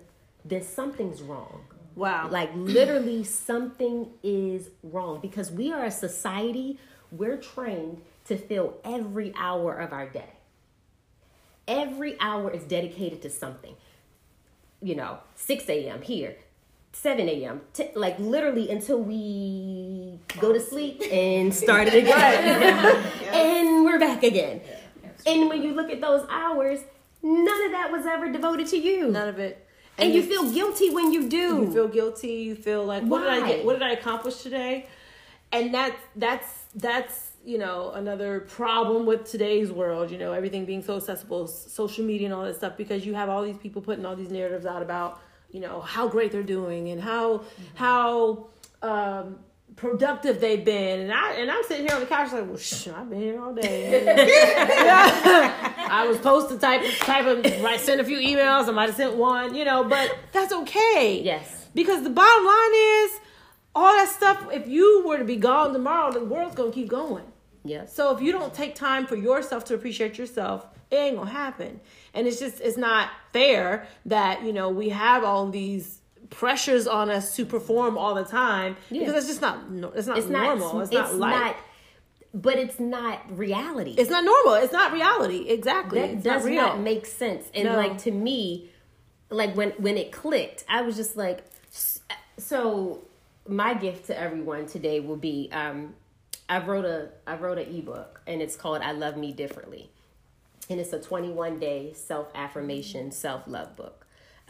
then 0.45 0.62
something's 0.62 1.22
wrong. 1.22 1.64
Wow. 1.95 2.28
Like 2.30 2.51
literally 2.55 3.24
something 3.24 4.09
is 4.22 4.70
wrong 4.82 5.20
because 5.20 5.51
we 5.51 5.72
are 5.72 5.84
a 5.84 5.90
society, 5.90 6.78
we're 7.11 7.36
trained 7.36 8.01
to 8.26 8.36
fill 8.36 8.74
every 8.84 9.32
hour 9.36 9.74
of 9.74 9.93
our 9.93 10.09
day. 10.09 10.32
Every 11.68 12.18
hour 12.20 12.51
is 12.51 12.64
dedicated 12.64 13.22
to 13.22 13.30
something. 13.30 13.74
You 14.80 14.97
know, 14.97 15.18
6 15.36 15.68
a.m. 15.68 16.03
here, 16.03 16.36
7 16.93 17.28
a.m. 17.28 17.61
T- 17.72 17.90
like 17.95 18.18
literally 18.18 18.70
until 18.70 18.99
we 18.99 20.18
go 20.40 20.53
to 20.53 20.61
sleep 20.61 21.03
and 21.11 21.55
start 21.55 21.88
it 21.88 21.95
again. 21.95 22.97
and 23.32 23.84
we're 23.84 24.01
back 24.01 24.22
again. 24.22 24.61
And 25.27 25.49
when 25.49 25.62
you 25.62 25.73
look 25.75 25.91
at 25.91 26.01
those 26.01 26.27
hours, 26.31 26.81
none 27.23 27.64
of 27.66 27.73
that 27.73 27.91
was 27.93 28.07
ever 28.07 28.31
devoted 28.33 28.66
to 28.68 28.77
you. 28.79 29.09
None 29.11 29.29
of 29.29 29.39
it. 29.39 29.66
And, 29.99 30.12
you 30.14 30.23
it's- 30.23 30.33
feel 30.33 30.51
guilty 30.53 30.91
when 30.91 31.12
you 31.12 31.29
do. 31.29 31.62
you 31.62 31.73
feel 31.73 31.87
guilty 31.89 32.33
you 32.33 32.55
feel 32.55 32.85
like 32.85 33.03
what 33.05 33.20
did 33.20 33.29
i 33.29 33.47
get 33.47 33.64
what 33.64 33.75
did 33.75 33.83
i 33.83 33.91
accomplish 33.91 34.37
today 34.43 34.87
and 35.53 35.75
that 35.75 35.95
that's 36.16 36.64
that's 36.75 37.33
you 37.45 37.59
know 37.59 37.91
another 37.93 38.41
problem 38.41 39.05
with 39.05 39.31
today's 39.31 39.70
world 39.70 40.11
you 40.11 40.16
know 40.16 40.33
everything 40.33 40.64
being 40.64 40.83
so 40.83 40.97
accessible 40.97 41.47
social 41.47 42.05
media 42.05 42.27
and 42.27 42.35
all 42.35 42.43
that 42.43 42.57
stuff 42.57 42.75
because 42.79 43.05
you 43.05 43.12
have 43.14 43.29
all 43.29 43.43
these 43.45 43.59
people 43.59 43.83
putting 43.83 44.07
all 44.07 44.16
these 44.16 44.31
narratives 44.31 44.64
out 44.64 44.81
about 44.81 45.20
you 45.51 45.61
know 45.61 45.81
how 45.83 46.09
great 46.09 46.33
they're 46.33 46.43
doing 46.43 46.89
and 46.89 47.01
how 47.03 47.43
how 47.75 48.47
um 48.81 49.39
productive 49.77 50.41
they've 50.41 50.64
been 50.64 51.01
and 51.01 51.12
I 51.12 51.33
and 51.35 51.51
I'm 51.51 51.62
sitting 51.64 51.87
here 51.87 51.95
on 51.95 52.01
the 52.01 52.07
couch 52.07 52.33
like 52.33 52.47
well 52.47 52.59
sh- 52.59 52.89
I've 52.89 53.09
been 53.09 53.20
here 53.20 53.41
all 53.41 53.55
day 53.55 54.05
I 54.87 56.07
was 56.07 56.18
supposed 56.18 56.49
to 56.51 56.59
type 56.59 56.83
type 57.01 57.27
of 57.27 57.45
right 57.62 57.81
send 57.81 58.01
a 58.01 58.05
few 58.05 58.18
emails 58.18 58.68
I 58.68 58.73
might 58.73 58.87
have 58.87 58.97
sent 58.97 59.14
one 59.16 59.55
you 59.55 59.64
know 59.64 59.85
but 59.85 60.16
that's 60.33 60.53
okay 60.53 61.23
Yes. 61.25 61.68
because 61.75 62.03
the 62.03 62.11
bottom 62.11 62.45
line 62.45 62.75
is, 62.75 63.18
all 63.75 63.93
that 63.95 64.09
stuff, 64.09 64.47
if 64.53 64.68
you 64.68 65.03
were 65.07 65.16
to 65.16 65.25
be 65.25 65.37
gone 65.37 65.73
tomorrow, 65.73 66.12
the 66.12 66.23
world's 66.23 66.55
going 66.55 66.70
to 66.70 66.75
keep 66.75 66.89
going. 66.91 67.25
Yes. 67.64 67.95
So 67.95 68.14
if 68.14 68.20
you 68.23 68.31
don't 68.31 68.53
take 68.53 68.75
time 68.75 69.07
for 69.07 69.16
yourself 69.16 69.64
to 69.66 69.75
appreciate 69.75 70.18
yourself, 70.18 70.66
it 70.91 70.97
ain't 70.97 71.16
to 71.18 71.25
happen. 71.25 71.81
And 72.12 72.27
it's 72.27 72.39
just, 72.39 72.61
it's 72.61 72.77
not 72.77 73.09
fair 73.33 73.87
that, 74.05 74.43
you 74.45 74.53
know, 74.53 74.68
we 74.68 74.91
have 74.91 75.25
all 75.25 75.49
these 75.49 76.01
pressures 76.33 76.87
on 76.87 77.11
us 77.11 77.37
to 77.37 77.45
perform 77.47 77.97
all 77.97 78.14
the 78.14 78.24
time 78.24 78.76
Yeah. 78.91 79.01
because 79.01 79.14
it's 79.14 79.26
just 79.26 79.41
not, 79.41 79.59
it's 79.95 80.07
not 80.07 80.18
It's 80.18 80.26
not 80.28 80.59
normal. 80.59 80.80
It's, 80.80 80.91
not 80.93 81.14
life. 81.14 81.57
but 82.35 82.57
it's 82.57 82.80
not 82.80 83.20
reality. 83.37 83.95
it's 83.99 84.11
not 84.11 84.24
normal. 84.24 84.55
It's 84.55 84.72
not 84.72 84.93
reality. 84.93 85.49
Exactly. 85.49 86.01
that 86.01 86.11
it's 86.11 86.24
does 86.24 86.45
not 86.47 86.53
not 86.55 86.80
make 86.80 87.07
sense. 87.07 87.45
And 87.55 87.64
No. 87.64 87.76
like 87.76 87.99
to 87.99 88.11
me, 88.11 88.70
like 89.30 89.55
when 89.57 89.70
when 89.72 89.97
it 89.97 90.12
clicked, 90.12 90.64
I 90.68 90.83
was 90.83 90.97
just 90.97 91.16
like, 91.16 91.45
so 92.39 93.03
my 93.49 93.74
gift 93.74 94.07
to 94.07 94.18
everyone 94.18 94.66
today 94.66 95.01
will 95.01 95.16
be 95.16 95.49
um, 95.53 95.95
I 96.49 96.59
wrote 96.64 96.85
a 96.85 97.11
I 97.26 97.37
wrote 97.37 97.59
an 97.59 97.74
ebook 97.74 98.20
and 98.26 98.41
it's 98.43 98.57
called 98.57 98.83
I 98.83 98.93
Love 98.93 99.16
Me 99.16 99.33
Differently, 99.33 99.91
and 100.70 100.78
it's 100.80 100.93
a 100.93 101.01
21 101.01 101.59
day 101.59 101.93
self 101.95 102.28
affirmation 102.35 103.11
self 103.11 103.43
love 103.47 103.74
book. 103.76 104.01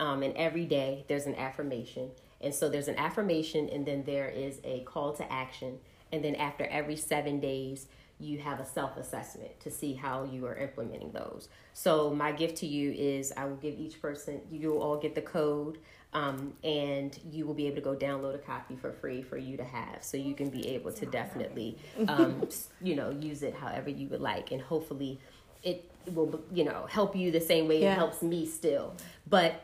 Um, 0.03 0.25
and 0.25 0.37
every 0.37 0.65
day 0.65 1.05
there's 1.07 1.27
an 1.27 1.37
affirmation, 1.37 2.11
and 2.41 2.53
so 2.53 2.69
there's 2.69 2.89
an 2.89 2.97
affirmation, 2.97 3.69
and 3.69 3.87
then 3.87 4.03
there 4.03 4.29
is 4.29 4.59
a 4.65 4.81
call 4.81 5.13
to 5.13 5.33
action, 5.33 5.79
and 6.11 6.25
then 6.25 6.35
after 6.35 6.65
every 6.67 6.97
seven 6.97 7.39
days 7.39 7.87
you 8.19 8.39
have 8.39 8.59
a 8.59 8.67
self 8.67 8.97
assessment 8.97 9.61
to 9.61 9.71
see 9.71 9.95
how 9.95 10.25
you 10.25 10.45
are 10.47 10.57
implementing 10.57 11.13
those. 11.13 11.49
So, 11.73 12.11
my 12.11 12.33
gift 12.33 12.57
to 12.59 12.67
you 12.67 12.91
is 12.91 13.33
I 13.37 13.45
will 13.45 13.57
give 13.57 13.79
each 13.79 14.03
person, 14.03 14.41
you 14.51 14.73
will 14.73 14.83
all 14.83 14.97
get 14.97 15.15
the 15.15 15.23
code, 15.23 15.79
um, 16.15 16.53
and 16.65 17.17
you 17.31 17.47
will 17.47 17.55
be 17.55 17.69
able 17.69 17.77
to 17.77 17.83
go 17.83 17.95
download 17.95 18.35
a 18.35 18.39
copy 18.39 18.75
for 18.75 18.91
free 18.93 19.23
for 19.23 19.39
you 19.39 19.57
to 19.57 19.65
have. 19.65 20.03
So, 20.03 20.17
you 20.17 20.35
can 20.35 20.51
be 20.51 20.67
able 20.71 20.91
to 20.95 21.07
definitely, 21.07 21.79
um, 22.09 22.49
you 22.83 22.97
know, 22.97 23.11
use 23.11 23.45
it 23.45 23.55
however 23.55 23.91
you 23.91 24.09
would 24.09 24.21
like, 24.21 24.51
and 24.51 24.61
hopefully 24.61 25.21
it 25.63 25.89
will, 26.13 26.43
you 26.53 26.65
know, 26.65 26.87
help 26.89 27.15
you 27.15 27.31
the 27.31 27.41
same 27.41 27.69
way 27.69 27.83
Yeah. 27.83 27.93
it 27.93 27.99
helps 27.99 28.21
me 28.21 28.47
still. 28.47 28.97
But 29.29 29.63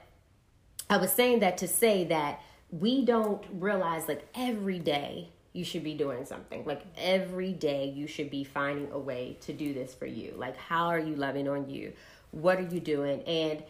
I 0.90 0.96
was 0.96 1.12
saying 1.12 1.40
that 1.40 1.58
to 1.58 1.68
say 1.68 2.04
that 2.04 2.40
we 2.70 3.04
don't 3.04 3.42
realize 3.52 4.08
like 4.08 4.26
every 4.34 4.78
day 4.78 5.30
you 5.52 5.64
should 5.64 5.84
be 5.84 5.94
doing 5.94 6.24
something. 6.24 6.64
Like 6.64 6.82
every 6.96 7.52
day 7.52 7.92
you 7.94 8.06
should 8.06 8.30
be 8.30 8.44
finding 8.44 8.90
a 8.92 8.98
way 8.98 9.36
to 9.42 9.52
do 9.52 9.74
this 9.74 9.94
for 9.94 10.06
you. 10.06 10.34
Like 10.36 10.56
how 10.56 10.86
are 10.88 10.98
you 10.98 11.16
loving 11.16 11.48
on 11.48 11.68
you? 11.68 11.92
What 12.30 12.58
are 12.58 12.68
you 12.68 12.80
doing? 12.80 13.22
And 13.22 13.62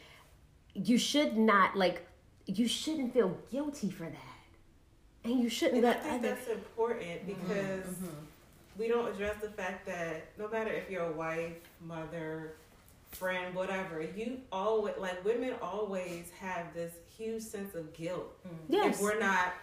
you 0.75 0.99
should 0.99 1.37
not 1.37 1.77
like 1.77 2.07
you 2.47 2.67
shouldn't 2.67 3.13
feel 3.13 3.37
guilty 3.51 3.91
for 3.91 4.05
that. 4.05 5.25
And 5.25 5.41
you 5.41 5.49
shouldn't 5.49 5.85
And 5.85 5.87
I 5.87 5.93
think 5.95 6.15
other 6.21 6.29
that's 6.29 6.49
important 6.49 7.29
mm-hmm. 7.29 7.47
because 7.47 7.85
mm-hmm. 7.85 8.79
we 8.79 8.89
don't 8.89 9.09
address 9.09 9.37
the 9.43 9.51
fact 9.51 9.87
that 9.87 10.29
no 10.39 10.49
matter 10.49 10.71
if 10.71 10.91
you're 10.91 11.05
a 11.05 11.13
wife, 11.13 11.57
mother, 11.85 12.55
friend, 13.13 13.55
whatever, 13.55 14.03
you 14.03 14.39
always 14.53 14.95
like 14.99 15.25
women 15.25 15.55
always 15.63 16.31
have 16.41 16.73
this 16.75 16.93
huge 17.17 17.43
sense 17.43 17.75
of 17.75 17.93
guilt 17.95 18.33
mm. 18.47 18.53
Yes. 18.69 18.97
if 18.97 19.03
we're 19.03 19.19
not 19.19 19.55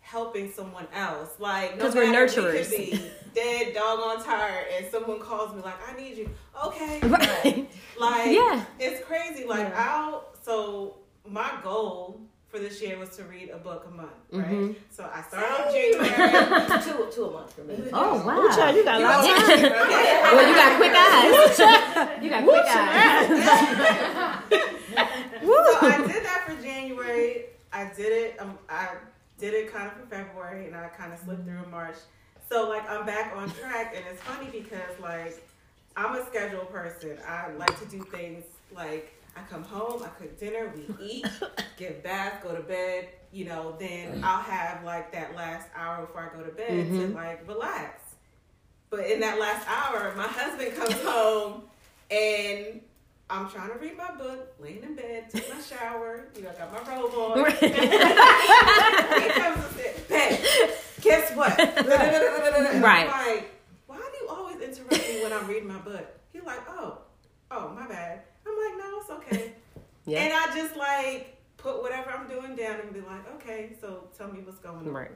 helping 0.00 0.50
someone 0.52 0.86
else. 0.94 1.30
Like 1.38 1.76
no 1.76 1.84
'Cause 1.84 1.94
we're 1.94 2.06
matter, 2.10 2.24
We 2.24 2.30
nurturers. 2.30 2.68
could 2.70 2.76
be 3.00 3.10
dead, 3.34 3.74
doggone 3.74 4.24
tired, 4.24 4.66
and 4.76 4.86
someone 4.90 5.20
calls 5.20 5.54
me 5.54 5.62
like, 5.62 5.74
"I 5.88 5.96
need 6.00 6.16
you." 6.16 6.30
Okay, 6.64 7.00
Right. 7.04 7.70
like 7.98 8.32
Yeah. 8.32 8.64
it's 8.78 9.04
crazy. 9.04 9.44
Like 9.44 9.68
Yeah. 9.68 9.84
I'll 9.96 10.24
so 10.42 10.96
my 11.28 11.52
goal 11.62 12.20
for 12.50 12.58
this 12.58 12.82
year 12.82 12.98
was 12.98 13.10
to 13.16 13.22
read 13.24 13.48
a 13.50 13.58
book 13.58 13.86
a 13.86 13.90
month, 13.90 14.10
right? 14.32 14.46
Mhm. 14.48 14.74
So 14.90 15.08
I 15.12 15.22
started 15.22 15.50
off 15.50 15.72
January. 15.72 16.82
two, 16.82 17.06
two 17.14 17.24
a 17.26 17.30
month 17.30 17.52
for 17.52 17.62
me. 17.62 17.76
Oh 17.92 18.26
wow. 18.26 18.40
Ooh, 18.40 18.48
child, 18.50 18.76
you 18.76 18.84
got 18.84 19.00
a 19.00 19.04
lot 19.04 19.20
of 19.20 19.26
Yeah. 19.26 19.36
time. 19.36 19.72
well, 20.34 20.48
you 20.48 20.54
got 20.54 20.76
quick 20.76 20.94
eyes. 20.96 21.58
you 22.22 22.30
got 22.30 22.42
quick 22.44 22.66
eyes. 22.66 23.28
so 25.42 25.86
I 25.86 26.04
did 26.06 26.24
that 26.24 26.44
for 26.46 26.60
January. 26.62 27.44
I 27.72 27.84
did 27.96 28.12
it. 28.12 28.40
Um, 28.40 28.58
I 28.68 28.88
did 29.38 29.54
it 29.54 29.72
kind 29.72 29.86
of 29.86 29.92
for 29.94 30.06
February, 30.06 30.66
and 30.66 30.74
I 30.76 30.88
kind 30.88 31.12
of 31.12 31.20
slipped 31.20 31.44
through 31.44 31.62
in 31.62 31.70
March. 31.70 31.96
So 32.50 32.68
like 32.68 32.88
I'm 32.90 33.06
back 33.06 33.32
on 33.36 33.48
track, 33.52 33.94
and 33.96 34.04
it's 34.10 34.20
funny 34.22 34.48
because 34.50 34.98
like 35.00 35.40
I'm 35.96 36.16
a 36.16 36.26
schedule 36.26 36.64
person. 36.66 37.16
I 37.28 37.52
like 37.52 37.78
to 37.78 37.86
do 37.86 38.02
things 38.02 38.44
like 38.74 39.14
I 39.36 39.42
come 39.48 39.62
home, 39.64 40.02
I 40.02 40.08
cook 40.08 40.38
dinner, 40.38 40.72
we 40.74 40.94
eat, 41.04 41.26
get 41.76 42.02
bath, 42.02 42.42
go 42.42 42.54
to 42.54 42.62
bed. 42.62 43.08
You 43.32 43.44
know, 43.44 43.76
then 43.78 44.22
I'll 44.24 44.42
have 44.42 44.82
like 44.84 45.12
that 45.12 45.36
last 45.36 45.68
hour 45.76 46.04
before 46.04 46.28
I 46.32 46.36
go 46.36 46.42
to 46.44 46.50
bed 46.52 46.68
to 46.88 46.92
Mhm. 47.08 47.14
like 47.14 47.46
relax. 47.48 48.02
But 48.90 49.06
in 49.06 49.20
that 49.20 49.38
last 49.38 49.68
hour, 49.68 50.12
my 50.16 50.26
husband 50.26 50.74
comes 50.76 50.94
home 51.04 51.62
and 52.10 52.80
I'm 53.30 53.48
trying 53.48 53.70
to 53.70 53.78
read 53.78 53.96
my 53.96 54.10
book, 54.16 54.52
laying 54.58 54.82
in 54.82 54.96
bed, 54.96 55.30
take 55.30 55.48
my 55.54 55.60
shower, 55.60 56.26
you 56.36 56.42
know, 56.42 56.50
got 56.58 56.72
my 56.72 56.92
robe 56.92 57.14
on. 57.14 57.50
he 57.60 57.68
comes 59.30 59.64
and 59.64 59.76
says, 59.76 60.00
Babe, 60.08 60.70
guess 61.00 61.36
what? 61.36 61.56
Right. 61.56 63.08
I'm 63.08 63.26
like, 63.36 63.50
why 63.86 63.96
do 63.98 64.24
you 64.24 64.28
always 64.28 64.56
interrupt 64.60 64.90
me 64.92 65.22
when 65.22 65.32
I'm 65.32 65.46
reading 65.46 65.68
my 65.68 65.78
book? 65.78 66.04
He's 66.32 66.42
like, 66.42 66.60
oh, 66.68 66.98
oh, 67.52 67.68
my 67.78 67.86
bad. 67.86 68.22
I'm 69.10 69.18
like, 69.18 69.32
no, 69.32 69.36
it's 69.36 69.36
okay. 69.36 69.52
Yeah. 70.06 70.18
And 70.20 70.32
I 70.32 70.54
just 70.56 70.76
like 70.76 71.36
put 71.56 71.82
whatever 71.82 72.10
I'm 72.10 72.28
doing 72.28 72.56
down 72.56 72.80
and 72.80 72.92
be 72.92 73.00
like, 73.00 73.28
okay, 73.36 73.76
so 73.80 74.08
tell 74.16 74.28
me 74.28 74.40
what's 74.40 74.58
going 74.58 74.86
on. 74.86 74.92
Right. 74.92 75.10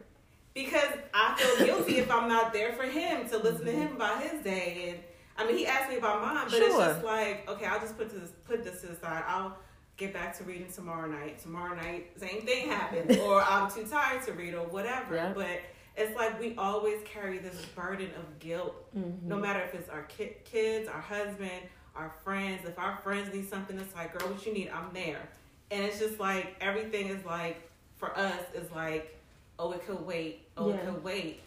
Because 0.52 0.92
I 1.12 1.34
feel 1.36 1.66
guilty 1.66 1.98
if 1.98 2.10
I'm 2.10 2.28
not 2.28 2.52
there 2.52 2.74
for 2.74 2.84
him 2.84 3.28
to 3.30 3.38
listen 3.38 3.64
to 3.64 3.72
mm-hmm. 3.72 3.80
him 3.80 3.96
about 3.96 4.22
his 4.22 4.42
day. 4.42 4.90
And 4.90 4.98
I 5.36 5.46
mean, 5.46 5.58
he 5.58 5.66
asked 5.66 5.90
me 5.90 5.96
about 5.96 6.22
mine, 6.22 6.46
but 6.48 6.60
it's 6.60 6.76
just 6.76 7.04
like, 7.04 7.48
okay, 7.50 7.66
I'll 7.66 7.80
just 7.80 7.98
put 7.98 8.10
this 8.10 8.30
put 8.44 8.62
this 8.62 8.80
to 8.82 8.88
the 8.88 8.96
side. 8.96 9.24
I'll 9.26 9.56
get 9.96 10.12
back 10.12 10.36
to 10.38 10.44
reading 10.44 10.70
tomorrow 10.72 11.08
night. 11.08 11.40
Tomorrow 11.40 11.74
night, 11.74 12.12
same 12.20 12.42
thing 12.42 12.68
happens, 12.68 13.18
or 13.20 13.42
I'm 13.42 13.68
too 13.70 13.84
tired 13.84 14.24
to 14.26 14.32
read, 14.32 14.54
or 14.54 14.66
whatever. 14.66 15.16
Yeah. 15.16 15.32
But 15.34 15.60
it's 15.96 16.14
like 16.16 16.38
we 16.40 16.54
always 16.56 17.00
carry 17.04 17.38
this 17.38 17.56
burden 17.74 18.10
of 18.16 18.38
guilt, 18.38 18.74
no 18.94 19.00
mm-hmm. 19.00 19.40
matter 19.40 19.60
if 19.60 19.74
it's 19.74 19.88
our 19.88 20.02
ki- 20.04 20.36
kids, 20.44 20.88
our 20.88 21.00
husband, 21.00 21.62
our 21.96 22.12
friends. 22.24 22.66
If 22.66 22.78
our 22.78 22.96
friends 23.02 23.32
need 23.34 23.48
something, 23.48 23.78
it's 23.78 23.94
like, 23.94 24.16
girl, 24.18 24.28
what 24.30 24.44
you 24.46 24.52
need? 24.52 24.70
I'm 24.70 24.92
there. 24.92 25.20
And 25.70 25.84
it's 25.84 25.98
just 25.98 26.20
like 26.20 26.56
everything 26.60 27.08
is 27.08 27.24
like 27.24 27.60
for 27.96 28.16
us 28.18 28.40
is 28.54 28.70
like, 28.72 29.18
oh, 29.58 29.72
it 29.72 29.86
could 29.86 30.04
wait. 30.04 30.40
Oh, 30.56 30.70
it 30.70 30.74
Yeah. 30.76 30.90
could 30.90 31.04
wait. 31.04 31.40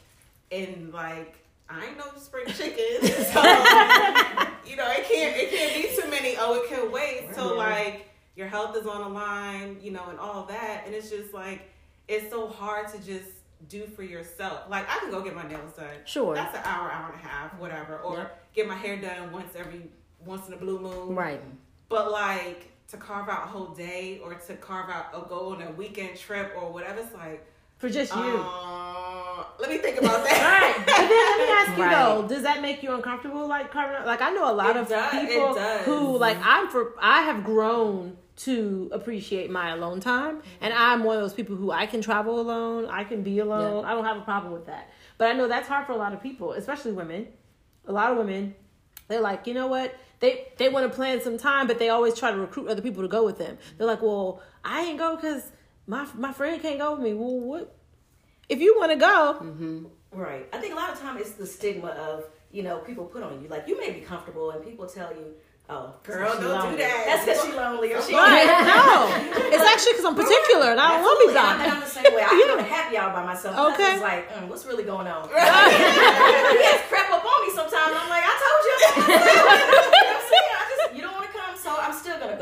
And 0.51 0.93
like, 0.93 1.35
I 1.69 1.85
ain't 1.87 1.97
no 1.97 2.05
spring 2.17 2.45
chicken, 2.53 3.01
so 3.01 3.41
you 4.65 4.75
know 4.77 4.89
it 4.89 5.05
can't 5.07 5.35
it 5.35 5.49
can't 5.51 5.73
be 5.75 6.01
too 6.01 6.09
many. 6.09 6.35
Oh, 6.39 6.55
it 6.63 6.69
can 6.69 6.91
wait. 6.91 7.29
So 7.35 7.55
like 7.55 8.07
your 8.35 8.47
health 8.47 8.75
is 8.77 8.85
on 8.87 9.01
the 9.01 9.09
line, 9.09 9.77
you 9.81 9.91
know, 9.91 10.05
and 10.09 10.17
all 10.19 10.43
that. 10.45 10.83
And 10.85 10.95
it's 10.95 11.09
just 11.09 11.33
like 11.33 11.69
it's 12.07 12.29
so 12.29 12.47
hard 12.47 12.87
to 12.93 12.97
just 12.99 13.27
do 13.67 13.85
for 13.87 14.03
yourself. 14.03 14.61
Like 14.69 14.89
I 14.89 14.99
can 14.99 15.11
go 15.11 15.21
get 15.21 15.35
my 15.35 15.45
nails 15.47 15.73
done. 15.73 15.87
Sure. 16.05 16.33
That's 16.35 16.55
an 16.55 16.61
hour, 16.63 16.89
hour 16.89 17.11
and 17.11 17.21
a 17.21 17.27
half, 17.27 17.53
whatever. 17.59 17.97
Or 17.97 18.31
get 18.53 18.65
my 18.67 18.75
hair 18.75 18.95
done 18.95 19.31
once 19.33 19.53
every 19.57 19.89
once 20.25 20.47
in 20.47 20.53
a 20.53 20.57
blue 20.57 20.79
moon. 20.79 21.15
Right. 21.15 21.41
But 21.89 22.11
like 22.11 22.71
to 22.89 22.97
carve 22.97 23.29
out 23.29 23.43
a 23.45 23.47
whole 23.47 23.67
day 23.67 24.19
or 24.23 24.33
to 24.33 24.55
carve 24.55 24.89
out 24.89 25.07
a 25.13 25.27
go 25.27 25.53
on 25.53 25.61
a 25.61 25.71
weekend 25.71 26.17
trip 26.17 26.53
or 26.59 26.71
whatever, 26.71 26.99
it's 26.99 27.13
like, 27.13 27.45
For 27.77 27.89
just 27.89 28.13
you. 28.15 28.21
uh, 28.21 29.43
let 29.59 29.69
me 29.69 29.77
think 29.77 29.97
about 29.99 30.23
that. 30.23 30.33
Right. 30.77 30.85
But 30.85 30.95
then 30.95 31.09
let 31.09 31.37
me 31.37 31.53
ask 31.71 31.77
you 31.77 31.83
Right. 31.83 32.21
though, 32.21 32.27
does 32.27 32.43
that 32.43 32.61
make 32.61 32.81
you 32.83 32.93
uncomfortable? 32.93 33.47
Like 33.47 33.71
carving 33.71 33.97
out? 33.97 34.05
Like 34.05 34.21
I 34.21 34.31
know 34.31 34.51
a 34.51 34.53
lot 34.53 34.71
It 34.75 34.77
of 34.81 34.87
does, 34.89 35.11
people 35.11 35.53
who 35.55 36.17
like 36.17 36.37
I'm 36.43 36.69
for 36.69 36.93
I 36.99 37.21
have 37.23 37.43
grown 37.43 38.17
to 38.37 38.89
appreciate 38.91 39.49
my 39.49 39.71
alone 39.71 39.99
time, 39.99 40.43
and 40.61 40.71
I'm 40.73 41.03
one 41.03 41.15
of 41.17 41.23
those 41.23 41.33
people 41.33 41.55
who 41.55 41.71
I 41.71 41.87
can 41.87 42.01
travel 42.01 42.39
alone, 42.39 42.85
I 42.85 43.03
can 43.03 43.23
be 43.23 43.39
alone. 43.39 43.83
I 43.83 43.91
don't 43.93 44.05
have 44.05 44.17
a 44.17 44.21
problem 44.21 44.53
with 44.53 44.67
that. 44.67 44.89
But 45.17 45.29
I 45.29 45.33
know 45.33 45.47
that's 45.47 45.67
hard 45.67 45.87
for 45.87 45.93
a 45.93 45.97
lot 45.97 46.13
of 46.13 46.21
people, 46.21 46.51
especially 46.53 46.91
women. 46.91 47.27
A 47.87 47.91
lot 47.91 48.11
of 48.11 48.17
women, 48.19 48.53
they're 49.07 49.21
like, 49.21 49.47
you 49.47 49.55
know 49.55 49.65
what? 49.67 49.95
They 50.19 50.47
they 50.57 50.69
want 50.69 50.89
to 50.89 50.95
plan 50.95 51.21
some 51.21 51.37
time, 51.37 51.67
but 51.67 51.79
they 51.79 51.89
always 51.89 52.13
try 52.15 52.31
to 52.31 52.37
recruit 52.37 52.67
other 52.69 52.81
people 52.81 53.03
to 53.03 53.07
go 53.09 53.23
with 53.25 53.37
them. 53.37 53.57
They're 53.77 53.87
like, 53.87 54.01
well, 54.01 54.41
I 54.63 54.81
ain't 54.85 54.97
go 54.97 55.15
because 55.15 55.43
my 55.85 56.07
my 56.15 56.33
friend 56.33 56.61
can't 56.61 56.79
go 56.79 56.93
with 56.93 57.01
me. 57.01 57.13
Well, 57.13 57.39
what? 57.39 57.75
If 58.49 58.59
you 58.59 58.75
want 58.77 58.91
to 58.93 58.97
go, 58.97 59.37
Mm-hmm. 59.41 59.85
Right. 60.11 60.47
I 60.53 60.57
think 60.57 60.73
a 60.73 60.75
lot 60.75 60.91
of 60.91 60.99
time 60.99 61.17
it's 61.17 61.31
the 61.31 61.45
stigma 61.45 61.89
of 61.89 62.23
you 62.51 62.63
know 62.63 62.79
people 62.79 63.05
put 63.05 63.21
on 63.23 63.41
you. 63.41 63.49
Like 63.49 63.67
you 63.67 63.77
may 63.79 63.91
be 63.91 63.99
comfortable, 64.01 64.51
and 64.51 64.63
people 64.63 64.87
tell 64.87 65.11
you, 65.11 65.35
"Oh, 65.69 65.93
Girl, 66.03 66.31
don't 66.31 66.41
do 66.41 66.47
lonely. 66.47 66.77
that. 66.77 67.03
That's 67.05 67.25
because 67.25 67.43
she's 67.45 67.53
lonely." 67.55 67.93
Or 67.93 68.01
she 68.01 68.15
right? 68.15 68.47
No, 68.71 69.11
it's 69.53 69.61
actually 69.67 69.93
because 69.99 70.05
I'm 70.05 70.15
particular 70.15 70.71
and 70.71 70.79
I 70.79 70.95
don't 70.95 71.03
want 71.03 71.19
to 71.21 71.27
be 71.27 71.37
Absolutely. 71.37 71.63
And 71.67 71.71
I'm 71.75 71.81
the 71.83 71.91
same 71.91 72.15
way. 72.15 72.23
I 72.23 72.31
go 72.47 72.55
to 72.57 72.63
happy 72.63 72.95
hour 72.97 73.11
by 73.13 73.25
myself. 73.27 73.53
Okay. 73.75 73.83
Okay. 73.83 73.93
It's 73.99 74.01
like, 74.01 74.31
mm, 74.31 74.47
what's 74.47 74.65
really 74.65 74.83
going 74.87 75.07
on? 75.07 75.27
he 75.27 75.35
has 75.35 76.81
crap 76.87 77.11
up 77.11 77.21
on 77.27 77.39
me 77.45 77.51
sometimes. 77.51 77.91
I'm 77.99 78.07
like, 78.09 78.23
I 78.25 78.33
told 78.39 78.61
you. 78.63 78.75
I'm 78.79 78.87
by 78.95 79.11
myself. 79.11 79.91
you 79.91 80.07
know 80.07 80.07
what 80.07 80.23
I'm 80.23 80.27
saying? 80.31 80.51
I 80.55 80.63
just, 80.71 80.95
you 80.95 81.01
don't 81.03 81.15
want 81.19 81.27
to 81.27 81.33
come, 81.35 81.51
so 81.59 81.71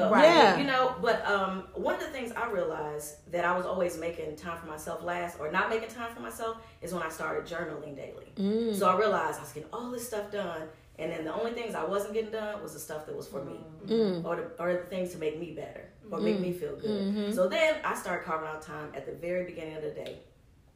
I'm 0.03 0.09
still 0.09 0.09
gonna 0.09 0.21
go. 0.21 0.27
Right. 0.27 0.35
Yeah. 0.35 0.57
You 0.57 0.63
know, 0.65 0.95
but 1.01 1.25
um, 1.25 1.63
one 1.73 1.95
of 1.95 2.01
the 2.01 2.07
things 2.07 2.31
I 2.31 2.49
realized 2.51 3.31
that 3.31 3.45
I 3.45 3.55
was 3.57 3.65
always 3.65 3.97
making 3.97 4.35
time 4.35 4.57
for 4.57 4.67
myself 4.67 5.03
last, 5.03 5.39
or 5.39 5.51
not 5.51 5.69
making 5.69 5.89
time 5.89 6.13
for 6.13 6.21
myself, 6.21 6.57
is 6.81 6.93
when 6.93 7.03
I 7.03 7.09
started 7.09 7.45
journaling 7.45 7.95
daily. 7.95 8.31
Mm. 8.37 8.75
So 8.75 8.87
I 8.89 8.97
realized 8.97 9.39
I 9.39 9.41
was 9.43 9.51
getting 9.51 9.69
all 9.73 9.91
this 9.91 10.07
stuff 10.07 10.31
done, 10.31 10.63
and 10.99 11.11
then 11.11 11.25
the 11.25 11.33
only 11.33 11.51
things 11.51 11.75
I 11.75 11.83
wasn't 11.83 12.13
getting 12.13 12.31
done 12.31 12.61
was 12.61 12.73
the 12.73 12.79
stuff 12.79 13.05
that 13.05 13.15
was 13.15 13.27
for 13.27 13.43
me, 13.43 13.59
Mm. 13.85 14.25
or 14.25 14.35
the 14.35 14.43
or 14.61 14.73
the 14.73 14.79
things 14.89 15.11
to 15.13 15.17
make 15.17 15.39
me 15.39 15.51
better 15.51 15.85
or 16.11 16.19
make 16.19 16.39
me 16.39 16.51
feel 16.53 16.75
good. 16.75 17.13
Mm-hmm. 17.15 17.31
So 17.33 17.47
then 17.47 17.75
I 17.83 17.95
started 17.95 18.25
carving 18.25 18.47
out 18.47 18.61
time 18.61 18.91
at 18.95 19.05
the 19.05 19.13
very 19.13 19.43
beginning 19.45 19.75
of 19.75 19.81
the 19.83 19.89
day, 19.89 20.19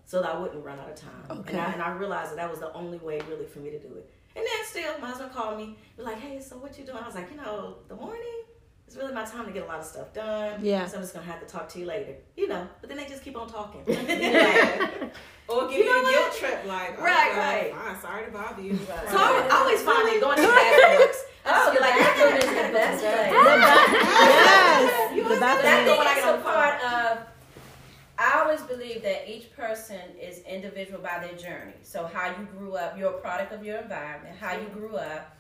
so 0.06 0.22
that 0.22 0.34
I 0.36 0.40
wouldn't 0.40 0.64
run 0.66 0.80
out 0.80 0.90
of 0.90 0.96
time. 0.96 1.24
Okay. 1.30 1.52
And 1.54 1.62
I, 1.62 1.72
and 1.74 1.82
I 1.84 1.92
realized 1.92 2.32
that 2.32 2.38
that 2.38 2.50
was 2.50 2.60
the 2.60 2.74
only 2.74 2.98
way 2.98 3.22
really 3.30 3.46
for 3.46 3.60
me 3.60 3.70
to 3.70 3.80
do 3.80 3.94
it. 3.96 4.10
And 4.36 4.44
then 4.46 4.66
still, 4.66 5.00
my 5.00 5.08
husband 5.08 5.32
called 5.32 5.58
me, 5.58 5.78
was 5.98 6.06
like, 6.06 6.20
"Hey, 6.20 6.40
so 6.40 6.56
what 6.58 6.78
you 6.78 6.86
doing?" 6.86 6.98
I 6.98 7.06
was 7.06 7.16
like, 7.16 7.30
"You 7.32 7.38
know, 7.38 7.76
the 7.88 7.96
morning." 7.96 8.42
It's 8.90 8.98
really 8.98 9.14
my 9.14 9.24
time 9.24 9.46
to 9.46 9.52
get 9.52 9.62
a 9.66 9.68
lot 9.68 9.78
of 9.82 9.86
stuff 9.86 10.12
done. 10.14 10.66
Yeah. 10.66 10.88
So 10.88 10.96
I'm 10.98 11.04
just 11.04 11.14
gonna 11.14 11.24
have 11.28 11.40
to 11.42 11.46
talk 11.46 11.70
to 11.70 11.80
you 11.80 11.86
later. 11.86 12.16
You 12.36 12.48
know, 12.48 12.68
but 12.82 12.90
then 12.90 12.98
they 12.98 13.06
just 13.06 13.22
keep 13.24 13.38
on 13.38 13.48
talking. 13.48 13.82
Or 15.48 15.68
give 15.68 15.78
You 15.78 15.84
you, 15.84 15.86
know 15.86 16.00
a 16.00 16.04
what? 16.04 16.14
guilt 16.14 16.34
trip, 16.38 16.66
like, 16.66 16.96
oh, 17.00 17.04
Right, 17.04 17.32
God, 17.34 17.38
right. 17.38 17.74
Fine, 17.76 18.02
sorry 18.02 18.26
to 18.26 18.32
bother 18.32 18.62
you. 18.64 18.76
So 18.78 18.94
I, 19.18 19.48
I 19.52 19.58
always 19.62 19.82
find 19.82 20.08
that 20.08 20.18
going 20.22 20.36
to 20.38 20.42
the 20.42 20.48
bathroom 20.48 21.00
works. 21.02 21.24
I 21.46 21.50
just 21.50 21.72
feel 21.72 21.82
like 21.82 22.00
bathroom 22.00 22.38
is 22.38 22.46
the 22.46 22.74
best 22.74 23.02
day. 23.02 23.30
yes, 23.32 25.16
You 25.16 25.24
the 25.24 25.26
always 25.26 25.40
bathroom. 25.40 25.64
That's 25.64 25.66
I 25.66 25.84
the 25.84 25.86
think 25.86 25.98
one 25.98 26.08
I 26.08 26.16
get 26.16 26.28
a 26.28 26.38
on 26.38 26.42
part 26.44 26.84
of. 26.84 27.28
I 28.20 28.40
always 28.42 28.62
believe 28.62 29.02
that 29.04 29.30
each 29.30 29.52
person 29.56 30.02
is 30.22 30.40
individual 30.40 31.00
by 31.00 31.20
their 31.20 31.38
journey. 31.38 31.74
So 31.84 32.06
how 32.06 32.28
you 32.30 32.48
grew 32.58 32.74
up, 32.76 32.98
you're 32.98 33.10
a 33.12 33.20
product 33.20 33.52
of 33.54 33.64
your 33.64 33.78
environment. 33.78 34.36
How 34.40 34.54
you 34.58 34.68
grew 34.68 34.98
up, 34.98 35.36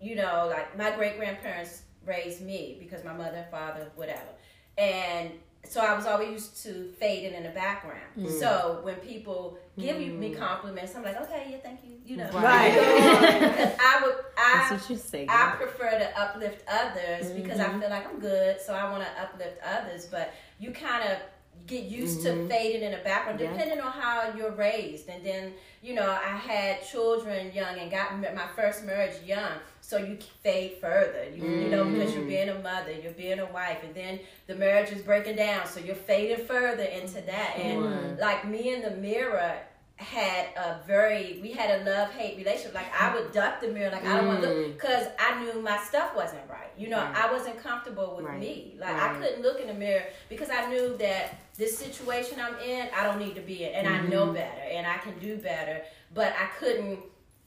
you 0.00 0.14
know, 0.14 0.46
like 0.50 0.76
my 0.78 0.92
great 0.92 1.16
grandparents 1.18 1.82
raised 2.06 2.40
me 2.40 2.76
because 2.78 3.04
my 3.04 3.12
mother 3.12 3.38
and 3.38 3.50
father, 3.50 3.90
whatever, 3.94 4.30
and 4.78 5.30
so 5.64 5.80
I 5.80 5.94
was 5.94 6.06
always 6.06 6.30
used 6.30 6.62
to 6.64 6.92
fading 6.98 7.34
in 7.34 7.44
the 7.44 7.50
background. 7.50 8.00
Mm. 8.18 8.40
So 8.40 8.80
when 8.82 8.96
people 8.96 9.58
give 9.78 10.00
you 10.00 10.12
me 10.12 10.34
compliments, 10.34 10.94
I'm 10.96 11.04
like, 11.04 11.20
okay, 11.22 11.48
yeah, 11.50 11.58
thank 11.58 11.80
you, 11.84 11.98
you 12.04 12.16
know, 12.16 12.28
Right. 12.32 12.72
I 12.76 14.00
would, 14.02 14.14
I 14.36 14.66
That's 14.70 14.82
what 14.82 14.90
you 14.90 14.96
say. 14.96 15.26
I 15.28 15.54
prefer 15.56 15.90
to 15.90 16.20
uplift 16.20 16.64
others 16.68 17.30
because 17.30 17.60
I 17.60 17.78
feel 17.78 17.90
like 17.90 18.08
I'm 18.08 18.18
good, 18.18 18.60
so 18.60 18.74
I 18.74 18.90
want 18.90 19.04
to 19.04 19.22
uplift 19.22 19.60
others. 19.64 20.06
But 20.06 20.34
you 20.58 20.72
kind 20.72 21.08
of 21.08 21.18
get 21.66 21.84
used 21.84 22.22
to 22.22 22.28
mm-hmm. 22.30 22.48
fading 22.48 22.82
in 22.82 22.92
the 22.92 22.98
background, 22.98 23.40
Yeah. 23.40 23.52
depending 23.52 23.80
on 23.80 23.92
how 23.92 24.32
you're 24.36 24.52
raised. 24.52 25.08
And 25.08 25.24
then, 25.24 25.54
you 25.80 25.94
know, 25.94 26.10
I 26.10 26.36
had 26.36 26.84
children 26.84 27.52
young 27.52 27.78
and 27.78 27.90
got 27.90 28.18
my 28.20 28.46
first 28.56 28.84
marriage 28.84 29.22
young, 29.24 29.52
so 29.80 29.96
you 29.96 30.18
fade 30.42 30.78
further. 30.80 31.24
You, 31.34 31.44
you 31.44 31.68
know, 31.68 31.84
because 31.84 32.14
you're 32.14 32.24
mm. 32.24 32.28
being 32.28 32.48
a 32.48 32.58
mother, 32.58 32.92
you're 32.92 33.12
being 33.12 33.38
a 33.38 33.46
wife, 33.46 33.82
and 33.84 33.94
then 33.94 34.20
the 34.46 34.54
marriage 34.54 34.90
is 34.90 35.02
breaking 35.02 35.36
down, 35.36 35.66
so 35.66 35.80
you're 35.80 35.94
fading 35.94 36.44
further 36.46 36.84
into 36.84 37.20
that. 37.22 37.56
And 37.56 38.18
like 38.18 38.46
me 38.46 38.74
in 38.74 38.82
the 38.82 38.90
mirror 38.90 39.56
had 39.96 40.46
a 40.56 40.80
very 40.86 41.38
we 41.42 41.52
had 41.52 41.80
a 41.80 41.84
love 41.84 42.10
hate 42.12 42.36
relationship 42.36 42.74
like 42.74 42.92
i 43.00 43.14
would 43.14 43.30
duck 43.32 43.60
the 43.60 43.68
mirror 43.68 43.90
like 43.90 44.04
i 44.04 44.16
don't 44.16 44.26
want 44.26 44.42
to 44.42 44.48
look 44.48 44.56
mm. 44.56 44.72
because 44.72 45.06
i 45.18 45.42
knew 45.42 45.62
my 45.62 45.78
stuff 45.78 46.14
wasn't 46.16 46.40
right 46.50 46.70
you 46.76 46.88
know 46.88 46.96
Right. 46.98 47.24
i 47.24 47.32
wasn't 47.32 47.62
comfortable 47.62 48.16
with 48.16 48.26
Right. 48.26 48.40
me 48.40 48.74
like 48.80 48.94
i 48.96 49.14
couldn't 49.14 49.42
look 49.42 49.60
in 49.60 49.68
the 49.68 49.74
mirror 49.74 50.02
because 50.28 50.50
i 50.50 50.68
knew 50.68 50.96
that 50.96 51.38
this 51.56 51.76
situation 51.76 52.38
i'm 52.40 52.58
in 52.58 52.88
i 52.96 53.02
don't 53.02 53.18
need 53.18 53.34
to 53.34 53.40
be 53.40 53.64
in 53.64 53.72
and 53.74 53.88
i 53.88 54.00
know 54.08 54.26
mm-hmm. 54.26 54.34
better 54.34 54.62
and 54.70 54.86
i 54.86 54.96
can 54.98 55.18
do 55.18 55.36
better 55.36 55.82
but 56.14 56.32
i 56.40 56.46
couldn't 56.58 56.98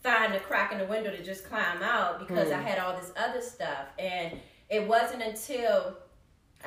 find 0.03 0.33
a 0.35 0.39
crack 0.39 0.71
in 0.71 0.77
the 0.77 0.85
window 0.85 1.09
to 1.09 1.23
just 1.23 1.45
climb 1.45 1.81
out 1.81 2.19
because 2.19 2.51
i 2.51 2.57
hmm. 2.57 2.65
had 2.65 2.79
all 2.79 2.95
this 2.95 3.11
other 3.17 3.41
stuff 3.41 3.87
and 3.97 4.39
it 4.69 4.87
wasn't 4.87 5.21
until 5.21 5.97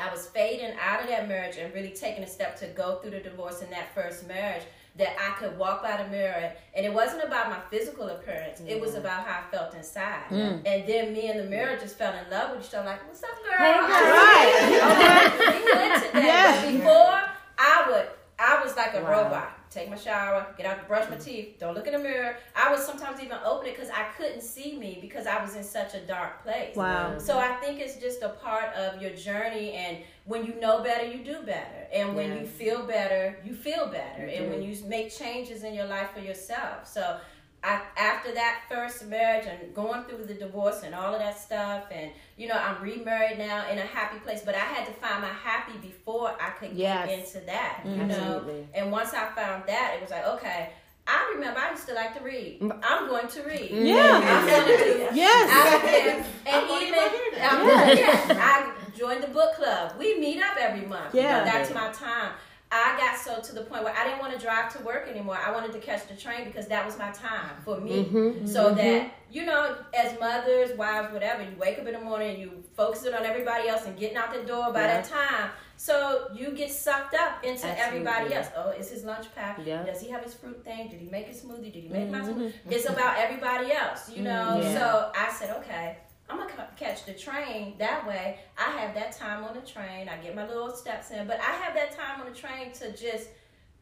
I 0.01 0.13
was 0.13 0.29
fading 0.29 0.77
out 0.81 1.03
of 1.03 1.09
that 1.09 1.29
marriage 1.29 1.57
and 1.57 1.75
really 1.75 1.91
taking 1.91 2.23
a 2.23 2.27
step 2.27 2.57
to 2.61 2.67
go 2.69 2.97
through 2.97 3.11
the 3.11 3.21
divorce 3.21 3.63
in 3.63 3.71
that 3.71 3.93
first 3.95 4.29
marriage 4.29 4.63
that 4.97 5.17
I 5.19 5.39
could 5.39 5.57
walk 5.57 5.83
by 5.83 6.03
the 6.03 6.09
mirror 6.09 6.53
and 6.75 6.85
it 6.87 6.93
wasn't 6.93 7.25
about 7.25 7.51
my 7.51 7.59
physical 7.71 8.09
appearance. 8.09 8.61
It 8.67 8.81
was 8.81 8.93
mm. 8.93 8.99
about 8.99 9.25
how 9.27 9.43
I 9.43 9.51
felt 9.57 9.75
inside. 9.75 10.25
Mm. 10.31 10.63
And 10.67 10.89
then 10.89 11.13
me 11.13 11.31
and 11.31 11.39
the 11.41 11.45
mirror 11.45 11.77
just 11.77 11.97
fell 11.97 12.13
in 12.13 12.31
love 12.31 12.57
with 12.57 12.67
each 12.67 12.75
other 12.75 12.87
like, 12.87 13.07
What's 13.07 13.23
up, 13.23 13.31
girl? 13.45 13.59
Hey, 13.59 13.75
girl. 13.75 13.89
Right. 13.89 15.37
we 15.39 15.73
good 15.73 16.07
today. 16.07 16.27
Yeah. 16.27 16.65
But 16.65 16.73
before 16.73 17.23
I 17.59 17.91
would 17.91 18.09
I 18.39 18.63
was 18.63 18.77
like 18.77 18.95
a 18.95 19.03
Wow. 19.03 19.25
robot. 19.25 19.58
Take 19.71 19.91
my 19.91 19.97
shower, 19.97 20.47
get 20.57 20.67
out, 20.67 20.89
brush 20.89 21.09
my 21.11 21.17
teeth, 21.17 21.57
don't 21.61 21.75
look 21.75 21.87
in 21.87 21.93
the 21.93 21.99
mirror. 21.99 22.37
I 22.57 22.71
would 22.71 22.81
sometimes 22.81 23.21
even 23.21 23.37
open 23.45 23.69
it 23.69 23.77
because 23.77 23.91
I 23.91 24.05
couldn't 24.17 24.41
see 24.41 24.79
me 24.79 24.99
because 25.01 25.27
I 25.27 25.43
was 25.43 25.57
in 25.57 25.63
such 25.63 25.95
a 25.95 26.01
dark 26.01 26.43
place. 26.43 26.75
Wow. 26.75 27.19
So 27.19 27.39
I 27.39 27.55
think 27.57 27.79
it's 27.79 27.97
just 27.97 28.23
a 28.23 28.31
part 28.31 28.73
of 28.75 29.01
your 29.03 29.11
journey, 29.11 29.73
and 29.73 29.99
when 30.25 30.47
you 30.47 30.55
know 30.59 30.83
better, 30.83 31.05
you 31.05 31.23
do 31.23 31.43
better, 31.43 31.87
and 31.93 32.17
when 32.17 32.39
you 32.39 32.47
feel 32.47 32.87
better, 32.87 33.39
you 33.45 33.55
feel 33.55 33.89
better, 33.89 34.25
and 34.25 34.51
when 34.51 34.63
you 34.63 34.75
make 34.87 35.13
changes 35.17 35.65
in 35.65 35.75
your 35.75 35.87
life 35.87 36.11
for 36.15 36.21
yourself. 36.21 36.87
So. 36.87 37.19
I, 37.65 37.81
after 37.97 38.33
that 38.35 38.61
first 38.71 39.05
marriage 39.07 39.47
and 39.47 39.75
going 39.75 40.05
through 40.05 40.25
the 40.27 40.35
divorce 40.35 40.83
and 40.85 40.95
all 40.95 41.13
of 41.13 41.19
that 41.21 41.39
stuff, 41.39 41.85
and 41.91 42.11
you 42.37 42.47
know, 42.47 42.55
I'm 42.55 42.81
remarried 42.83 43.39
now 43.39 43.69
in 43.69 43.79
a 43.79 43.83
happy 43.83 44.19
place, 44.21 44.43
but 44.45 44.55
I 44.55 44.61
had 44.61 44.87
to 44.87 44.93
find 44.93 45.23
my 45.23 45.29
happy 45.29 45.77
before 45.79 46.35
I 46.41 46.51
could 46.51 46.73
Yes. 46.73 47.09
get 47.09 47.19
into 47.19 47.47
that, 47.47 47.83
you 47.85 48.01
Absolutely. 48.01 48.53
know. 48.61 48.67
And 48.75 48.93
once 48.93 49.13
I 49.13 49.29
found 49.35 49.65
that, 49.67 49.95
it 49.97 50.01
was 50.01 50.11
like, 50.11 50.25
okay, 50.27 50.71
I 51.07 51.33
remember 51.35 51.59
I 51.59 51.71
used 51.73 51.89
to 51.89 51.95
like 51.95 52.17
to 52.19 52.23
read. 52.23 52.61
Mm. 52.61 52.79
I'm 52.85 53.09
going 53.09 53.27
to 53.29 53.43
read. 53.43 53.71
Yeah. 53.71 54.21
I'm 54.23 54.47
going 54.47 54.79
to 54.79 54.85
do 54.85 55.09
Yes. 55.17 55.51
I 55.51 56.05
don't. 56.05 56.27
And 56.47 56.71
I'm 56.71 56.83
even 56.83 56.95
go 56.95 57.09
hear 57.09 57.31
that. 57.39 57.53
I'm- 57.53 57.99
yeah, 57.99 58.73
I 58.93 58.97
joined 58.97 59.23
the 59.23 59.29
book 59.29 59.55
club. 59.55 59.95
We 59.99 60.19
meet 60.21 60.41
up 60.43 60.57
every 60.61 60.87
month. 60.87 61.15
You 61.15 61.23
know, 61.23 61.29
Yeah. 61.29 61.45
that's 61.45 61.73
my 61.75 61.91
time. 61.93 62.33
I 62.71 62.97
got 62.99 63.17
so 63.17 63.41
to 63.41 63.55
the 63.55 63.63
point 63.63 63.83
where 63.83 63.97
I 63.97 64.05
didn't 64.05 64.19
want 64.19 64.35
to 64.35 64.39
drive 64.39 64.71
to 64.77 64.85
work 64.85 65.09
anymore. 65.09 65.39
I 65.43 65.51
wanted 65.53 65.73
to 65.73 65.79
catch 65.79 66.07
the 66.07 66.15
train 66.15 66.45
because 66.45 66.67
that 66.67 66.85
was 66.85 66.99
my 66.99 67.11
time 67.13 67.57
for 67.65 67.81
me. 67.81 68.05
Mm-hmm. 68.05 68.17
mm-hmm. 68.17 68.47
So 68.47 68.75
that 68.75 69.13
you 69.31 69.45
know, 69.45 69.77
as 69.95 70.19
mothers, 70.19 70.77
wives, 70.77 71.13
whatever, 71.13 71.43
you 71.43 71.55
wake 71.59 71.79
up 71.79 71.87
in 71.87 71.93
the 71.93 72.01
morning 72.01 72.31
and 72.31 72.39
you 72.39 72.65
focus 72.77 73.05
it 73.05 73.15
on 73.15 73.25
everybody 73.25 73.69
else 73.69 73.85
and 73.85 73.99
getting 73.99 74.17
out 74.17 74.33
the 74.33 74.43
door 74.43 74.73
by 74.73 74.83
that 74.83 75.05
time. 75.05 75.51
So 75.77 76.29
you 76.35 76.53
get 76.53 76.73
sucked 76.73 77.15
up 77.15 77.45
into 77.45 77.67
everybody 77.79 78.35
else. 78.35 78.49
Oh, 78.57 78.71
is 78.71 78.91
his 78.91 79.05
lunch 79.05 79.27
packed? 79.35 79.67
Yeah. 79.67 79.85
Does 79.85 80.01
he 80.01 80.11
have 80.11 80.25
his 80.25 80.35
fruit 80.35 80.65
thing? 80.65 80.89
Did 80.89 81.01
he 81.01 81.09
make 81.09 81.27
his 81.27 81.43
smoothie? 81.43 81.73
Did 81.73 81.85
he 81.85 81.89
make 81.89 82.11
my 82.11 82.21
mm-hmm. 82.21 82.41
smoothie? 82.41 82.53
It's 82.71 82.89
about 82.89 83.19
everybody 83.19 83.73
else, 83.73 84.09
you 84.09 84.17
mm-hmm. 84.17 84.25
know. 84.25 84.61
Yeah. 84.61 84.75
So 84.75 85.13
I 85.15 85.33
said, 85.33 85.57
okay, 85.59 85.99
I'm 86.29 86.37
gonna 86.37 86.69
catch 86.77 87.05
the 87.05 87.15
train. 87.15 87.75
That 87.79 88.07
way, 88.07 88.39
I 88.57 88.71
have 88.79 88.95
that 88.95 89.13
time 89.13 89.45
on 89.45 89.55
the 89.55 89.61
train. 89.61 90.09
I 90.09 90.17
get 90.23 90.35
my 90.35 90.47
little 90.47 90.71
steps 90.71 91.11
in, 91.11 91.27
but 91.27 91.41
I 91.41 91.53
have 91.53 91.75
that 91.75 91.97
time 91.97 92.21
on 92.21 92.31
the 92.31 92.39
train 92.39 92.73
to 92.73 92.93
just 92.93 93.29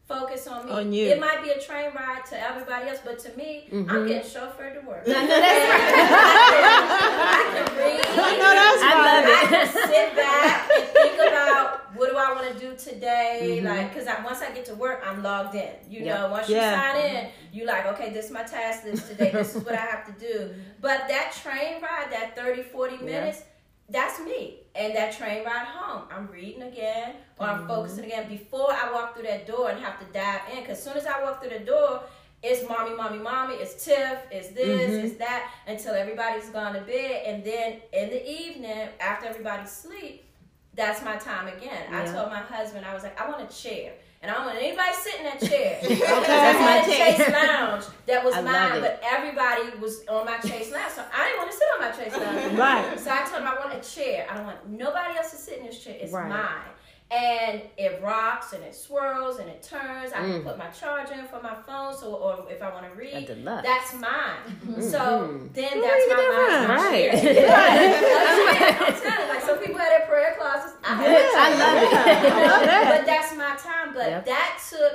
focus 0.07 0.47
on 0.47 0.67
me. 0.67 0.73
On 0.73 0.93
you. 0.93 1.07
It 1.09 1.21
might 1.21 1.43
be 1.43 1.51
a 1.51 1.61
train 1.61 1.91
ride 1.95 2.25
to 2.31 2.41
everybody 2.41 2.89
else, 2.89 3.01
but 3.05 3.19
to 3.21 3.37
me, 3.37 3.69
I'm 3.73 4.07
getting 4.07 4.23
chauffeured 4.31 4.81
to 4.81 4.87
work. 4.87 5.03
I 5.07 5.13
know 5.13 5.27
that's 5.27 5.67
I 7.29 7.65
can 7.67 7.77
read. 7.77 8.03
No, 8.39 8.51
that's 8.61 8.83
I 8.83 8.95
love 8.95 9.25
right. 9.25 9.45
I 9.45 9.51
can 9.51 9.67
sit 9.89 10.17
back 10.17 10.71
and 10.77 10.85
think 10.89 11.15
about 11.33 11.97
what 11.97 12.11
do 12.11 12.17
I 12.17 12.33
want 12.33 12.53
to 12.53 12.59
do 12.59 12.77
today. 12.77 13.57
Mm-hmm. 13.59 13.67
Like, 13.67 13.93
because 13.95 14.07
I, 14.07 14.23
once 14.25 14.41
I 14.43 14.51
get 14.53 14.65
to 14.67 14.75
work, 14.75 15.03
I'm 15.05 15.23
logged 15.23 15.55
in. 15.55 15.71
You 15.89 16.05
Yeah. 16.05 16.15
know, 16.23 16.31
once 16.31 16.49
Yeah. 16.49 16.71
you 16.71 16.77
sign 16.77 16.97
in, 17.17 17.31
you 17.53 17.67
like, 17.67 17.87
okay, 17.87 18.11
this 18.13 18.27
is 18.27 18.31
my 18.31 18.43
task 18.45 18.85
list 18.85 19.09
today. 19.09 19.31
This 19.33 19.55
is 19.57 19.65
what 19.65 19.75
I 19.75 19.79
have 19.79 20.05
to 20.07 20.13
do. 20.21 20.55
But 20.81 21.09
that 21.09 21.33
train 21.43 21.83
ride, 21.83 22.09
that 22.13 22.37
30, 22.37 22.63
40 22.63 22.99
minutes, 22.99 23.43
that's 23.89 24.21
me. 24.21 24.61
And 24.79 24.95
that 24.95 25.17
train 25.17 25.45
ride 25.45 25.67
home, 25.67 26.03
I'm 26.11 26.27
reading 26.29 26.63
again 26.63 27.15
or 27.39 27.47
Mm-hmm. 27.47 27.63
I'm 27.63 27.69
focusing 27.69 28.05
again 28.05 28.29
before 28.29 28.73
I 28.73 28.93
walk 28.93 29.15
through 29.15 29.25
that 29.29 29.47
door 29.47 29.71
and 29.71 29.81
have 29.81 29.99
to 30.01 30.07
dive 30.13 30.41
in. 30.53 30.61
Because 30.61 30.79
as 30.79 30.85
soon 30.85 30.97
as 30.97 31.07
I 31.07 31.23
walk 31.23 31.41
through 31.43 31.59
the 31.59 31.65
door, 31.65 32.03
it's 32.43 32.69
mommy, 32.69 32.95
mommy, 32.95 33.19
mommy, 33.19 33.55
it's 33.55 33.85
Tiff, 33.85 34.19
it's 34.31 34.49
this, 34.49 34.93
Mm-hmm. 34.93 35.07
it's 35.07 35.17
that, 35.17 35.51
until 35.67 35.95
everybody's 35.95 36.49
gone 36.51 36.75
to 36.75 36.81
bed. 36.81 37.23
And 37.27 37.43
then 37.45 37.79
in 37.93 38.11
the 38.11 38.31
evening, 38.31 38.89
after 39.01 39.27
everybody 39.27 39.67
sleep, 39.67 40.25
that's 40.75 41.03
my 41.03 41.17
time 41.17 41.49
again. 41.49 41.93
I 41.95 42.05
told 42.05 42.29
my 42.29 42.41
husband, 42.41 42.85
I 42.85 42.93
was 42.93 43.03
like, 43.03 43.19
I 43.21 43.29
want 43.29 43.51
a 43.51 43.55
chair. 43.63 43.93
And 44.23 44.31
I 44.31 44.35
don't 44.35 44.47
want 44.47 44.59
anybody 44.59 44.93
sitting 44.95 45.21
in 45.21 45.27
that 45.27 45.41
chair. 45.41 45.79
okay. 45.85 45.95
That's 46.01 46.59
my 46.59 46.71
had 46.73 46.89
a 46.89 46.93
chair. 46.93 47.13
Chaise 47.15 47.33
Lounge 47.33 47.85
that 48.07 48.25
was 48.25 48.35
I 48.35 48.41
mine, 48.41 48.81
but 48.81 49.01
everybody 49.05 49.77
was 49.79 50.05
on 50.09 50.25
my 50.25 50.39
Chaise 50.41 50.73
Lounge. 50.73 50.93
So 50.93 51.05
I 51.15 51.27
didn't 51.27 51.39
want 51.39 51.51
to 51.51 51.57
sit 51.57 51.69
on 51.75 51.81
my 51.81 51.93
Chaise 51.93 52.17
Lounge. 52.17 52.59
Right. 52.59 52.99
So 52.99 53.11
I 53.11 53.19
told 53.29 53.43
him 53.43 53.49
I 53.49 53.55
want 53.55 53.75
a 53.75 53.89
chair. 53.89 54.27
I 54.31 54.35
don't 54.37 54.47
want 54.47 54.69
nobody 54.69 55.17
else 55.17 55.31
to 55.31 55.37
sit 55.37 55.59
in 55.59 55.67
this 55.67 55.79
chair. 55.83 55.97
It's 56.01 56.13
Right. 56.13 56.29
mine. 56.29 56.71
And 57.09 57.63
it 57.77 58.03
rocks 58.03 58.53
and 58.53 58.65
it 58.65 58.75
swirls 58.75 59.39
and 59.39 59.49
it 59.49 59.63
turns. 59.63 60.13
I 60.13 60.17
can 60.19 60.41
Mm. 60.43 60.45
put 60.45 60.59
my 60.59 60.67
charger 60.71 61.15
in 61.15 61.25
for 61.29 61.41
my 61.41 61.55
phone, 61.55 61.97
so 61.97 62.15
or 62.15 62.51
if 62.51 62.61
I 62.61 62.69
want 62.71 62.85
to 62.85 62.99
read, 62.99 63.29
that's 63.63 63.95
mine. 63.95 64.81
So 64.81 64.99
Mhm. 64.99 65.53
then 65.55 65.81
that's 65.81 66.09
my 66.09 66.67
mind. 66.67 66.69
right. 66.69 67.11
I'm 67.87 69.01
telling 69.01 69.29
like 69.29 69.41
some 69.43 69.59
people 69.59 69.79
have 69.79 69.89
their 69.89 70.07
prayer 70.09 70.35
closets. 70.37 70.75
I 70.85 71.07
Yeah. 71.07 71.29
I 71.37 71.49
love 71.55 71.83
it. 71.83 72.33
I 72.33 72.47
love 72.49 72.63
that. 72.67 72.97
but 72.99 73.07
that's 73.07 73.35
my 73.37 73.55
time. 73.57 73.95
But 73.95 74.09
Yep. 74.11 74.25
that 74.27 74.59
took. 74.69 74.93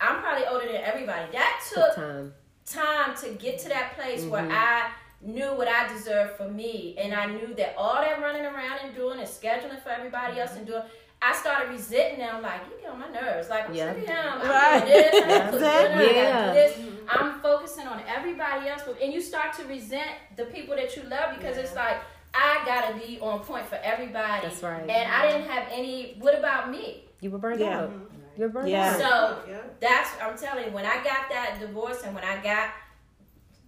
I'm 0.00 0.20
probably 0.22 0.46
older 0.46 0.66
than 0.66 0.76
everybody. 0.82 1.30
That 1.32 1.60
took 1.74 1.94
Time. 1.96 2.32
time 2.64 3.14
to 3.16 3.30
get 3.30 3.58
to 3.60 3.68
that 3.70 3.96
place 3.96 4.24
where 4.24 4.42
Mhm. 4.42 4.52
I 4.56 4.90
knew 5.22 5.52
what 5.52 5.68
I 5.68 5.86
deserved 5.88 6.36
for 6.38 6.44
me, 6.48 6.94
and 6.98 7.12
I 7.14 7.26
knew 7.26 7.52
that 7.54 7.74
all 7.76 7.96
that 8.00 8.22
running 8.22 8.46
around 8.46 8.78
and 8.82 8.94
doing 8.94 9.18
and 9.18 9.28
scheduling 9.28 9.78
for 9.82 9.90
everybody 9.90 10.40
else 10.40 10.52
and 10.56 10.66
doing. 10.66 10.82
I 11.22 11.34
started 11.34 11.70
resenting 11.70 12.18
them, 12.18 12.42
like 12.42 12.60
you 12.70 12.80
get 12.80 12.90
on 12.90 12.98
my 13.00 13.08
nerves. 13.10 13.50
Like 13.50 13.68
I'm 13.68 13.74
Yeah. 13.74 13.92
sick 13.94 14.02
of 14.04 14.08
him. 14.08 14.16
I'm 14.42 14.48
Right. 14.48 14.80
doing 14.86 14.92
this. 15.02 15.14
I 15.14 15.28
gotta 15.28 15.44
cook 15.44 15.54
Exactly. 15.54 16.06
dinner, 16.06 16.18
I 16.18 16.22
Yeah. 16.22 16.32
gotta 16.32 16.46
do 16.48 16.54
this. 16.54 16.94
I'm 17.08 17.40
focusing 17.40 17.86
on 17.86 18.02
everybody 18.08 18.68
else, 18.68 18.82
and 19.02 19.12
you 19.12 19.20
start 19.20 19.52
to 19.54 19.64
resent 19.64 20.10
the 20.36 20.44
people 20.46 20.76
that 20.76 20.96
you 20.96 21.02
love 21.04 21.36
because 21.36 21.56
it's 21.56 21.74
like 21.74 21.96
I 22.32 22.62
gotta 22.64 22.94
be 22.94 23.18
on 23.20 23.40
point 23.40 23.66
for 23.66 23.74
everybody. 23.82 24.46
That's 24.46 24.62
right. 24.62 24.88
And 24.88 25.12
I 25.12 25.30
didn't 25.32 25.48
have 25.48 25.66
any. 25.72 26.16
What 26.20 26.38
about 26.38 26.70
me? 26.70 27.04
You 27.20 27.30
were 27.32 27.38
burned 27.38 27.60
Yeah. 27.60 27.80
out. 27.80 27.90
Mm-hmm. 27.90 28.14
You 28.36 28.42
were 28.44 28.48
burned 28.50 28.68
Yeah. 28.68 28.90
out. 28.92 28.98
So 28.98 29.38
Yeah. 29.50 29.56
that's 29.80 30.10
I'm 30.22 30.38
telling 30.38 30.66
you, 30.66 30.70
when 30.70 30.86
I 30.86 31.02
got 31.02 31.28
that 31.28 31.58
divorce 31.58 32.02
and 32.04 32.14
when 32.14 32.24
I 32.24 32.36
got 32.36 32.68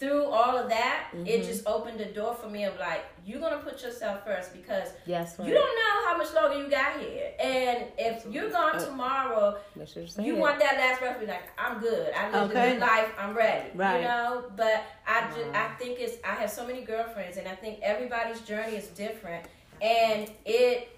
through 0.03 0.25
all 0.25 0.59
of 0.59 0.69
that, 0.69 1.11
it 1.13 1.43
Mhm. 1.43 1.47
just 1.47 1.65
opened 1.65 2.01
the 2.01 2.07
door 2.07 2.35
for 2.35 2.49
me 2.49 2.65
of 2.65 2.77
like, 2.81 3.05
you're 3.25 3.39
gonna 3.39 3.59
put 3.69 3.81
yourself 3.85 4.25
first 4.25 4.53
because 4.53 4.89
Yes, 5.07 5.39
right. 5.39 5.47
you 5.47 5.55
don't 5.55 5.75
know 5.83 5.97
how 6.09 6.17
much 6.17 6.33
longer 6.33 6.59
you 6.59 6.69
got 6.69 6.99
here. 6.99 7.31
And 7.39 7.85
if 7.97 8.27
you're 8.27 8.51
gone 8.51 8.81
tomorrow, 8.81 9.61
you're 9.77 10.27
you 10.27 10.35
want 10.35 10.59
that 10.59 10.75
last 10.77 10.99
breath, 10.99 11.21
be 11.21 11.27
like, 11.27 11.47
I'm 11.57 11.79
good. 11.79 12.13
I 12.15 12.31
lived 12.31 12.51
a 12.51 12.55
good 12.55 12.81
life. 12.81 13.11
I'm 13.17 13.33
ready. 13.33 13.71
Right. 13.77 13.99
You 13.99 14.09
know. 14.09 14.45
But 14.57 14.83
I 15.07 15.21
just 15.37 15.55
I 15.55 15.69
think 15.79 16.01
it's 16.01 16.17
I 16.25 16.35
have 16.41 16.51
so 16.51 16.67
many 16.67 16.83
girlfriends, 16.83 17.37
and 17.37 17.47
I 17.47 17.55
think 17.55 17.79
everybody's 17.81 18.41
journey 18.41 18.75
is 18.75 18.89
different, 18.89 19.47
and 19.81 20.29
it 20.45 20.89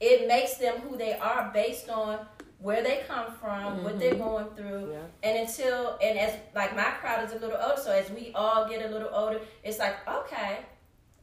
it 0.00 0.26
makes 0.26 0.54
them 0.56 0.80
who 0.80 0.96
they 0.96 1.14
are 1.16 1.50
based 1.54 1.88
on 1.88 2.26
where 2.62 2.82
they 2.82 3.02
come 3.08 3.32
from, 3.40 3.82
what 3.84 3.98
they're 3.98 4.14
going 4.14 4.46
through, 4.56 4.92
Yeah. 4.92 4.98
and 5.28 5.38
until 5.48 5.98
and 6.02 6.18
as 6.18 6.34
like 6.54 6.76
my 6.76 6.90
crowd 7.00 7.24
is 7.26 7.32
a 7.32 7.38
little 7.38 7.58
older, 7.60 7.80
so 7.80 7.90
as 7.92 8.10
we 8.10 8.32
all 8.34 8.68
get 8.68 8.84
a 8.84 8.88
little 8.92 9.08
older, 9.12 9.40
it's 9.64 9.78
like 9.78 9.96
okay, 10.08 10.58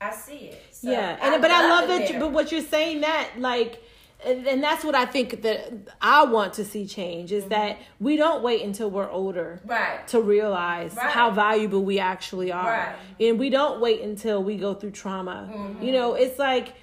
I 0.01 0.11
see 0.11 0.49
it. 0.51 0.63
So 0.71 0.91
yeah, 0.91 1.17
and 1.21 1.41
but 1.41 1.51
I 1.51 1.67
love 1.69 1.87
that. 1.89 2.09
You, 2.11 2.19
but 2.19 2.31
what 2.31 2.51
you're 2.51 2.61
saying 2.61 3.01
that 3.01 3.31
like. 3.37 3.83
And, 4.25 4.47
and 4.47 4.63
that's 4.63 4.83
what 4.83 4.95
I 4.95 5.05
think 5.05 5.43
that 5.43 5.71
I 6.01 6.25
want 6.25 6.53
to 6.55 6.65
see 6.65 6.87
change 6.87 7.31
is 7.31 7.45
that 7.49 7.77
we 7.99 8.17
don't 8.17 8.41
wait 8.41 8.63
until 8.63 8.89
we're 8.89 9.07
older 9.07 9.61
right. 9.63 10.07
to 10.07 10.19
realize 10.19 10.95
Right. 10.95 11.11
how 11.11 11.29
valuable 11.29 11.83
we 11.85 11.99
actually 11.99 12.51
are. 12.51 12.65
Right. 12.67 12.95
And 13.19 13.37
we 13.37 13.51
don't 13.51 13.79
wait 13.79 14.01
until 14.01 14.43
we 14.43 14.57
go 14.57 14.73
through 14.73 14.89
trauma. 14.91 15.47
Mm-hmm. 15.53 15.83
You 15.83 15.91
know, 15.91 16.15
it's 16.15 16.39
like 16.39 16.73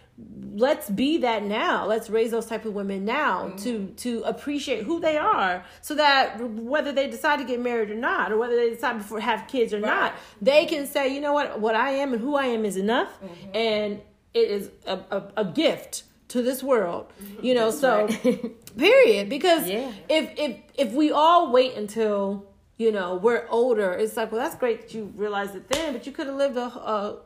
let's 0.54 0.88
be 0.88 1.18
that 1.18 1.42
now. 1.42 1.86
Let's 1.86 2.08
raise 2.08 2.30
those 2.30 2.46
type 2.46 2.64
of 2.64 2.72
women 2.74 3.04
now 3.04 3.46
Mm-hmm. 3.48 3.56
to 3.64 3.86
to 3.96 4.22
appreciate 4.22 4.84
who 4.84 5.00
they 5.00 5.16
are 5.18 5.64
so 5.80 5.94
that 5.96 6.38
whether 6.40 6.92
they 6.92 7.08
decide 7.08 7.38
to 7.40 7.44
get 7.44 7.60
married 7.60 7.90
or 7.90 7.96
not 7.96 8.30
or 8.32 8.36
whether 8.38 8.54
they 8.56 8.70
decide 8.70 8.98
before 8.98 9.20
have 9.20 9.48
kids 9.48 9.72
or 9.74 9.80
not, 9.80 10.14
they 10.40 10.66
can 10.66 10.86
say, 10.86 11.12
"You 11.14 11.20
know 11.20 11.32
what? 11.32 11.60
What 11.60 11.74
I 11.74 11.90
am 11.90 12.12
and 12.12 12.22
who 12.22 12.36
I 12.36 12.46
am 12.46 12.64
is 12.64 12.76
enough." 12.76 13.08
Mm-hmm. 13.20 13.56
And 13.56 14.00
it 14.32 14.50
is 14.50 14.70
a, 14.86 14.98
a, 15.10 15.22
a 15.38 15.44
gift 15.44 16.04
to 16.28 16.42
this 16.42 16.62
world. 16.62 17.12
You 17.42 17.54
know, 17.54 17.70
so 17.70 18.08
period 18.76 19.28
because 19.28 19.66
Yeah. 19.68 19.90
if 20.08 20.30
if 20.38 20.56
if 20.74 20.92
we 20.92 21.10
all 21.10 21.52
wait 21.52 21.74
until 21.76 22.46
you 22.76 22.90
know 22.90 23.14
we're 23.16 23.46
older 23.50 23.92
it's 23.92 24.16
like 24.16 24.32
well 24.32 24.40
that's 24.42 24.56
great 24.56 24.80
that 24.82 24.94
you 24.94 25.12
realized 25.14 25.54
it 25.54 25.68
then 25.68 25.92
but 25.92 26.06
you 26.06 26.12
could 26.12 26.26
have 26.26 26.34
lived 26.34 26.56
a, 26.56 26.62
a 26.66 27.18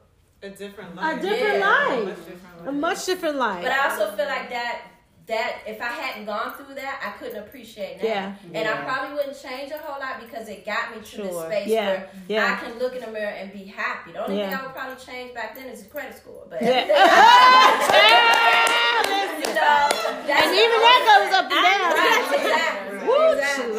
A 0.43 0.51
different 0.51 0.95
life. 0.95 1.19
a 1.19 1.21
different 1.21 1.59
Yeah. 1.59 1.89
A 1.89 1.91
life 1.91 2.05
much 2.07 2.17
different 2.27 2.69
a 2.69 2.73
much 2.73 3.05
different 3.07 3.37
life 3.37 3.63
But 3.65 3.73
I 3.73 3.89
also 3.91 4.13
feel 4.17 4.27
like 4.27 4.49
that 4.51 4.83
that 5.27 5.59
if 5.67 5.81
I 5.83 5.89
hadn't 5.89 6.25
gone 6.25 6.55
through 6.55 6.75
that, 6.77 7.03
I 7.05 7.11
couldn't 7.19 7.37
appreciate 7.43 7.99
that. 8.01 8.07
Yeah. 8.09 8.33
And 8.55 8.67
I 8.67 8.81
probably 8.83 9.15
wouldn't 9.15 9.37
change 9.39 9.71
a 9.71 9.77
whole 9.77 10.01
lot 10.01 10.21
because 10.25 10.49
it 10.49 10.65
got 10.65 10.91
me 10.97 11.03
to 11.05 11.17
this 11.23 11.37
space 11.43 11.67
Yeah. 11.69 11.87
where 11.87 12.09
Yeah. 12.29 12.57
I 12.59 12.65
can 12.65 12.79
look 12.79 12.95
in 12.95 13.03
the 13.03 13.09
mirror 13.09 13.27
and 13.29 13.53
be 13.53 13.65
happy. 13.65 14.13
The 14.13 14.25
only 14.25 14.39
Yeah. 14.39 14.49
thing 14.49 14.59
I 14.59 14.63
would 14.63 14.75
probably 14.75 14.97
change 15.05 15.35
back 15.35 15.55
then 15.55 15.67
is 15.67 15.83
the 15.83 15.91
credit 15.91 16.17
score. 16.17 16.47
But 16.49 16.63
Yeah. 16.63 16.81
you 19.45 19.53
know, 19.53 19.89
that's 20.27 20.47
and 20.47 20.55
even 20.55 20.81
that 20.81 21.01
goes 21.05 21.31
up 21.37 21.45
and 21.53 21.61
down 21.61 21.93
Right, 21.93 22.25
exactly. 22.41 22.99
Woo, 23.09 23.33
exactly. 23.37 23.77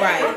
right. 0.00 0.30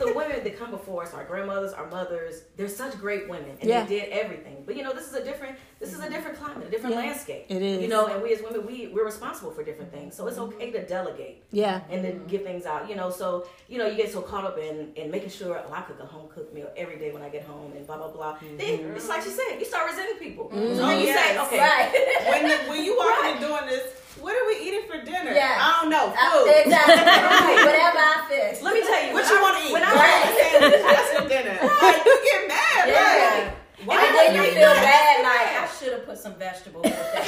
And 0.00 0.14
Right. 0.14 0.26
I 0.26 0.28
think 0.28 0.28
the 0.28 0.34
women 0.36 0.44
that 0.44 0.58
come 0.58 0.70
before 0.70 1.02
us, 1.02 1.14
our 1.14 1.24
grandmothers, 1.24 1.72
our 1.72 1.86
mothers, 1.88 2.42
they're 2.56 2.68
such 2.68 2.98
great 2.98 3.28
women, 3.28 3.56
and 3.60 3.68
Yeah. 3.68 3.84
they 3.84 4.00
did 4.00 4.08
everything. 4.10 4.62
But 4.66 4.76
you 4.76 4.82
know, 4.82 4.92
this 4.92 5.06
is 5.08 5.14
a 5.14 5.24
different, 5.24 5.56
this 5.80 5.92
is 5.92 6.00
a 6.00 6.08
different 6.10 6.38
climate, 6.38 6.66
a 6.66 6.70
different 6.70 6.94
Yeah. 6.96 7.02
landscape. 7.02 7.46
It 7.48 7.62
is. 7.62 7.82
You 7.82 7.88
know, 7.88 8.06
and 8.06 8.22
we 8.22 8.32
as 8.32 8.42
women, 8.42 8.66
we 8.66 8.88
we're 8.88 9.04
responsible 9.04 9.50
for 9.50 9.62
different 9.62 9.92
things. 9.92 10.14
So 10.14 10.26
it's 10.26 10.38
okay 10.38 10.70
to 10.70 10.86
delegate 10.86 11.42
yeah 11.50 11.80
and 11.90 12.04
then 12.04 12.26
give 12.26 12.42
things 12.42 12.66
out. 12.66 12.88
You 12.88 12.96
know, 12.96 13.10
so 13.10 13.46
you 13.68 13.78
know, 13.78 13.86
you 13.86 13.96
get 13.96 14.12
so 14.12 14.20
caught 14.20 14.44
up 14.44 14.58
in 14.58 14.92
in 14.94 15.10
making 15.10 15.30
sure 15.30 15.62
oh, 15.66 15.72
I 15.72 15.80
cook 15.82 16.00
a 16.00 16.06
home 16.06 16.28
cooked 16.28 16.52
meal 16.54 16.70
every 16.76 16.98
day 16.98 17.10
when 17.12 17.22
I 17.22 17.28
get 17.28 17.44
home, 17.44 17.72
and 17.76 17.86
blah 17.86 17.96
blah 17.98 18.08
blah. 18.08 18.38
Then 18.40 18.78
mm-hmm. 18.78 18.96
it's 18.96 19.08
like 19.08 19.24
you 19.24 19.30
said, 19.30 19.58
you 19.58 19.64
start 19.64 19.90
resenting 19.90 20.18
people. 20.18 20.46
Mm-hmm. 20.46 20.76
So 20.76 20.86
then 20.86 21.00
you 21.00 21.06
say, 21.06 21.34
Yes. 21.34 21.46
okay, 21.46 21.58
Right. 21.58 22.32
when 22.32 22.42
you, 22.50 22.56
when 22.70 22.84
you 22.84 22.96
walk 22.96 23.24
in 23.24 23.40
doing 23.40 23.66
this, 23.66 23.84
what 24.20 24.34
are 24.34 24.46
we 24.46 24.56
eating 24.66 24.82
for 24.88 24.98
dinner? 25.04 25.32
Yeah. 25.32 25.58
I 25.60 25.80
don't 25.80 25.90
know. 25.90 26.12
Uh, 26.16 26.30
Food. 26.44 26.52
exactly. 26.64 26.96
Whatever 27.68 27.98
I 27.98 28.24
fix. 28.28 28.62
let 28.62 28.74
me 28.74 28.82
tell 28.82 29.02
you 29.06 29.12
What 29.14 29.24
you 29.30 29.40
want 29.40 29.56
to 29.58 29.62
eat? 29.68 29.72
When 29.72 29.82
I 29.84 29.92
Right. 29.94 30.26
Sandwich, 30.38 30.82
That's 30.82 31.10
for 31.18 31.24
dinner. 31.28 31.56
Like, 31.82 32.04
you 32.04 32.16
get 32.24 32.48
mad. 32.48 32.88
Yeah. 32.88 32.98
Like, 32.98 33.86
why 33.86 33.94
and 34.04 34.10
then 34.16 34.34
you 34.34 34.40
would 34.42 34.50
feel 34.58 34.74
bad, 34.74 35.22
like 35.22 35.50
I 35.62 35.68
should 35.78 35.92
have 35.92 36.04
put 36.04 36.18
some 36.18 36.34
vegetables 36.34 36.82
with 36.84 36.92
that. 36.92 37.22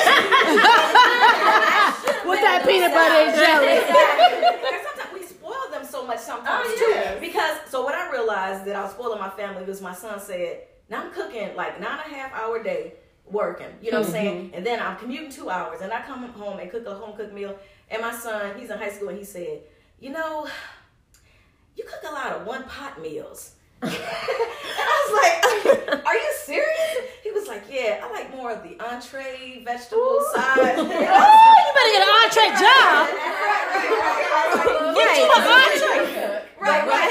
with 2.26 2.40
that 2.40 2.66
peanut 2.66 2.92
butter 2.92 3.22
and 3.22 3.34
jelly 3.38 3.78
Exactly. 3.78 4.82
Sometimes 4.82 5.12
we 5.14 5.22
spoil 5.26 5.70
them 5.70 5.84
so 5.86 6.04
much 6.06 6.18
sometimes 6.18 6.66
Oh, 6.68 7.14
too. 7.14 7.20
Because 7.20 7.56
so 7.68 7.82
what 7.84 7.94
I 7.94 8.10
realized 8.10 8.64
that 8.66 8.74
I 8.76 8.82
was 8.82 8.90
spoiling 8.92 9.20
my 9.20 9.30
family 9.30 9.64
was 9.64 9.80
my 9.80 9.94
son 9.94 10.18
said, 10.20 10.62
now 10.88 11.04
I'm 11.04 11.12
cooking 11.12 11.54
like 11.54 11.80
nine 11.80 12.00
and 12.04 12.12
a 12.12 12.16
half 12.16 12.32
hour 12.34 12.60
day 12.62 12.94
working. 13.32 13.66
You 13.82 13.92
know 13.92 14.00
what 14.00 14.06
I'm 14.06 14.12
saying? 14.12 14.46
Mm-hmm. 14.46 14.54
And 14.54 14.66
then 14.66 14.80
I'm 14.80 14.96
commuting 14.96 15.30
two 15.30 15.50
hours 15.50 15.80
and 15.80 15.92
I 15.92 16.02
come 16.02 16.22
home 16.28 16.58
and 16.58 16.70
cook 16.70 16.86
a 16.86 16.94
home 16.94 17.16
cooked 17.16 17.32
meal. 17.32 17.56
And 17.90 18.02
my 18.02 18.12
son, 18.12 18.58
he's 18.58 18.70
in 18.70 18.78
high 18.78 18.90
school 18.90 19.08
and 19.08 19.18
he 19.18 19.24
said, 19.24 19.60
you 19.98 20.10
know, 20.10 20.46
you 21.76 21.84
cook 21.84 22.00
a 22.08 22.12
lot 22.12 22.32
of 22.32 22.46
one 22.46 22.64
pot 22.64 23.00
meals. 23.00 23.54
and 23.82 23.90
I 23.94 24.94
was 25.06 25.12
like, 25.16 26.04
Are 26.04 26.14
you 26.14 26.32
serious? 26.44 26.96
He 27.22 27.30
was 27.30 27.48
like, 27.48 27.64
Yeah, 27.70 28.04
I 28.04 28.12
like 28.12 28.34
more 28.34 28.52
of 28.52 28.62
the 28.62 28.78
entree, 28.80 29.62
vegetable 29.64 30.20
side. 30.34 30.76
oh 30.76 30.82
you 30.82 30.88
better 30.88 31.92
get 31.92 32.02
an 32.04 32.12
entree 32.20 32.50
job 32.60 33.08
Get 34.94 35.16
you 35.16 35.28
an 35.32 35.42
entree. 35.48 36.42
Right, 36.60 36.86
right. 36.86 37.10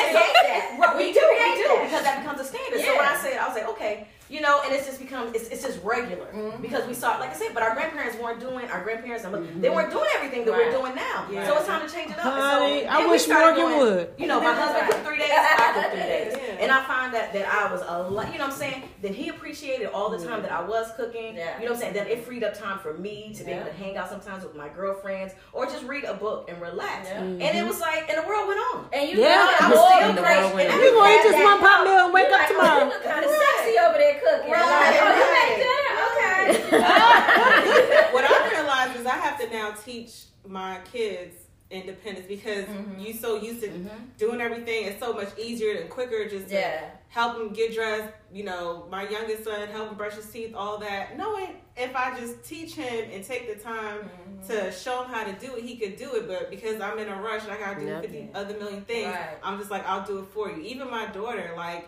We 0.98 1.14
do, 1.14 1.22
we 1.32 1.56
do, 1.56 1.80
because 1.84 2.04
that 2.04 2.20
becomes 2.20 2.42
a 2.42 2.44
standard. 2.44 2.82
So 2.82 2.96
when 2.98 3.06
I 3.06 3.18
said, 3.18 3.38
I 3.38 3.48
was 3.48 3.56
like, 3.56 3.70
okay, 3.70 4.08
you 4.30 4.42
know, 4.42 4.62
and 4.64 4.74
it's 4.74 4.86
just 4.86 5.00
become, 5.00 5.30
it's, 5.34 5.50
it's 5.50 5.64
just 5.64 5.84
regular 5.84 6.28
mm-hmm. 6.28 6.62
because 6.62 6.88
we 6.88 6.94
saw, 6.94 7.18
like 7.18 7.32
I 7.32 7.34
said, 7.34 7.54
but 7.54 7.64
our 7.64 7.74
grandparents 7.74 8.18
weren't 8.18 8.40
doing, 8.40 8.70
our 8.70 8.84
grandparents, 8.84 9.26
and 9.26 9.34
they 9.34 9.40
mm-hmm. 9.40 9.76
weren't 9.76 9.92
doing 9.92 10.08
everything 10.16 10.46
that 10.46 10.54
we're 10.54 10.72
doing 10.72 10.96
now. 10.96 11.28
Yeah. 11.32 11.48
So 11.48 11.58
it's 11.58 11.68
time 11.68 11.88
to 11.88 11.94
change 11.94 12.12
it 12.12 12.18
up. 12.20 12.26
Honey, 12.26 12.84
so, 12.84 12.88
I 12.88 13.08
wish 13.08 13.28
Morgan 13.28 13.56
doing- 13.56 13.78
would. 13.80 14.14
You 14.18 14.28
know, 14.28 14.40
my 14.40 14.54
husband 14.54 14.92
cooked 14.92 15.06
three 15.06 15.18
days, 15.18 15.32
I 15.32 15.72
cooked 15.74 15.92
three 15.92 16.00
days, 16.14 16.34
Yeah. 16.38 16.64
and 16.64 16.72
I 16.72 16.84
find 16.86 17.14
that 17.14 17.34
that 17.34 17.48
I 17.48 17.72
was 17.72 17.82
a 17.88 18.10
lot. 18.10 18.32
You 18.32 18.38
know 18.38 18.46
what 18.46 18.54
I'm 18.54 18.60
saying? 18.60 18.84
That 19.02 19.16
he 19.16 19.30
appreciated 19.30 19.88
all 19.88 20.10
the 20.10 20.18
time 20.18 20.28
mm-hmm. 20.28 20.42
that 20.44 20.52
I 20.52 20.62
was 20.62 20.92
cooking. 20.96 21.36
Yeah. 21.36 21.58
You 21.58 21.66
know 21.66 21.72
what 21.72 21.76
I'm 21.76 21.82
saying? 21.82 21.94
That 21.94 22.08
it 22.08 22.24
freed 22.24 22.44
up 22.44 22.54
time 22.58 22.80
for 22.80 22.94
me 22.94 23.34
to 23.36 23.44
be 23.44 23.52
able 23.52 23.66
to 23.66 23.74
hang 23.74 23.98
out 23.98 24.10
sometimes 24.10 24.44
with 24.44 24.56
my 24.56 24.70
girlfriends 24.70 25.34
or 25.54 25.66
just 25.66 25.84
read 25.86 26.04
a 26.04 26.14
book 26.14 26.50
and 26.50 26.62
relax. 26.62 27.08
And 27.10 27.42
it 27.42 27.66
was 27.66 27.80
like, 27.80 28.10
and 28.10 28.18
the 28.24 28.28
world 28.28 28.48
went 28.48 28.60
on. 28.74 28.90
And 28.94 29.10
you 29.10 29.18
Yeah. 29.18 29.36
know, 29.36 29.56
I'm 29.60 30.14
still 30.14 30.24
great. 30.24 30.68
And 30.70 30.82
You 30.82 30.94
gonna 30.94 31.14
eat 31.16 31.24
this 31.24 31.44
one 31.44 31.60
pot 31.60 31.84
meal 31.86 32.06
and 32.06 32.14
wake 32.14 32.32
up 32.32 32.48
tomorrow. 32.48 32.68
Oh, 32.80 32.84
you 32.84 32.90
look 32.92 33.04
kind 33.04 33.26
of 33.26 33.32
sexy 33.32 33.78
over 33.80 33.98
there 33.98 34.20
cooking. 34.20 34.52
Right, 34.52 34.62
Like, 34.62 35.02
oh, 35.02 35.12
you 35.16 35.26
right. 35.26 35.50
make 35.50 35.58
dinner? 35.60 35.94
Okay. 36.08 36.39
what 38.14 38.26
I 38.26 38.50
realized 38.52 39.00
is 39.00 39.06
I 39.06 39.18
have 39.18 39.40
to 39.40 39.50
now 39.50 39.72
teach 39.72 40.24
my 40.48 40.80
kids 40.92 41.36
independence 41.72 42.26
because 42.28 42.66
Mhm. 42.66 43.06
you 43.06 43.14
so 43.14 43.36
used 43.40 43.62
to 43.62 43.68
Mhm. 43.70 43.90
doing 44.18 44.42
everything. 44.42 44.86
It's 44.86 45.00
so 45.00 45.14
much 45.14 45.30
easier 45.38 45.74
and 45.80 45.88
quicker 45.90 46.28
just 46.28 46.48
to 46.50 46.56
Yeah. 46.56 46.90
help 47.10 47.38
them 47.38 47.50
get 47.54 47.76
dressed. 47.76 48.12
You 48.34 48.44
know, 48.46 48.88
my 48.90 49.08
youngest 49.08 49.44
son 49.44 49.68
help 49.68 49.90
him 49.90 49.96
brush 49.96 50.14
his 50.16 50.26
teeth, 50.32 50.56
all 50.56 50.80
that. 50.80 51.16
Knowing 51.16 51.62
if 51.78 51.96
I 51.96 52.20
just 52.20 52.44
teach 52.44 52.74
him 52.74 53.12
and 53.14 53.24
take 53.24 53.56
the 53.56 53.62
time 53.64 54.10
to 54.48 54.72
show 54.72 55.04
him 55.04 55.12
how 55.14 55.24
to 55.26 55.34
do 55.34 55.58
it, 55.58 55.64
he 55.64 55.78
could 55.78 55.96
do 55.96 56.16
it. 56.16 56.28
But 56.28 56.50
because 56.50 56.82
I'm 56.82 56.98
in 56.98 57.08
a 57.08 57.22
rush 57.22 57.44
and 57.44 57.52
I 57.52 57.58
gotta 57.60 57.80
do 57.82 57.86
Yeah. 57.86 58.02
50 58.02 58.30
other 58.34 58.56
million 58.58 58.82
things, 58.86 59.14
Right. 59.14 59.38
I'm 59.44 59.60
just 59.60 59.70
like, 59.70 59.88
I'll 59.88 60.06
do 60.06 60.20
it 60.20 60.26
for 60.34 60.50
you. 60.50 60.64
Even 60.64 60.90
my 60.90 61.06
daughter, 61.06 61.54
like, 61.56 61.88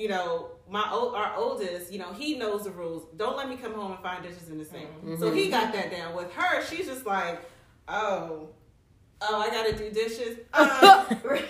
you 0.00 0.08
know, 0.08 0.48
my 0.68 0.88
old, 0.90 1.14
our 1.14 1.34
oldest, 1.36 1.92
you 1.92 1.98
know, 1.98 2.10
he 2.14 2.38
knows 2.38 2.64
the 2.64 2.70
rules. 2.70 3.06
Don't 3.16 3.36
let 3.36 3.50
me 3.50 3.56
come 3.56 3.74
home 3.74 3.92
and 3.92 4.00
find 4.02 4.22
dishes 4.22 4.48
in 4.48 4.56
the 4.56 4.64
sink. 4.64 4.88
So 5.18 5.30
he 5.30 5.50
got 5.50 5.72
that 5.74 5.90
down. 5.90 6.14
With 6.14 6.32
her, 6.32 6.64
she's 6.64 6.86
just 6.86 7.04
like, 7.04 7.42
oh, 7.86 8.48
oh, 9.20 9.40
I 9.40 9.48
gotta 9.50 9.76
do 9.76 9.90
dishes. 9.90 10.38
Um, 10.54 11.06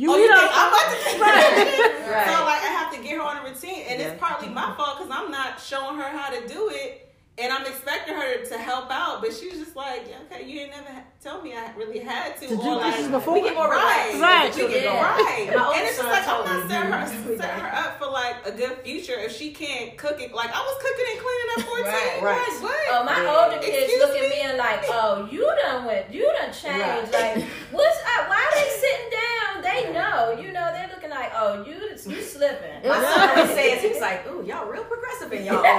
You 0.00 0.12
oh, 0.12 0.16
eat 0.16 0.20
you 0.20 0.28
think. 0.28 0.50
I'm 0.54 0.68
about 0.68 0.90
to 0.92 1.02
take 1.02 1.66
dishes? 1.66 2.08
Right. 2.08 2.26
So 2.28 2.44
like 2.44 2.62
I 2.62 2.70
have 2.78 2.94
to 2.94 3.02
get 3.02 3.16
her 3.16 3.22
on 3.22 3.38
a 3.38 3.50
routine, 3.50 3.82
and 3.88 3.98
Yeah. 4.00 4.06
it's 4.08 4.20
partly 4.20 4.48
my 4.48 4.72
fault 4.76 4.98
because 4.98 5.10
I'm 5.12 5.32
not 5.32 5.58
showing 5.60 5.96
her 5.96 6.08
how 6.08 6.30
to 6.30 6.46
do 6.46 6.70
it. 6.72 7.07
And 7.40 7.52
I'm 7.52 7.64
expecting 7.66 8.14
her 8.14 8.44
to 8.44 8.58
help 8.58 8.90
out, 8.90 9.20
but 9.22 9.32
she's 9.32 9.52
just 9.58 9.76
like, 9.76 10.06
yeah, 10.10 10.16
okay, 10.26 10.44
you 10.44 10.58
didn't 10.58 10.72
never 10.72 10.90
tell 11.22 11.40
me 11.40 11.54
I 11.54 11.72
really 11.76 12.00
had 12.00 12.36
to. 12.40 12.48
To 12.48 12.56
do 12.56 12.60
or 12.62 12.76
like, 12.76 13.10
before? 13.12 13.34
We 13.34 13.42
get 13.42 13.54
more 13.54 13.70
Right. 13.70 14.10
relaxed. 14.10 14.20
Right. 14.20 14.48
as 14.50 14.54
the 14.56 14.60
children 14.62 14.82
Yeah. 14.82 15.02
Right. 15.14 15.46
And 15.46 15.56
And 15.60 15.86
it's 15.86 15.96
just 15.98 16.08
like, 16.08 16.26
I'm 16.26 16.44
not 16.44 16.64
me, 16.64 16.68
setting 16.68 16.90
her, 16.92 17.36
setting 17.38 17.60
her 17.64 17.72
up 17.74 17.98
for 17.98 18.06
like 18.10 18.36
a 18.44 18.50
good 18.50 18.78
future 18.82 19.14
if 19.18 19.30
she 19.36 19.52
can't 19.52 19.96
cook 19.96 20.20
it. 20.20 20.32
Like, 20.34 20.50
I 20.52 20.58
was 20.58 20.76
cooking 20.82 21.06
and 21.14 21.18
cleaning 21.22 21.50
at 21.54 21.62
14. 21.62 21.84
Right. 21.86 22.22
Right. 22.22 22.48
Like, 22.50 22.62
what? 22.62 22.80
Oh, 22.90 23.04
my 23.04 23.22
Yeah. 23.22 23.38
older 23.44 23.58
kids 23.62 23.84
Excuse 23.86 24.00
look 24.02 24.16
at 24.16 24.22
me? 24.22 24.28
me 24.30 24.40
and 24.42 24.58
like, 24.58 24.82
oh, 24.88 25.28
you 25.30 25.46
done 25.62 25.84
went, 25.84 26.12
you 26.12 26.26
done 26.40 26.50
changed. 26.52 27.14
Right. 27.14 27.36
Like, 27.38 27.44
what's 27.70 27.98
up? 28.18 28.28
Why 28.28 28.40
are 28.42 28.54
they 28.58 28.68
sitting 28.82 29.10
down? 29.14 29.47
They 29.62 29.92
know, 29.92 30.36
you 30.40 30.52
know, 30.52 30.70
they're 30.72 30.88
looking 30.88 31.10
like, 31.10 31.30
oh, 31.34 31.64
you, 31.64 31.74
you 32.06 32.22
slipping. 32.22 32.88
My 32.88 33.00
son 33.00 33.30
always 33.30 33.50
says, 33.54 33.82
he's 33.82 34.00
like, 34.00 34.26
ooh, 34.28 34.44
y'all 34.44 34.68
real 34.70 34.84
progressive 34.84 35.32
in 35.32 35.44
y'all. 35.44 35.62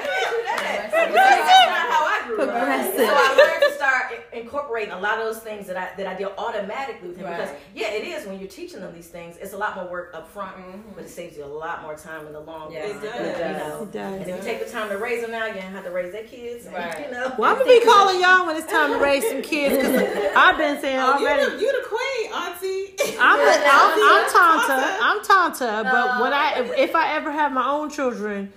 That's 0.90 1.14
not 1.16 1.90
how 1.90 2.04
I 2.32 2.34
grew 2.36 2.44
up. 2.44 2.50
Progressive. 2.50 2.96
So 2.96 3.06
I 3.06 3.34
learned 3.36 3.62
to 3.62 3.74
start 3.76 4.24
incorporating 4.32 4.92
a 4.92 4.98
lot 5.00 5.18
of 5.18 5.24
those 5.24 5.42
things 5.42 5.66
that 5.66 5.76
I 5.76 5.90
that 5.96 6.06
I 6.06 6.14
did 6.14 6.28
automatically 6.38 7.08
with 7.08 7.18
him 7.18 7.26
because 7.28 7.50
yeah, 7.74 7.88
it 7.88 8.04
is 8.04 8.26
when 8.26 8.38
you're 8.38 8.48
teaching 8.48 8.80
them 8.80 8.94
these 8.94 9.08
things. 9.08 9.36
It's 9.40 9.52
a 9.52 9.58
lot 9.58 9.76
more 9.76 9.86
work 9.90 10.12
up 10.14 10.28
front, 10.30 10.56
mm-hmm. 10.56 10.90
but 10.94 11.04
it 11.04 11.10
saves 11.10 11.36
you 11.36 11.44
a 11.44 11.46
lot 11.46 11.82
more 11.82 11.96
time 11.96 12.26
in 12.26 12.32
the 12.32 12.40
long 12.40 12.72
Yeah, 12.72 12.86
run. 12.86 12.90
it 12.90 13.02
does. 13.02 13.38
You 13.38 13.68
know. 13.68 13.82
It 13.82 13.92
does. 13.92 14.20
And 14.20 14.30
if 14.30 14.36
you 14.36 14.42
take 14.42 14.64
the 14.64 14.70
time 14.70 14.88
to 14.90 14.98
raise 14.98 15.22
them 15.22 15.30
now, 15.30 15.46
you're 15.46 15.54
gonna 15.54 15.66
have 15.68 15.84
to 15.84 15.90
raise 15.90 16.12
their 16.12 16.24
kids. 16.24 16.66
and, 16.66 16.74
Right. 16.74 17.06
You 17.06 17.12
know. 17.12 17.34
Well, 17.38 17.50
I'm 17.52 17.58
gonna 17.58 17.70
be 17.70 17.84
calling 17.84 18.20
y'all 18.20 18.46
when 18.46 18.56
it's 18.56 18.70
time 18.70 18.92
to 18.92 18.98
raise 18.98 19.28
some 19.28 19.42
kids 19.42 19.76
because 19.76 20.32
I've 20.36 20.56
been 20.58 20.80
saying 20.80 20.98
Oh, 20.98 21.18
you, 21.18 21.26
already. 21.26 21.56
the, 21.56 21.62
you 21.62 21.82
the 21.82 21.88
queen, 21.88 22.32
auntie. 22.32 22.94
I'm, 23.18 23.38
the, 23.38 23.66
I'm, 23.66 23.90
I'm 24.02 24.30
Tanta. 24.30 24.66
Tanta. 24.66 24.98
I'm 25.02 25.24
Tanta. 25.24 25.90
But 25.90 26.10
oh. 26.16 26.22
when 26.22 26.32
I, 26.32 26.74
if 26.76 26.94
I 26.94 27.14
ever 27.14 27.30
have 27.30 27.52
my 27.52 27.68
own 27.68 27.90
children, 27.90 28.52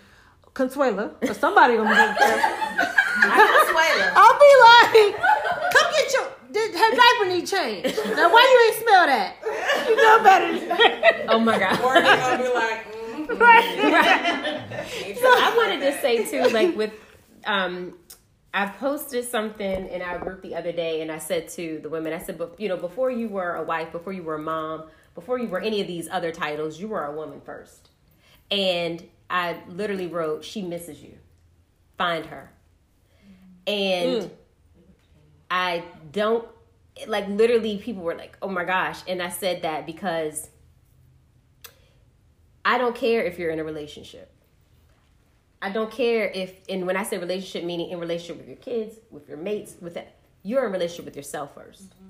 Consuela 0.54 1.12
or 1.28 1.34
somebody 1.34 1.76
gonna 1.76 1.90
be 1.90 1.96
taking 1.96 2.16
care. 2.16 2.38
Consuela. 2.38 2.96
I'll 4.16 4.40
be 4.40 4.54
like, 4.64 5.16
come 5.74 5.92
get 5.92 6.14
your. 6.14 6.28
Did 6.52 6.76
her 6.76 6.92
diaper 6.96 7.26
need 7.30 7.48
change? 7.48 7.96
Now 8.16 8.30
why 8.32 8.44
you 8.52 8.58
ain't 8.68 8.78
smell 8.84 9.06
that? 9.08 9.36
You 9.88 9.96
know 9.96 10.20
better. 10.24 10.60
Than 10.60 10.68
that. 10.70 11.26
Oh 11.30 11.40
my 11.40 11.58
god. 11.58 11.80
Or 11.82 11.94
they 11.96 12.02
gonna 12.02 12.44
be 12.44 12.50
like, 12.54 12.86
mm, 12.94 13.28
So 15.18 15.28
I 15.28 15.54
wanted 15.58 15.80
to 15.82 15.92
say 16.00 16.26
too, 16.26 16.44
like 16.54 16.76
with 16.76 16.94
um 17.46 17.98
I 18.54 18.68
posted 18.68 19.26
something 19.26 19.88
in 19.88 20.02
our 20.04 20.20
group 20.20 20.44
the 20.44 20.54
other 20.54 20.72
day 20.72 21.02
and 21.02 21.12
I 21.12 21.18
said 21.18 21.48
to 21.50 21.80
the 21.82 21.90
women, 21.90 22.14
I 22.14 22.20
said, 22.20 22.38
but 22.38 22.60
you 22.60 22.70
know, 22.70 22.78
before 22.78 23.10
you 23.10 23.30
were 23.30 23.56
a 23.56 23.64
wife, 23.64 23.92
before 23.92 24.14
you 24.14 24.22
were 24.22 24.36
a 24.36 24.42
mom, 24.42 24.84
before 25.16 25.40
you 25.40 25.48
were 25.48 25.60
any 25.60 25.82
of 25.82 25.88
these 25.88 26.08
other 26.12 26.32
titles, 26.32 26.80
you 26.80 26.88
were 26.88 27.04
a 27.04 27.12
woman 27.12 27.42
first. 27.42 27.90
And 28.52 29.04
I 29.28 29.58
literally 29.68 30.06
wrote, 30.08 30.44
She 30.44 30.62
misses 30.62 31.02
you. 31.02 31.18
Find 31.98 32.28
her. 32.28 32.52
And 33.66 34.24
mm. 34.24 34.30
I 35.50 35.84
don't 36.12 36.48
like 37.08 37.28
literally 37.28 37.78
people 37.78 38.04
were 38.04 38.16
like, 38.16 38.38
oh 38.42 38.50
my 38.50 38.64
gosh. 38.64 39.02
And 39.08 39.22
I 39.22 39.30
said 39.30 39.64
that 39.64 39.86
because 39.86 40.50
I 42.66 42.78
don't 42.78 42.96
care 42.96 43.24
if 43.24 43.40
you're 43.40 43.52
in 43.52 43.60
a 43.60 43.64
relationship. 43.64 44.30
I 45.62 45.70
don't 45.70 45.92
care 45.92 46.28
if, 46.28 46.56
and 46.68 46.86
when 46.86 46.98
I 46.98 47.04
say 47.04 47.18
relationship, 47.18 47.64
meaning 47.64 47.90
in 47.90 48.00
relationship 48.00 48.38
with 48.38 48.48
your 48.48 48.58
kids, 48.58 48.98
with 49.10 49.30
your 49.30 49.38
mates, 49.38 49.76
with 49.80 49.94
that, 49.94 50.16
you're 50.44 50.66
in 50.66 50.74
relationship 50.74 51.06
with 51.06 51.16
yourself 51.16 51.56
1st 51.56 51.84
mm-hmm. 51.84 52.08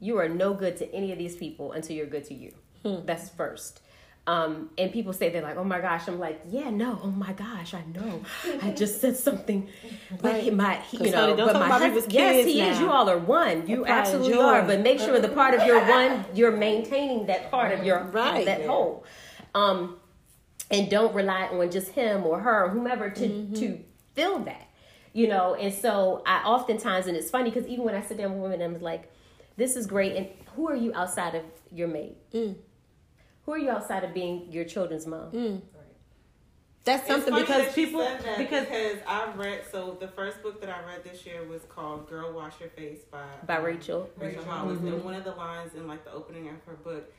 You 0.00 0.18
are 0.18 0.28
no 0.28 0.54
good 0.54 0.76
to 0.78 0.92
any 0.92 1.12
of 1.12 1.18
these 1.18 1.36
people 1.36 1.72
until 1.72 1.96
you're 1.96 2.06
good 2.06 2.24
to 2.26 2.34
you. 2.34 2.54
Hmm. 2.84 3.04
That's 3.04 3.28
first. 3.30 3.80
Um, 4.28 4.68
and 4.76 4.92
people 4.92 5.14
say 5.14 5.30
they're 5.30 5.40
like, 5.42 5.56
oh 5.56 5.64
my 5.64 5.80
gosh. 5.80 6.06
I'm 6.06 6.18
like, 6.18 6.40
yeah, 6.50 6.68
no, 6.68 7.00
oh 7.02 7.10
my 7.10 7.32
gosh, 7.32 7.72
I 7.72 7.82
know. 7.94 8.20
I 8.62 8.72
just 8.72 9.00
said 9.00 9.16
something, 9.16 9.68
but 10.20 10.40
he, 10.42 10.50
my, 10.50 10.74
he, 10.90 10.98
you 11.06 11.10
know, 11.12 11.34
but 11.34 11.54
my 11.54 11.66
husband, 11.66 12.12
yes, 12.12 12.44
he 12.44 12.60
is. 12.60 12.78
You 12.78 12.90
all 12.90 13.08
are 13.08 13.16
one. 13.16 13.66
You 13.66 13.86
absolutely 13.86 14.34
are. 14.38 14.62
But 14.62 14.80
make 14.80 14.98
sure 15.00 15.18
the 15.18 15.28
part 15.30 15.54
of 15.54 15.66
your 15.66 15.80
one, 15.98 16.26
you're 16.34 16.52
maintaining 16.56 17.26
that 17.26 17.50
part 17.50 17.72
of 17.72 17.84
your 17.86 18.02
Right. 18.02 18.44
that 18.44 18.66
whole. 18.66 19.04
Um, 19.54 19.96
and 20.70 20.90
don't 20.90 21.14
rely 21.14 21.44
on 21.46 21.70
just 21.70 21.88
him 21.92 22.24
or 22.26 22.40
her 22.40 22.66
or 22.66 22.68
whomever 22.68 23.08
to 23.08 23.28
Mm-hmm. 23.28 23.54
to 23.54 23.78
fill 24.14 24.40
that 24.40 24.66
you 25.14 25.26
know 25.28 25.54
and 25.54 25.72
so 25.72 26.22
i 26.26 26.42
oftentimes 26.44 27.06
and 27.06 27.16
it's 27.16 27.30
funny 27.30 27.48
because 27.50 27.66
even 27.66 27.84
when 27.84 27.94
i 27.94 28.02
sit 28.02 28.18
down 28.18 28.32
with 28.34 28.42
women 28.42 28.60
i'm 28.60 28.78
like 28.82 29.10
this 29.56 29.76
is 29.76 29.86
great 29.86 30.14
and 30.16 30.26
who 30.54 30.68
are 30.68 30.74
you 30.76 30.92
outside 30.92 31.34
of 31.34 31.42
your 31.72 31.88
mate 31.88 32.16
Mm. 32.34 32.56
Who 33.48 33.54
are 33.54 33.58
you 33.58 33.70
outside 33.70 34.04
of 34.04 34.12
being 34.12 34.52
your 34.52 34.64
children's 34.64 35.06
mom 35.06 35.62
That's 36.84 37.00
It's 37.00 37.08
something 37.08 37.32
funny 37.32 37.46
because 37.46 37.64
that 37.64 37.74
people 37.74 38.02
said 38.02 38.20
that 38.20 38.36
because 38.36 38.66
because 38.66 38.98
I 39.06 39.32
read 39.36 39.62
so 39.72 39.96
the 39.98 40.08
first 40.08 40.42
book 40.42 40.60
that 40.60 40.68
I 40.68 40.84
read 40.86 41.02
this 41.02 41.24
year 41.24 41.42
was 41.44 41.62
called 41.62 42.10
"Girl 42.10 42.30
Wash 42.34 42.60
Your 42.60 42.68
Face" 42.68 42.98
by 43.10 43.24
by 43.46 43.56
um, 43.56 43.64
rachel 43.64 44.10
Rachel 44.18 44.44
Hollis, 44.44 44.80
and 44.80 45.02
one 45.02 45.14
of 45.14 45.24
the 45.24 45.32
lines 45.32 45.74
in 45.74 45.88
like 45.88 46.04
the 46.04 46.12
opening 46.12 46.48
of 46.48 46.56
her 46.66 46.74
book, 46.74 47.10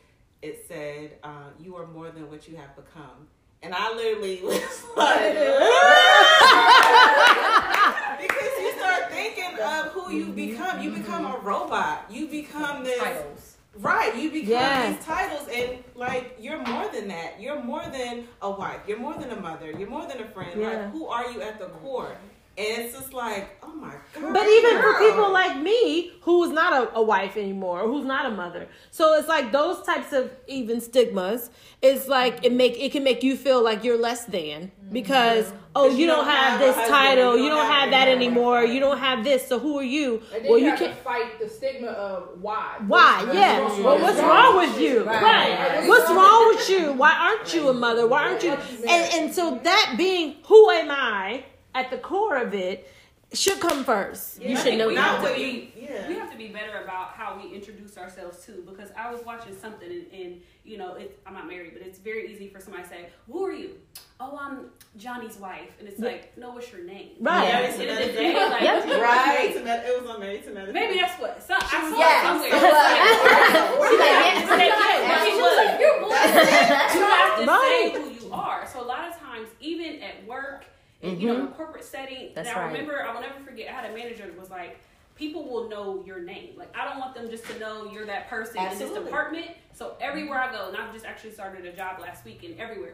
it 0.44 0.66
said, 0.68 1.18
uh, 1.24 1.50
"You 1.60 1.76
are 1.78 1.88
more 1.88 2.12
than 2.12 2.30
what 2.30 2.48
you 2.48 2.58
have 2.58 2.76
become," 2.76 3.28
and 3.64 3.74
I 3.74 3.92
literally 3.96 4.42
was 4.44 4.86
like, 4.96 5.34
because 8.22 8.60
you 8.62 8.72
start 8.78 9.12
thinking 9.12 9.58
of 9.60 9.88
who 9.94 10.14
you 10.14 10.32
become. 10.32 10.80
You 10.84 10.92
become 10.92 11.26
a 11.26 11.40
robot. 11.40 12.06
You 12.12 12.28
become 12.28 12.84
this. 12.84 13.00
Titles. 13.00 13.56
Right, 13.76 14.16
you 14.16 14.32
become 14.32 14.50
Yes. 14.50 14.96
these 14.98 15.06
titles, 15.06 15.48
and 15.48 15.84
like 15.96 16.36
you're 16.40 16.58
more 16.66 16.88
than 16.92 17.08
that. 17.10 17.40
You're 17.40 17.62
more 17.64 17.84
than 17.84 18.28
a 18.42 18.50
wife. 18.52 18.82
You're 18.88 19.00
more 19.00 19.14
than 19.14 19.30
a 19.32 19.40
mother. 19.40 19.72
You're 19.72 19.90
more 19.90 20.06
than 20.08 20.20
a 20.22 20.28
friend. 20.32 20.60
Yeah. 20.60 20.68
Like, 20.70 20.92
who 20.92 21.08
are 21.08 21.30
you 21.32 21.42
at 21.42 21.60
the 21.60 21.68
core? 21.68 22.18
And 22.60 22.84
it's 22.84 22.94
just 22.94 23.14
like, 23.14 23.58
oh 23.64 23.74
my 23.74 23.94
god. 24.14 24.34
But 24.34 24.46
even 24.48 24.82
for 24.82 25.00
people 25.00 25.32
like 25.32 25.58
me, 25.62 26.12
who's 26.22 26.50
not 26.50 26.74
a, 26.74 26.96
a 26.96 27.02
wife 27.02 27.38
anymore, 27.38 27.82
or 27.82 27.88
who's 27.88 28.06
not 28.06 28.26
a 28.26 28.32
mother, 28.32 28.68
so 28.92 29.14
it's 29.18 29.30
like 29.30 29.54
those 29.54 29.82
types 29.86 30.12
of 30.12 30.30
even 30.48 30.82
stigmas. 30.82 31.52
It's 31.82 32.10
like 32.10 32.44
it 32.44 32.52
make 32.52 32.78
it 32.78 32.92
can 32.92 33.06
make 33.06 33.24
you 33.24 33.38
feel 33.38 33.64
like 33.64 33.86
you're 33.86 33.98
less 33.98 34.26
than 34.26 34.74
because 34.92 35.46
mm-hmm. 35.46 35.58
oh 35.76 35.84
Because 35.86 36.00
you, 36.00 36.08
don't, 36.08 36.26
have, 36.26 36.60
a 36.60 36.66
this 36.66 36.76
husband, 36.76 36.94
title, 36.94 37.38
you 37.38 37.48
don't 37.48 37.66
have, 37.66 37.92
that 37.92 38.10
anymore, 38.10 38.66
you 38.66 38.82
don't 38.82 38.98
have 38.98 39.24
this. 39.24 39.48
So 39.48 39.58
who 39.60 39.80
are 39.80 39.84
you? 39.84 40.22
And 40.34 40.44
then 40.44 40.52
Well, 40.52 40.60
you, 40.60 40.72
you 40.72 40.76
can't. 40.76 40.98
fight 40.98 41.40
the 41.40 41.48
stigma 41.48 41.88
of 41.88 42.42
why. 42.42 42.76
Why? 42.88 43.24
What's 43.24 43.36
Yeah. 43.36 43.60
wrong- 43.60 43.84
Well, 43.84 44.02
what's 44.02 44.20
wrong 44.20 44.58
with 44.58 44.82
you? 44.82 45.06
Right. 45.06 45.22
Right. 45.22 45.88
What's 45.88 46.10
wrong 46.10 46.56
with 46.56 46.70
you? 46.70 46.92
Why 46.92 47.14
aren't 47.14 47.54
you 47.54 47.70
a 47.70 47.74
mother? 47.74 48.06
Why 48.06 48.24
aren't 48.24 48.44
you? 48.44 48.52
And 48.52 49.14
and 49.14 49.34
so 49.34 49.60
that 49.64 49.96
being 49.98 50.36
who 50.44 50.70
am 50.72 50.92
I 50.92 51.46
at 51.76 51.90
the 51.92 51.98
core 51.98 52.38
of 52.38 52.54
it 52.54 52.90
should 53.32 53.60
come 53.60 53.84
first. 53.84 54.42
you 54.42 54.58
should 54.58 54.76
know 54.78 54.88
we 54.88 54.96
that. 54.96 55.22
have 55.22 55.28
to 55.30 55.36
be 55.36 55.72
you- 55.76 55.88
yeah. 55.88 56.08
we 56.08 56.16
have 56.16 56.32
to 56.32 56.38
be 56.38 56.48
better 56.48 56.84
about 56.84 57.10
how 57.12 57.40
we 57.40 57.54
introduce 57.54 57.96
ourselves 57.98 58.44
too 58.44 58.64
because 58.68 58.90
I 58.98 59.12
was 59.12 59.24
watching 59.24 59.56
something 59.56 59.88
and, 59.90 60.06
and 60.12 60.42
you 60.64 60.78
know 60.80 60.96
it, 60.96 61.20
I'm 61.28 61.34
not 61.36 61.48
married 61.48 61.74
but 61.74 61.84
it's 61.84 62.00
very 62.00 62.32
easy 62.34 62.48
for 62.48 62.60
somebody 62.60 62.84
to 62.84 62.90
say 62.90 63.10
who 63.28 63.46
are 63.46 63.54
you 63.54 63.72
oh 64.20 64.36
I'm 64.42 64.72
Johnny's 64.98 65.38
wife 65.38 65.70
and 65.80 65.88
it's 65.88 66.00
like 66.00 66.36
no 66.40 66.50
what's 66.52 66.72
your 66.72 66.84
name 66.84 67.10
Right. 67.20 67.48
yeah, 67.50 67.60
at 67.60 67.78
the 67.78 67.88
end 67.88 68.02
of 68.02 68.08
the 68.08 68.14
day 68.14 68.34
like 68.34 68.62
Yep. 68.64 68.86
Right. 69.02 69.54
To 69.54 69.64
Med- 69.64 69.86
It 69.86 70.02
was 70.02 70.10
on 70.10 70.20
Married 70.22 70.44
to 70.46 70.50
Medicine. 70.52 70.74
maybe 70.74 71.00
that's 71.00 71.22
what 71.22 71.42
some, 71.44 71.58
I 71.62 71.70
saw 71.70 71.98
Yes. 72.00 72.24
it 72.24 72.28
somewhere 72.28 72.50
She's 72.50 72.62
like, 72.64 74.10
yeah. 74.10 74.40
It's 74.40 74.50
like, 74.50 74.68
yeah, 74.68 75.24
She 75.24 75.32
she 75.32 75.36
was 75.38 75.44
was. 75.44 75.58
like, 75.68 75.80
you're 75.80 76.00
black. 76.08 76.94
you 76.96 77.02
have 77.02 77.40
to 77.40 77.46
Right. 77.46 77.92
say 77.94 78.02
who 78.02 78.10
you 78.28 78.34
are. 78.34 78.68
So 78.68 78.82
a 78.82 78.88
lot 78.88 79.08
of 79.08 79.18
times, 79.20 79.48
even 79.60 80.02
at 80.02 80.26
work, 80.28 80.66
and, 81.02 81.22
you 81.22 81.28
know, 81.28 81.36
in 81.36 81.42
a 81.44 81.48
corporate 81.48 81.84
setting, 81.84 82.18
Mm-hmm. 82.18 82.34
That's 82.36 82.50
and 82.50 82.58
I 82.58 82.62
right. 82.64 82.72
remember, 82.72 83.04
I 83.04 83.14
will 83.14 83.22
never 83.22 83.40
forget. 83.46 83.70
I 83.70 83.74
had 83.74 83.90
a 83.90 83.94
manager 83.94 84.26
that 84.26 84.38
was 84.40 84.50
like, 84.50 84.80
people 85.16 85.44
will 85.50 85.70
know 85.70 86.04
your 86.06 86.20
name. 86.22 86.58
Like 86.58 86.76
I 86.78 86.86
don't 86.86 87.00
want 87.00 87.14
them 87.16 87.30
just 87.30 87.46
to 87.46 87.60
know 87.60 87.90
you're 87.92 88.06
that 88.06 88.30
person 88.30 88.58
in 88.62 88.78
this 88.78 88.92
department. 88.92 89.48
So 89.74 89.96
everywhere 90.02 90.40
I 90.40 90.52
go, 90.52 90.68
and 90.70 90.78
I've 90.78 90.94
just 90.94 91.06
actually 91.06 91.32
started 91.32 91.66
a 91.66 91.74
job 91.74 92.00
last 92.00 92.24
week, 92.26 92.44
and 92.44 92.58
everywhere. 92.60 92.94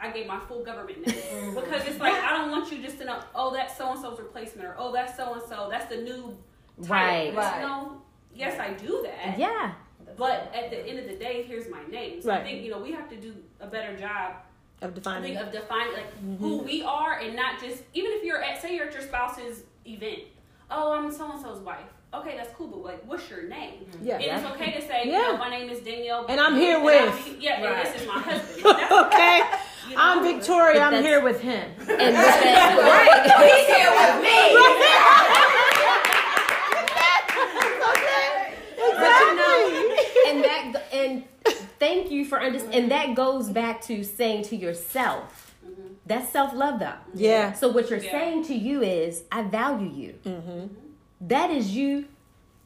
I 0.00 0.10
gave 0.10 0.26
my 0.26 0.40
full 0.40 0.62
government 0.64 1.06
name 1.06 1.54
because 1.54 1.86
it's 1.86 2.00
like 2.00 2.14
I 2.14 2.30
don't 2.36 2.50
want 2.50 2.70
you 2.72 2.82
just 2.82 2.98
to 2.98 3.04
know. 3.04 3.20
Oh, 3.34 3.52
that's 3.54 3.76
so 3.78 3.92
and 3.92 4.00
so's 4.00 4.18
replacement, 4.18 4.66
or 4.68 4.74
oh, 4.78 4.92
that's 4.92 5.16
so 5.16 5.34
and 5.34 5.42
so. 5.48 5.68
That's 5.70 5.86
the 5.86 6.02
new 6.02 6.36
title. 6.82 6.88
Right. 6.96 7.28
It's, 7.28 7.36
Right. 7.36 7.60
No, 7.62 8.02
yes, 8.34 8.58
I 8.58 8.72
do 8.72 9.02
that. 9.04 9.38
Yeah. 9.38 9.72
But 10.18 10.52
at 10.54 10.70
the 10.70 10.86
end 10.86 10.98
of 10.98 11.06
the 11.06 11.14
day, 11.14 11.42
here's 11.46 11.68
my 11.70 11.82
name. 11.90 12.20
So 12.20 12.28
Right. 12.30 12.40
I 12.40 12.44
think 12.44 12.62
you 12.64 12.70
know 12.72 12.78
we 12.78 12.92
have 12.92 13.08
to 13.08 13.16
do 13.16 13.34
a 13.60 13.66
better 13.66 13.96
job 13.96 14.34
Of 14.82 14.90
I 14.90 14.94
defining. 14.94 15.34
think 15.34 15.46
of 15.46 15.52
defining 15.52 15.92
like 15.94 16.14
mm-hmm. 16.16 16.36
who 16.36 16.58
we 16.58 16.82
are 16.82 17.18
and 17.18 17.34
not 17.34 17.60
just 17.60 17.82
even 17.94 18.10
if 18.12 18.24
you're 18.24 18.42
at 18.42 18.60
say 18.60 18.74
you're 18.76 18.86
at 18.86 18.92
your 18.92 19.02
spouse's 19.02 19.62
event. 19.86 20.20
Oh, 20.70 20.92
I'm 20.92 21.10
so 21.12 21.30
and 21.32 21.40
so's 21.40 21.60
wife. 21.60 21.86
Okay, 22.12 22.36
that's 22.36 22.52
cool, 22.54 22.68
but 22.68 22.82
like, 22.84 23.04
what's 23.06 23.28
your 23.28 23.42
name? 23.48 23.80
Mm-hmm. 23.90 24.06
Yeah. 24.06 24.14
And 24.16 24.24
it's 24.44 24.52
okay 24.54 24.72
to 24.72 24.80
say, 24.86 25.04
you 25.06 25.12
Yeah. 25.12 25.18
know, 25.22 25.36
my 25.36 25.50
name 25.50 25.68
is 25.68 25.80
Danielle, 25.80 26.26
And 26.28 26.38
I'm 26.40 26.54
here 26.54 26.76
I'm 26.76 26.84
with- 26.84 27.36
yeah, 27.40 27.60
Right. 27.62 27.76
and 27.76 27.86
this 27.94 28.02
is 28.02 28.06
my 28.06 28.18
husband. 28.20 28.62
That's 28.64 28.92
okay. 28.92 29.42
you 29.90 29.96
know? 29.96 30.02
I'm 30.02 30.22
Victoria. 30.22 30.80
I'm 30.82 31.02
here 31.02 31.22
with 31.22 31.40
him. 31.40 31.70
And 31.80 31.88
with 31.88 31.98
that, 31.98 32.76
right. 32.94 33.24
He's 33.50 33.66
here 33.76 33.90
with 33.90 34.22
me. 34.22 34.40
But 38.76 39.20
you 39.20 39.34
know, 39.36 39.96
and 40.28 40.44
that 40.44 40.82
and 40.92 41.24
thank 41.78 42.10
you 42.10 42.24
for 42.24 42.40
understanding. 42.40 42.82
And 42.82 42.90
that 42.90 43.14
goes 43.14 43.48
back 43.50 43.80
to 43.82 44.04
saying 44.04 44.44
to 44.44 44.56
yourself, 44.56 45.54
mm-hmm. 45.66 45.94
that's 46.06 46.30
self 46.32 46.52
love, 46.54 46.80
though. 46.80 46.94
Yeah. 47.14 47.52
So 47.52 47.68
what 47.68 47.90
you're 47.90 48.02
Yeah. 48.02 48.10
saying 48.10 48.44
to 48.46 48.54
you 48.54 48.82
is, 48.82 49.24
I 49.30 49.42
value 49.42 49.90
you. 49.90 50.14
Mm-hmm. 50.24 50.50
Mm-hmm. 50.50 50.74
That 51.22 51.50
is 51.50 51.70
you 51.70 52.06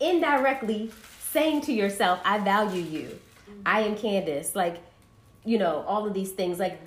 indirectly 0.00 0.90
saying 1.30 1.62
to 1.62 1.72
yourself, 1.72 2.20
I 2.24 2.38
value 2.38 2.82
you. 2.82 3.18
I 3.66 3.82
am 3.82 3.96
Candice. 3.96 4.54
Like, 4.54 4.82
you 5.44 5.58
know, 5.58 5.84
all 5.86 6.06
of 6.06 6.14
these 6.14 6.32
things. 6.32 6.58
Like, 6.58 6.80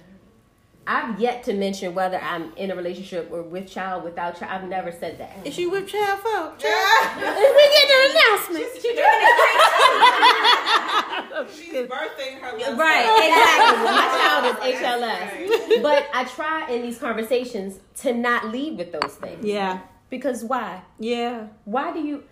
I've 0.88 1.20
yet 1.20 1.44
to 1.44 1.54
mention 1.54 1.94
whether 1.94 2.20
I'm 2.20 2.54
in 2.56 2.72
a 2.72 2.76
relationship 2.76 3.30
or 3.32 3.44
with 3.44 3.70
child, 3.70 4.04
without 4.04 4.38
child. 4.40 4.52
I've 4.52 4.68
never 4.68 4.92
said 4.92 5.20
that. 5.20 5.38
Is 5.46 5.54
she 5.54 5.68
with 5.68 5.88
child 5.88 6.20
folk? 6.20 6.58
we 6.58 6.64
getting 6.64 7.92
an 7.92 8.12
announcement. 8.12 8.66
She's 11.54 11.88
birthing 11.88 12.40
her 12.40 12.58
love 12.58 12.78
Right, 12.78 13.04
spell. 13.04 13.18
exactly. 13.28 13.84
My 13.86 14.08
child 14.20 14.46
is 14.46 14.58
HLS. 14.80 15.82
But 15.82 16.08
I 16.14 16.24
try 16.26 16.70
in 16.72 16.82
these 16.82 16.98
conversations 16.98 17.80
to 17.98 18.14
not 18.14 18.50
lead 18.52 18.78
with 18.78 18.92
those 18.92 19.16
things. 19.16 19.46
Yeah. 19.46 19.80
Because 20.10 20.44
why? 20.44 20.82
Yeah. 21.00 21.48
Why 21.66 21.92
do 21.94 22.00
you 22.00 22.24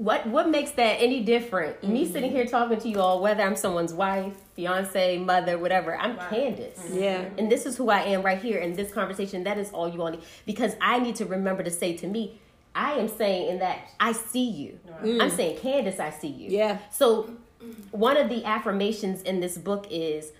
what 0.00 0.26
what 0.26 0.48
makes 0.48 0.70
that 0.72 0.96
any 1.02 1.22
different? 1.22 1.84
Me 1.84 2.04
mm-hmm. 2.04 2.12
sitting 2.12 2.30
here 2.30 2.46
talking 2.46 2.80
to 2.80 2.88
you 2.88 2.98
all, 3.00 3.20
whether 3.20 3.42
I'm 3.42 3.54
someone's 3.54 3.92
wife, 3.92 4.32
fiance, 4.54 5.18
mother, 5.18 5.58
whatever, 5.58 5.94
I'm 5.94 6.16
Candice. 6.16 6.78
Mm-hmm. 6.78 6.98
Yeah. 6.98 7.24
And 7.36 7.52
this 7.52 7.66
is 7.66 7.76
who 7.76 7.90
I 7.90 8.00
am 8.04 8.22
right 8.22 8.40
here 8.40 8.58
in 8.58 8.72
this 8.72 8.90
conversation. 8.90 9.44
That 9.44 9.58
is 9.58 9.70
all 9.72 9.90
you 9.90 10.00
all 10.00 10.10
need. 10.10 10.22
Because 10.46 10.74
I 10.80 11.00
need 11.00 11.16
to 11.16 11.26
remember 11.26 11.62
to 11.62 11.70
say 11.70 11.98
to 11.98 12.06
me, 12.06 12.40
I 12.74 12.94
am 12.94 13.08
saying 13.08 13.50
in 13.50 13.58
that 13.58 13.90
I 14.00 14.12
see 14.12 14.48
you. 14.48 14.80
I'm 15.02 15.04
mm. 15.04 15.36
saying, 15.36 15.58
Candice, 15.58 16.00
I 16.00 16.08
see 16.08 16.28
you. 16.28 16.48
Yeah. 16.48 16.78
So 16.90 17.28
one 17.90 18.16
of 18.16 18.30
the 18.30 18.42
affirmations 18.46 19.20
in 19.20 19.40
this 19.40 19.58
book 19.58 19.86
is 19.90 20.32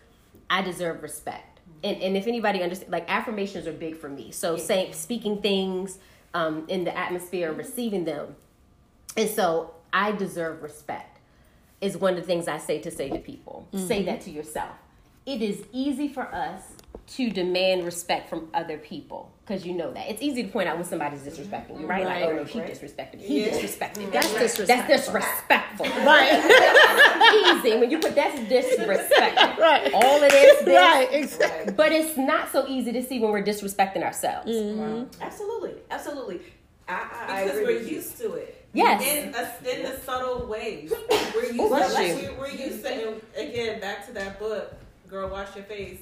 I 0.49 0.63
deserve 0.63 1.03
respect. 1.03 1.61
Mm-hmm. 1.61 1.81
And, 1.85 2.03
and 2.03 2.17
if 2.17 2.27
anybody 2.27 2.63
understands, 2.63 2.91
like 2.91 3.11
affirmations 3.11 3.67
are 3.67 3.75
big 3.75 3.99
for 3.99 4.09
me. 4.09 4.31
So 4.31 4.57
saying, 4.57 4.95
speaking 4.95 5.43
things 5.43 5.99
um, 6.33 6.65
in 6.69 6.85
the 6.85 6.97
atmosphere, 6.97 7.51
and 7.51 7.59
receiving 7.59 8.07
them. 8.07 8.37
And 9.17 9.29
so 9.29 9.75
I 9.93 10.13
deserve 10.13 10.63
respect 10.63 11.19
is 11.81 11.97
one 11.97 12.15
of 12.15 12.21
the 12.21 12.27
things 12.27 12.47
I 12.49 12.59
say 12.59 12.79
to 12.81 12.91
say 12.91 13.09
to 13.11 13.19
people. 13.19 13.67
Say 13.73 13.99
mm-hmm. 13.99 14.07
that 14.07 14.21
to 14.23 14.31
yourself. 14.31 14.77
It 15.27 15.43
is 15.43 15.65
easy 15.73 16.09
for 16.09 16.23
us 16.35 16.63
to 17.17 17.31
demand 17.31 17.85
respect 17.85 18.29
from 18.29 18.49
other 18.55 18.79
people 18.79 19.33
because 19.45 19.67
you 19.67 19.75
know 19.75 19.93
that. 19.93 20.09
It's 20.09 20.23
easy 20.23 20.45
to 20.45 20.49
point 20.49 20.69
out 20.69 20.77
when 20.77 20.85
somebody's 20.85 21.23
disrespecting 21.23 21.81
you, 21.81 21.87
right? 21.87 22.05
Like, 22.05 22.25
oh 22.25 22.37
no, 22.37 22.45
she 22.45 22.61
disrespected 22.61 23.21
me. 23.21 23.27
He 23.27 23.45
disrespected 23.47 23.99
me. 23.99 24.07
That's 24.07 24.33
disrespectful. 24.33 24.67
That's 24.67 25.07
disrespectful. 25.07 25.87
disrespectful. 25.87 25.87
Right. 26.07 27.63
easy 27.65 27.79
when 27.79 27.91
you 27.91 27.99
put 27.99 28.15
that's 28.15 28.41
disrespectful. 28.49 29.63
Right. 29.63 29.93
All 29.93 30.23
it 30.23 30.33
is, 30.33 30.65
this. 30.65 30.77
right. 30.77 31.09
Exactly. 31.11 31.75
But 31.75 31.93
it's 31.93 32.17
not 32.17 32.51
so 32.53 32.67
easy 32.69 32.93
to 32.93 33.03
see 33.03 33.19
when 33.19 33.33
we're 33.33 33.43
disrespecting 33.43 34.03
ourselves. 34.05 34.51
Mm-hmm. 34.51 35.21
Absolutely, 35.21 35.75
absolutely. 35.91 36.41
I, 36.89 36.93
I, 36.93 37.41
I 37.41 37.45
Because 37.45 37.59
agree 37.59 37.75
we're 37.75 37.81
with 37.81 37.91
you. 37.91 37.97
used 37.97 38.19
to 38.19 38.33
it. 38.35 38.60
Yes. 38.73 39.03
In, 39.03 39.35
a, 39.35 39.75
in 39.75 39.83
the 39.83 39.99
subtle 40.01 40.47
ways. 40.47 40.93
We're 41.35 41.53
used 41.53 41.97
to 41.97 42.07
you. 42.07 42.31
we're, 42.33 42.39
we're 42.39 42.49
used 42.51 42.85
to 42.85 43.21
again 43.37 43.81
back 43.81 44.07
to 44.07 44.13
that 44.13 44.39
book, 44.39 44.75
Girl 45.09 45.29
Wash 45.29 45.55
Your 45.57 45.65
Face. 45.65 46.01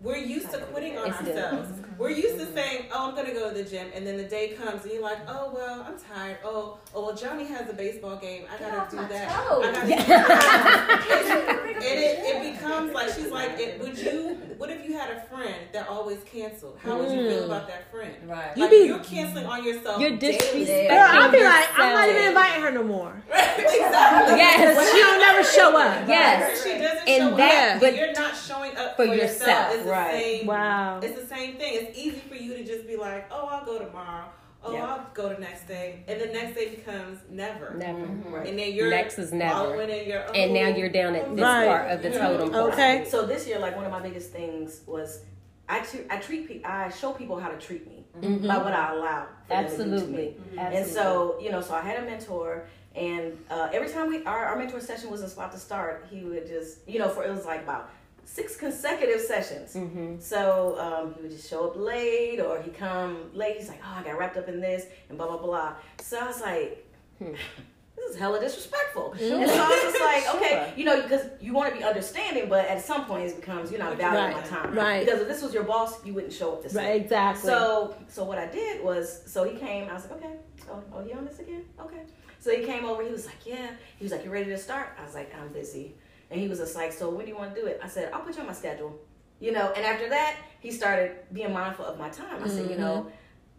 We're 0.00 0.16
used 0.18 0.50
to 0.50 0.58
quitting 0.58 0.98
on 0.98 1.10
ourselves. 1.10 1.70
Mm-hmm. 1.70 1.96
We're 1.96 2.10
used 2.10 2.38
to 2.38 2.44
mm-hmm. 2.44 2.54
saying, 2.54 2.84
"Oh, 2.92 3.08
I'm 3.08 3.14
gonna 3.14 3.32
go 3.32 3.48
to 3.48 3.54
the 3.54 3.68
gym," 3.68 3.88
and 3.94 4.06
then 4.06 4.16
the 4.16 4.24
day 4.24 4.48
comes, 4.48 4.82
and 4.82 4.92
you're 4.92 5.02
like, 5.02 5.18
"Oh 5.28 5.52
well, 5.54 5.86
I'm 5.86 5.98
tired. 5.98 6.38
Oh, 6.44 6.78
oh 6.94 7.06
well, 7.06 7.16
Johnny 7.16 7.44
has 7.44 7.70
a 7.70 7.72
baseball 7.72 8.16
game. 8.16 8.44
I 8.52 8.58
gotta 8.58 8.90
do 8.90 8.96
that. 8.96 9.30
I 9.30 9.72
gotta 9.72 9.86
do 9.86 9.94
that." 9.94 11.74
and 11.76 11.84
it, 11.84 12.18
it 12.20 12.52
becomes 12.52 12.92
like 12.92 13.14
she's 13.14 13.30
like, 13.30 13.58
it, 13.58 13.80
"Would 13.80 13.96
you? 13.98 14.38
What 14.58 14.70
if 14.70 14.86
you 14.88 14.96
had 14.96 15.10
a 15.10 15.20
friend 15.22 15.54
that 15.72 15.88
always 15.88 16.18
canceled? 16.24 16.78
How 16.82 16.98
would 16.98 17.10
you 17.10 17.28
feel 17.28 17.42
mm. 17.42 17.46
about 17.46 17.68
that 17.68 17.90
friend? 17.90 18.14
Right. 18.26 18.56
You 18.56 18.62
Like, 18.62 18.70
be- 18.70 18.76
you're 18.86 18.98
canceling 19.00 19.46
on 19.46 19.64
yourself. 19.64 20.00
You're 20.00 20.16
daily. 20.16 20.38
disrespecting 20.38 20.88
Girl, 20.88 21.06
I'll 21.08 21.32
be 21.32 21.42
like, 21.42 21.68
I'm 21.76 21.92
not 21.92 22.08
even 22.08 22.24
inviting 22.28 22.62
her 22.62 22.70
no 22.70 22.82
more. 22.82 23.22
exactly. 23.28 24.36
Yes. 24.36 24.92
She 24.92 24.98
don't 24.98 25.18
never 25.18 25.44
show 25.44 25.76
up. 25.76 26.08
Yes. 26.08 26.62
She 26.62 26.78
doesn't 26.78 27.08
And 27.08 27.30
show 27.30 27.36
that- 27.36 27.74
up. 27.76 27.80
but- 27.80 27.96
you're 27.96 28.12
not 28.12 28.36
showing 28.36 28.76
up 28.76 28.96
for 28.96 29.06
for, 29.06 29.14
yourself. 29.14 29.83
Yourself. 29.86 30.06
It's 30.08 30.14
the 30.14 30.18
Right. 30.18 30.22
same. 30.40 30.46
Wow. 30.46 31.00
It's 31.02 31.20
the 31.20 31.26
same 31.26 31.56
thing. 31.56 31.72
It's 31.74 31.98
easy 31.98 32.20
for 32.28 32.34
you 32.34 32.54
to 32.56 32.64
just 32.64 32.86
be 32.86 32.96
like, 32.96 33.26
oh, 33.30 33.46
I'll 33.50 33.64
go 33.64 33.78
tomorrow. 33.78 34.26
Oh, 34.66 34.72
Yeah. 34.72 34.86
I'll 34.86 35.06
go 35.12 35.28
the 35.28 35.38
next 35.40 35.68
day, 35.68 36.02
and 36.08 36.18
the 36.18 36.26
next 36.28 36.54
day 36.54 36.70
becomes 36.70 37.18
never. 37.28 37.74
Never. 37.76 37.98
Right. 38.30 38.46
And 38.48 38.58
then 38.58 38.72
you're 38.72 38.88
Next 38.88 39.18
is 39.18 39.30
never. 39.30 39.52
following 39.52 39.90
in 39.90 40.08
your 40.08 40.20
And 40.34 40.54
now 40.54 40.68
you're 40.68 40.88
down 40.88 41.14
at 41.14 41.36
this 41.36 41.42
Right. 41.42 41.66
part 41.66 41.90
of 41.90 42.02
the 42.02 42.10
totem 42.10 42.50
pole. 42.50 42.68
Okay. 42.68 43.04
So 43.06 43.26
this 43.26 43.46
year, 43.46 43.58
like 43.58 43.76
one 43.76 43.84
of 43.84 43.90
my 43.92 44.00
biggest 44.00 44.32
things 44.32 44.80
was 44.86 45.20
I 45.68 45.80
treat 45.80 46.06
I 46.10 46.16
treat 46.18 46.48
people 46.48 46.70
I 46.70 46.88
show 46.90 47.12
people 47.12 47.38
how 47.38 47.48
to 47.50 47.58
treat 47.58 47.86
me 47.86 48.06
Mhm. 48.18 48.48
by 48.48 48.56
what 48.58 48.72
I 48.72 48.94
allow. 48.94 49.26
For 49.48 49.54
them 49.54 49.64
to 49.64 49.70
to 49.70 49.84
me. 49.84 49.92
Absolutely. 49.94 50.36
And 50.52 50.58
Absolutely. 50.60 50.92
so 50.92 51.38
you 51.40 51.50
know, 51.52 51.60
so 51.60 51.74
I 51.74 51.80
had 51.82 51.98
a 51.98 52.02
mentor, 52.02 52.64
and 52.94 53.36
uh, 53.50 53.68
every 53.72 53.88
time 53.90 54.08
we 54.08 54.24
our, 54.24 54.46
our 54.46 54.56
mentor 54.56 54.80
session 54.80 55.10
was 55.10 55.20
about 55.30 55.52
to 55.52 55.58
start, 55.58 56.06
he 56.10 56.20
would 56.24 56.46
just 56.46 56.78
you 56.88 56.98
know 56.98 57.08
for 57.10 57.22
it 57.24 57.30
was 57.30 57.44
like 57.44 57.62
about 57.64 57.90
six 58.24 58.56
consecutive 58.56 59.20
sessions. 59.20 59.74
Mhm. 59.74 60.20
So 60.20 60.76
um, 60.78 61.14
he 61.14 61.22
would 61.22 61.30
just 61.30 61.48
show 61.48 61.68
up 61.68 61.76
late, 61.76 62.40
or 62.40 62.60
he 62.62 62.70
come 62.70 63.30
late. 63.34 63.56
He's 63.58 63.68
like, 63.68 63.80
"Oh, 63.84 63.98
I 64.00 64.02
got 64.02 64.18
wrapped 64.18 64.36
up 64.36 64.48
in 64.48 64.60
this," 64.60 64.86
and 65.08 65.18
blah 65.18 65.26
blah 65.28 65.38
blah. 65.38 65.74
So 66.00 66.18
I 66.18 66.26
was 66.26 66.40
like, 66.40 66.86
"This 67.20 68.10
is 68.10 68.16
hella 68.16 68.40
disrespectful." 68.40 69.12
And 69.12 69.20
so 69.20 69.62
I 69.62 69.68
was 69.68 69.82
just 69.82 70.00
like, 70.00 70.34
"Okay, 70.36 70.72
you 70.76 70.84
know, 70.84 71.02
because 71.02 71.26
you 71.40 71.52
want 71.52 71.72
to 71.72 71.78
be 71.78 71.84
understanding, 71.84 72.48
but 72.48 72.66
at 72.66 72.84
some 72.84 73.04
point 73.06 73.30
it 73.30 73.36
becomes 73.40 73.70
you're 73.70 73.80
not 73.80 73.96
valuing 73.96 74.36
my 74.36 74.42
time, 74.42 74.74
right. 74.74 75.04
Because 75.04 75.20
if 75.22 75.28
this 75.28 75.42
was 75.42 75.52
your 75.54 75.64
boss, 75.64 76.04
you 76.04 76.14
wouldn't 76.14 76.32
show 76.32 76.52
up 76.54 76.62
this 76.62 76.74
Right. 76.74 77.00
Exactly. 77.00 77.48
So, 77.50 77.94
so 78.08 78.24
what 78.24 78.38
I 78.38 78.46
did 78.46 78.82
was, 78.82 79.22
so 79.26 79.44
he 79.44 79.56
came. 79.58 79.88
I 79.88 79.94
was 79.94 80.04
like, 80.08 80.18
okay, 80.18 80.34
oh, 80.70 80.82
oh, 80.94 81.04
you 81.04 81.14
on 81.14 81.24
this 81.24 81.38
again? 81.38 81.64
Okay. 81.80 82.02
So 82.40 82.50
he 82.54 82.62
came 82.64 82.84
over. 82.84 83.02
He 83.02 83.10
was 83.10 83.24
like, 83.26 83.46
yeah. 83.46 83.70
He 83.98 84.04
was 84.04 84.12
like, 84.12 84.22
you 84.24 84.30
ready 84.30 84.50
to 84.50 84.58
start? 84.58 84.88
I 85.00 85.04
was 85.04 85.14
like, 85.14 85.34
I'm 85.40 85.48
busy. 85.48 85.94
And 86.30 86.40
he 86.40 86.48
was 86.48 86.58
just 86.58 86.74
like, 86.74 86.92
so 86.92 87.10
when 87.10 87.26
do 87.26 87.30
you 87.30 87.36
want 87.36 87.54
to 87.54 87.60
do 87.60 87.66
it? 87.66 87.80
I 87.82 87.88
said, 87.88 88.12
I'll 88.12 88.20
put 88.20 88.34
you 88.34 88.40
on 88.40 88.46
my 88.46 88.52
schedule. 88.52 88.98
You 89.40 89.52
know. 89.52 89.72
And 89.76 89.84
after 89.84 90.08
that, 90.08 90.36
he 90.60 90.70
started 90.70 91.16
being 91.32 91.52
mindful 91.52 91.84
of 91.84 91.98
my 91.98 92.08
time. 92.08 92.42
I 92.42 92.48
said, 92.48 92.70
you 92.70 92.76
know, 92.76 93.00
mm-hmm. 93.00 93.08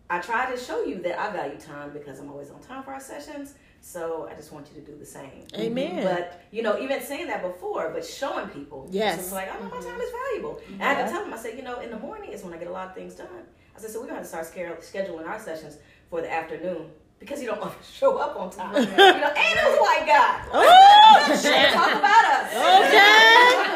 I 0.10 0.20
try 0.20 0.52
to 0.52 0.58
show 0.58 0.84
you 0.84 1.02
that 1.02 1.20
I 1.20 1.32
value 1.32 1.58
time 1.58 1.92
because 1.92 2.20
I'm 2.20 2.30
always 2.30 2.50
on 2.50 2.62
time 2.62 2.84
for 2.84 2.92
our 2.92 3.00
sessions. 3.00 3.56
So 3.82 4.28
I 4.32 4.36
just 4.36 4.52
want 4.52 4.68
you 4.74 4.82
to 4.82 4.92
do 4.92 4.98
the 4.98 5.06
same. 5.06 5.46
Amen. 5.56 6.04
But 6.04 6.44
you 6.52 6.64
know, 6.64 6.80
even 6.80 7.02
saying 7.02 7.28
that 7.28 7.44
before, 7.44 7.92
but 7.94 8.04
showing 8.04 8.48
people, 8.50 8.88
Yes. 8.90 9.20
it's 9.20 9.32
like, 9.32 9.50
oh, 9.52 9.64
my 9.64 9.70
mm-hmm. 9.70 9.88
time 9.88 10.02
is 10.02 10.10
valuable. 10.10 10.60
And 10.74 10.84
I 10.84 10.94
had 10.94 11.06
to 11.06 11.12
tell 11.12 11.24
them, 11.24 11.34
I 11.34 11.38
said, 11.38 11.56
you 11.56 11.64
know, 11.64 11.80
in 11.82 11.92
the 11.92 12.00
morning 12.00 12.32
is 12.32 12.44
when 12.44 12.54
I 12.54 12.58
get 12.58 12.68
a 12.68 12.72
lot 12.72 12.88
of 12.88 12.96
things 12.96 13.14
done. 13.14 13.28
I 13.76 13.80
said, 13.80 13.92
so 13.92 14.00
we're 14.00 14.08
gonna 14.08 14.20
have 14.20 14.30
to 14.30 14.50
start 14.50 14.82
scheduling 14.82 15.28
our 15.28 15.40
sessions 15.40 15.78
for 16.10 16.22
the 16.22 16.32
afternoon 16.32 16.90
because 17.26 17.42
you 17.42 17.48
don't 17.48 17.60
want 17.60 17.74
to 17.74 17.92
show 18.00 18.18
up 18.18 18.36
on 18.40 18.50
time. 18.52 18.76
you 18.76 18.82
know, 18.86 18.94
and 18.94 19.60
it 19.60 19.66
was 19.66 19.78
a 19.78 19.82
white 19.82 20.06
guy. 20.06 20.46
oh, 20.54 21.72
Talk 21.74 21.92
about 22.00 22.26
us. 22.26 22.52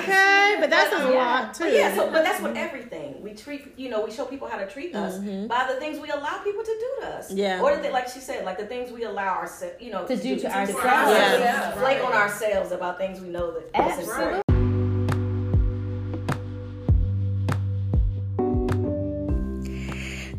Okay. 0.00 0.02
okay, 0.02 0.56
but 0.60 0.70
that's 0.70 0.92
a 0.94 1.10
lot 1.10 1.54
too. 1.54 1.64
But 1.64 1.72
yeah, 1.72 1.94
so 1.94 2.10
but 2.10 2.22
that's 2.24 2.40
what 2.40 2.56
everything 2.56 3.20
we 3.22 3.34
treat. 3.34 3.72
You 3.76 3.88
know, 3.90 4.04
we 4.04 4.10
show 4.10 4.24
people 4.24 4.48
how 4.48 4.56
to 4.58 4.66
treat 4.66 4.94
us 4.94 5.18
by 5.18 5.66
the 5.72 5.78
things 5.78 5.98
we 6.00 6.10
allow 6.10 6.38
people 6.42 6.62
to 6.62 6.70
do 6.84 6.88
to 7.00 7.06
us. 7.08 7.28
Mm-hmm. 7.28 7.38
Yeah. 7.38 7.62
Or 7.62 7.76
the, 7.76 7.82
thi- 7.82 7.90
like 7.90 8.08
she 8.08 8.20
said, 8.20 8.44
like 8.44 8.58
the 8.58 8.66
things 8.66 8.90
we 8.92 9.04
allow 9.04 9.34
ourselves, 9.36 9.74
you 9.80 9.90
know, 9.90 10.06
To 10.06 10.16
do 10.16 10.38
to 10.38 10.46
ourselves. 10.56 10.80
Yeah. 10.82 11.72
Flake 11.72 12.02
on 12.04 12.12
ourselves 12.12 12.72
about 12.72 12.98
things 12.98 13.20
we 13.20 13.28
know 13.28 13.52
that. 13.52 13.70
Absolutely. 13.74 14.42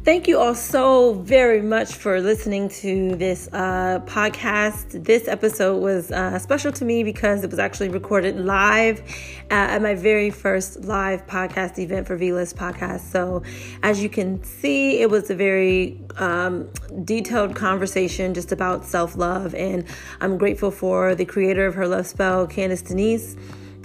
Thank 0.04 0.28
you 0.28 0.40
all 0.40 0.56
so 0.56 1.14
very 1.14 1.62
much 1.62 1.94
for 1.94 2.22
listening 2.22 2.70
to 2.70 3.16
this 3.18 3.48
uh, 3.54 4.00
podcast. 4.08 5.06
This 5.06 5.28
episode 5.28 5.78
was 5.80 6.12
uh, 6.12 6.40
special 6.40 6.72
to 6.72 6.86
me 6.86 7.04
because 7.04 7.44
it 7.44 7.52
was 7.52 7.60
actually 7.60 7.90
recorded 7.90 8.40
live 8.40 9.04
at 9.52 9.80
my 9.80 9.94
very 9.94 10.32
first 10.32 10.86
live 10.86 11.28
podcast 11.28 11.78
event 11.78 12.08
for 12.08 12.16
V-List 12.16 12.56
Podcast. 12.56 13.12
So, 13.12 13.44
as 13.84 14.02
you 14.02 14.10
can 14.10 14.44
see, 14.44 15.02
it 15.02 15.12
was 15.12 15.30
a 15.30 15.36
very 15.36 16.02
um, 16.18 16.68
detailed 17.04 17.56
conversation 17.56 18.34
just 18.34 18.52
about 18.52 18.86
self 18.86 19.16
love, 19.16 19.54
and 19.54 19.86
I'm 20.20 20.40
grateful 20.40 20.72
for 20.72 21.14
the 21.14 21.26
creator 21.26 21.68
of 21.68 21.76
Her 21.76 21.88
Love 21.88 22.08
Spell, 22.08 22.48
Candice 22.48 22.88
Denise. 22.88 23.36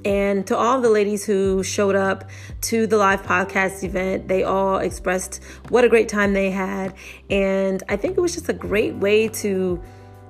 And 0.04 0.46
to 0.46 0.56
all 0.56 0.80
the 0.80 0.90
ladies 0.90 1.24
who 1.24 1.62
showed 1.62 1.96
up 1.96 2.30
to 2.62 2.86
the 2.86 2.96
live 2.96 3.22
podcast 3.22 3.82
event, 3.82 4.28
they 4.28 4.44
all 4.44 4.78
expressed 4.78 5.42
what 5.68 5.84
a 5.84 5.88
great 5.88 6.08
time 6.08 6.32
they 6.32 6.50
had. 6.50 6.94
And 7.30 7.82
I 7.88 7.96
think 7.96 8.16
it 8.16 8.20
was 8.20 8.34
just 8.34 8.48
a 8.48 8.54
great 8.54 8.94
way 8.94 9.28
to 9.28 9.82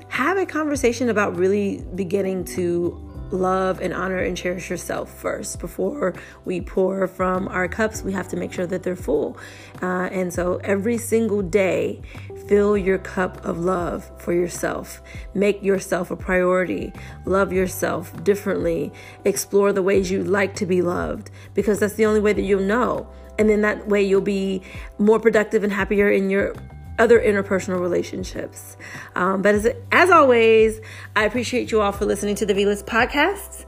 have 0.09 0.39
a 0.39 0.47
conversation 0.47 1.09
about 1.09 1.37
really 1.37 1.85
beginning 1.95 2.45
to 2.45 3.03
love 3.31 3.81
and 3.81 3.93
honor 3.93 4.19
and 4.19 4.37
cherish 4.37 4.71
yourself 4.71 5.13
first 5.13 5.59
before 5.59 6.15
we 6.45 6.61
pour 6.61 7.09
from 7.09 7.49
our 7.49 7.67
cups 7.67 8.03
we 8.03 8.13
have 8.13 8.29
to 8.29 8.37
make 8.37 8.53
sure 8.53 8.67
that 8.67 8.85
they're 8.85 8.95
full 8.95 9.37
uh, 9.83 10.09
and 10.13 10.33
so 10.33 10.61
every 10.63 10.97
single 10.97 11.43
day 11.43 12.01
fill 12.49 12.77
your 12.77 12.99
cup 12.99 13.45
of 13.45 13.59
love 13.59 14.11
for 14.19 14.33
yourself 14.33 15.03
make 15.35 15.63
yourself 15.63 16.11
a 16.11 16.17
priority 16.17 16.93
love 17.25 17.53
yourself 17.53 18.23
differently 18.25 18.93
explore 19.25 19.73
the 19.73 19.83
ways 19.83 20.11
you 20.11 20.23
like 20.23 20.55
to 20.55 20.67
be 20.67 20.83
loved 20.83 21.31
because 21.55 21.81
that's 21.81 21.95
the 21.95 22.07
only 22.07 22.21
way 22.21 22.33
that 22.33 22.43
you'll 22.43 22.61
know 22.61 23.09
and 23.39 23.49
then 23.49 23.61
that 23.61 23.89
way 23.89 24.03
you'll 24.03 24.21
be 24.21 24.63
more 24.99 25.21
productive 25.21 25.63
and 25.63 25.73
happier 25.73 26.11
in 26.11 26.31
your 26.31 26.55
other 26.99 27.21
interpersonal 27.21 27.81
relationships. 27.81 28.77
Um, 29.15 29.43
but 29.43 29.55
as, 29.55 29.69
as 29.93 30.11
always, 30.11 30.81
I 31.15 31.25
appreciate 31.25 31.71
you 31.71 31.81
all 31.81 31.93
for 31.93 32.07
listening 32.07 32.37
to 32.37 32.47
the 32.47 32.55
V-List 32.55 32.87
podcast. 32.87 33.67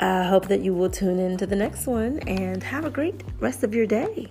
I 0.00 0.24
hope 0.24 0.48
that 0.48 0.60
you 0.60 0.74
will 0.74 0.90
tune 0.90 1.18
in 1.18 1.36
to 1.38 1.46
the 1.46 1.56
next 1.56 1.86
one 1.86 2.18
and 2.20 2.62
have 2.62 2.84
a 2.84 2.90
great 2.90 3.22
rest 3.40 3.62
of 3.62 3.74
your 3.74 3.86
day. 3.86 4.30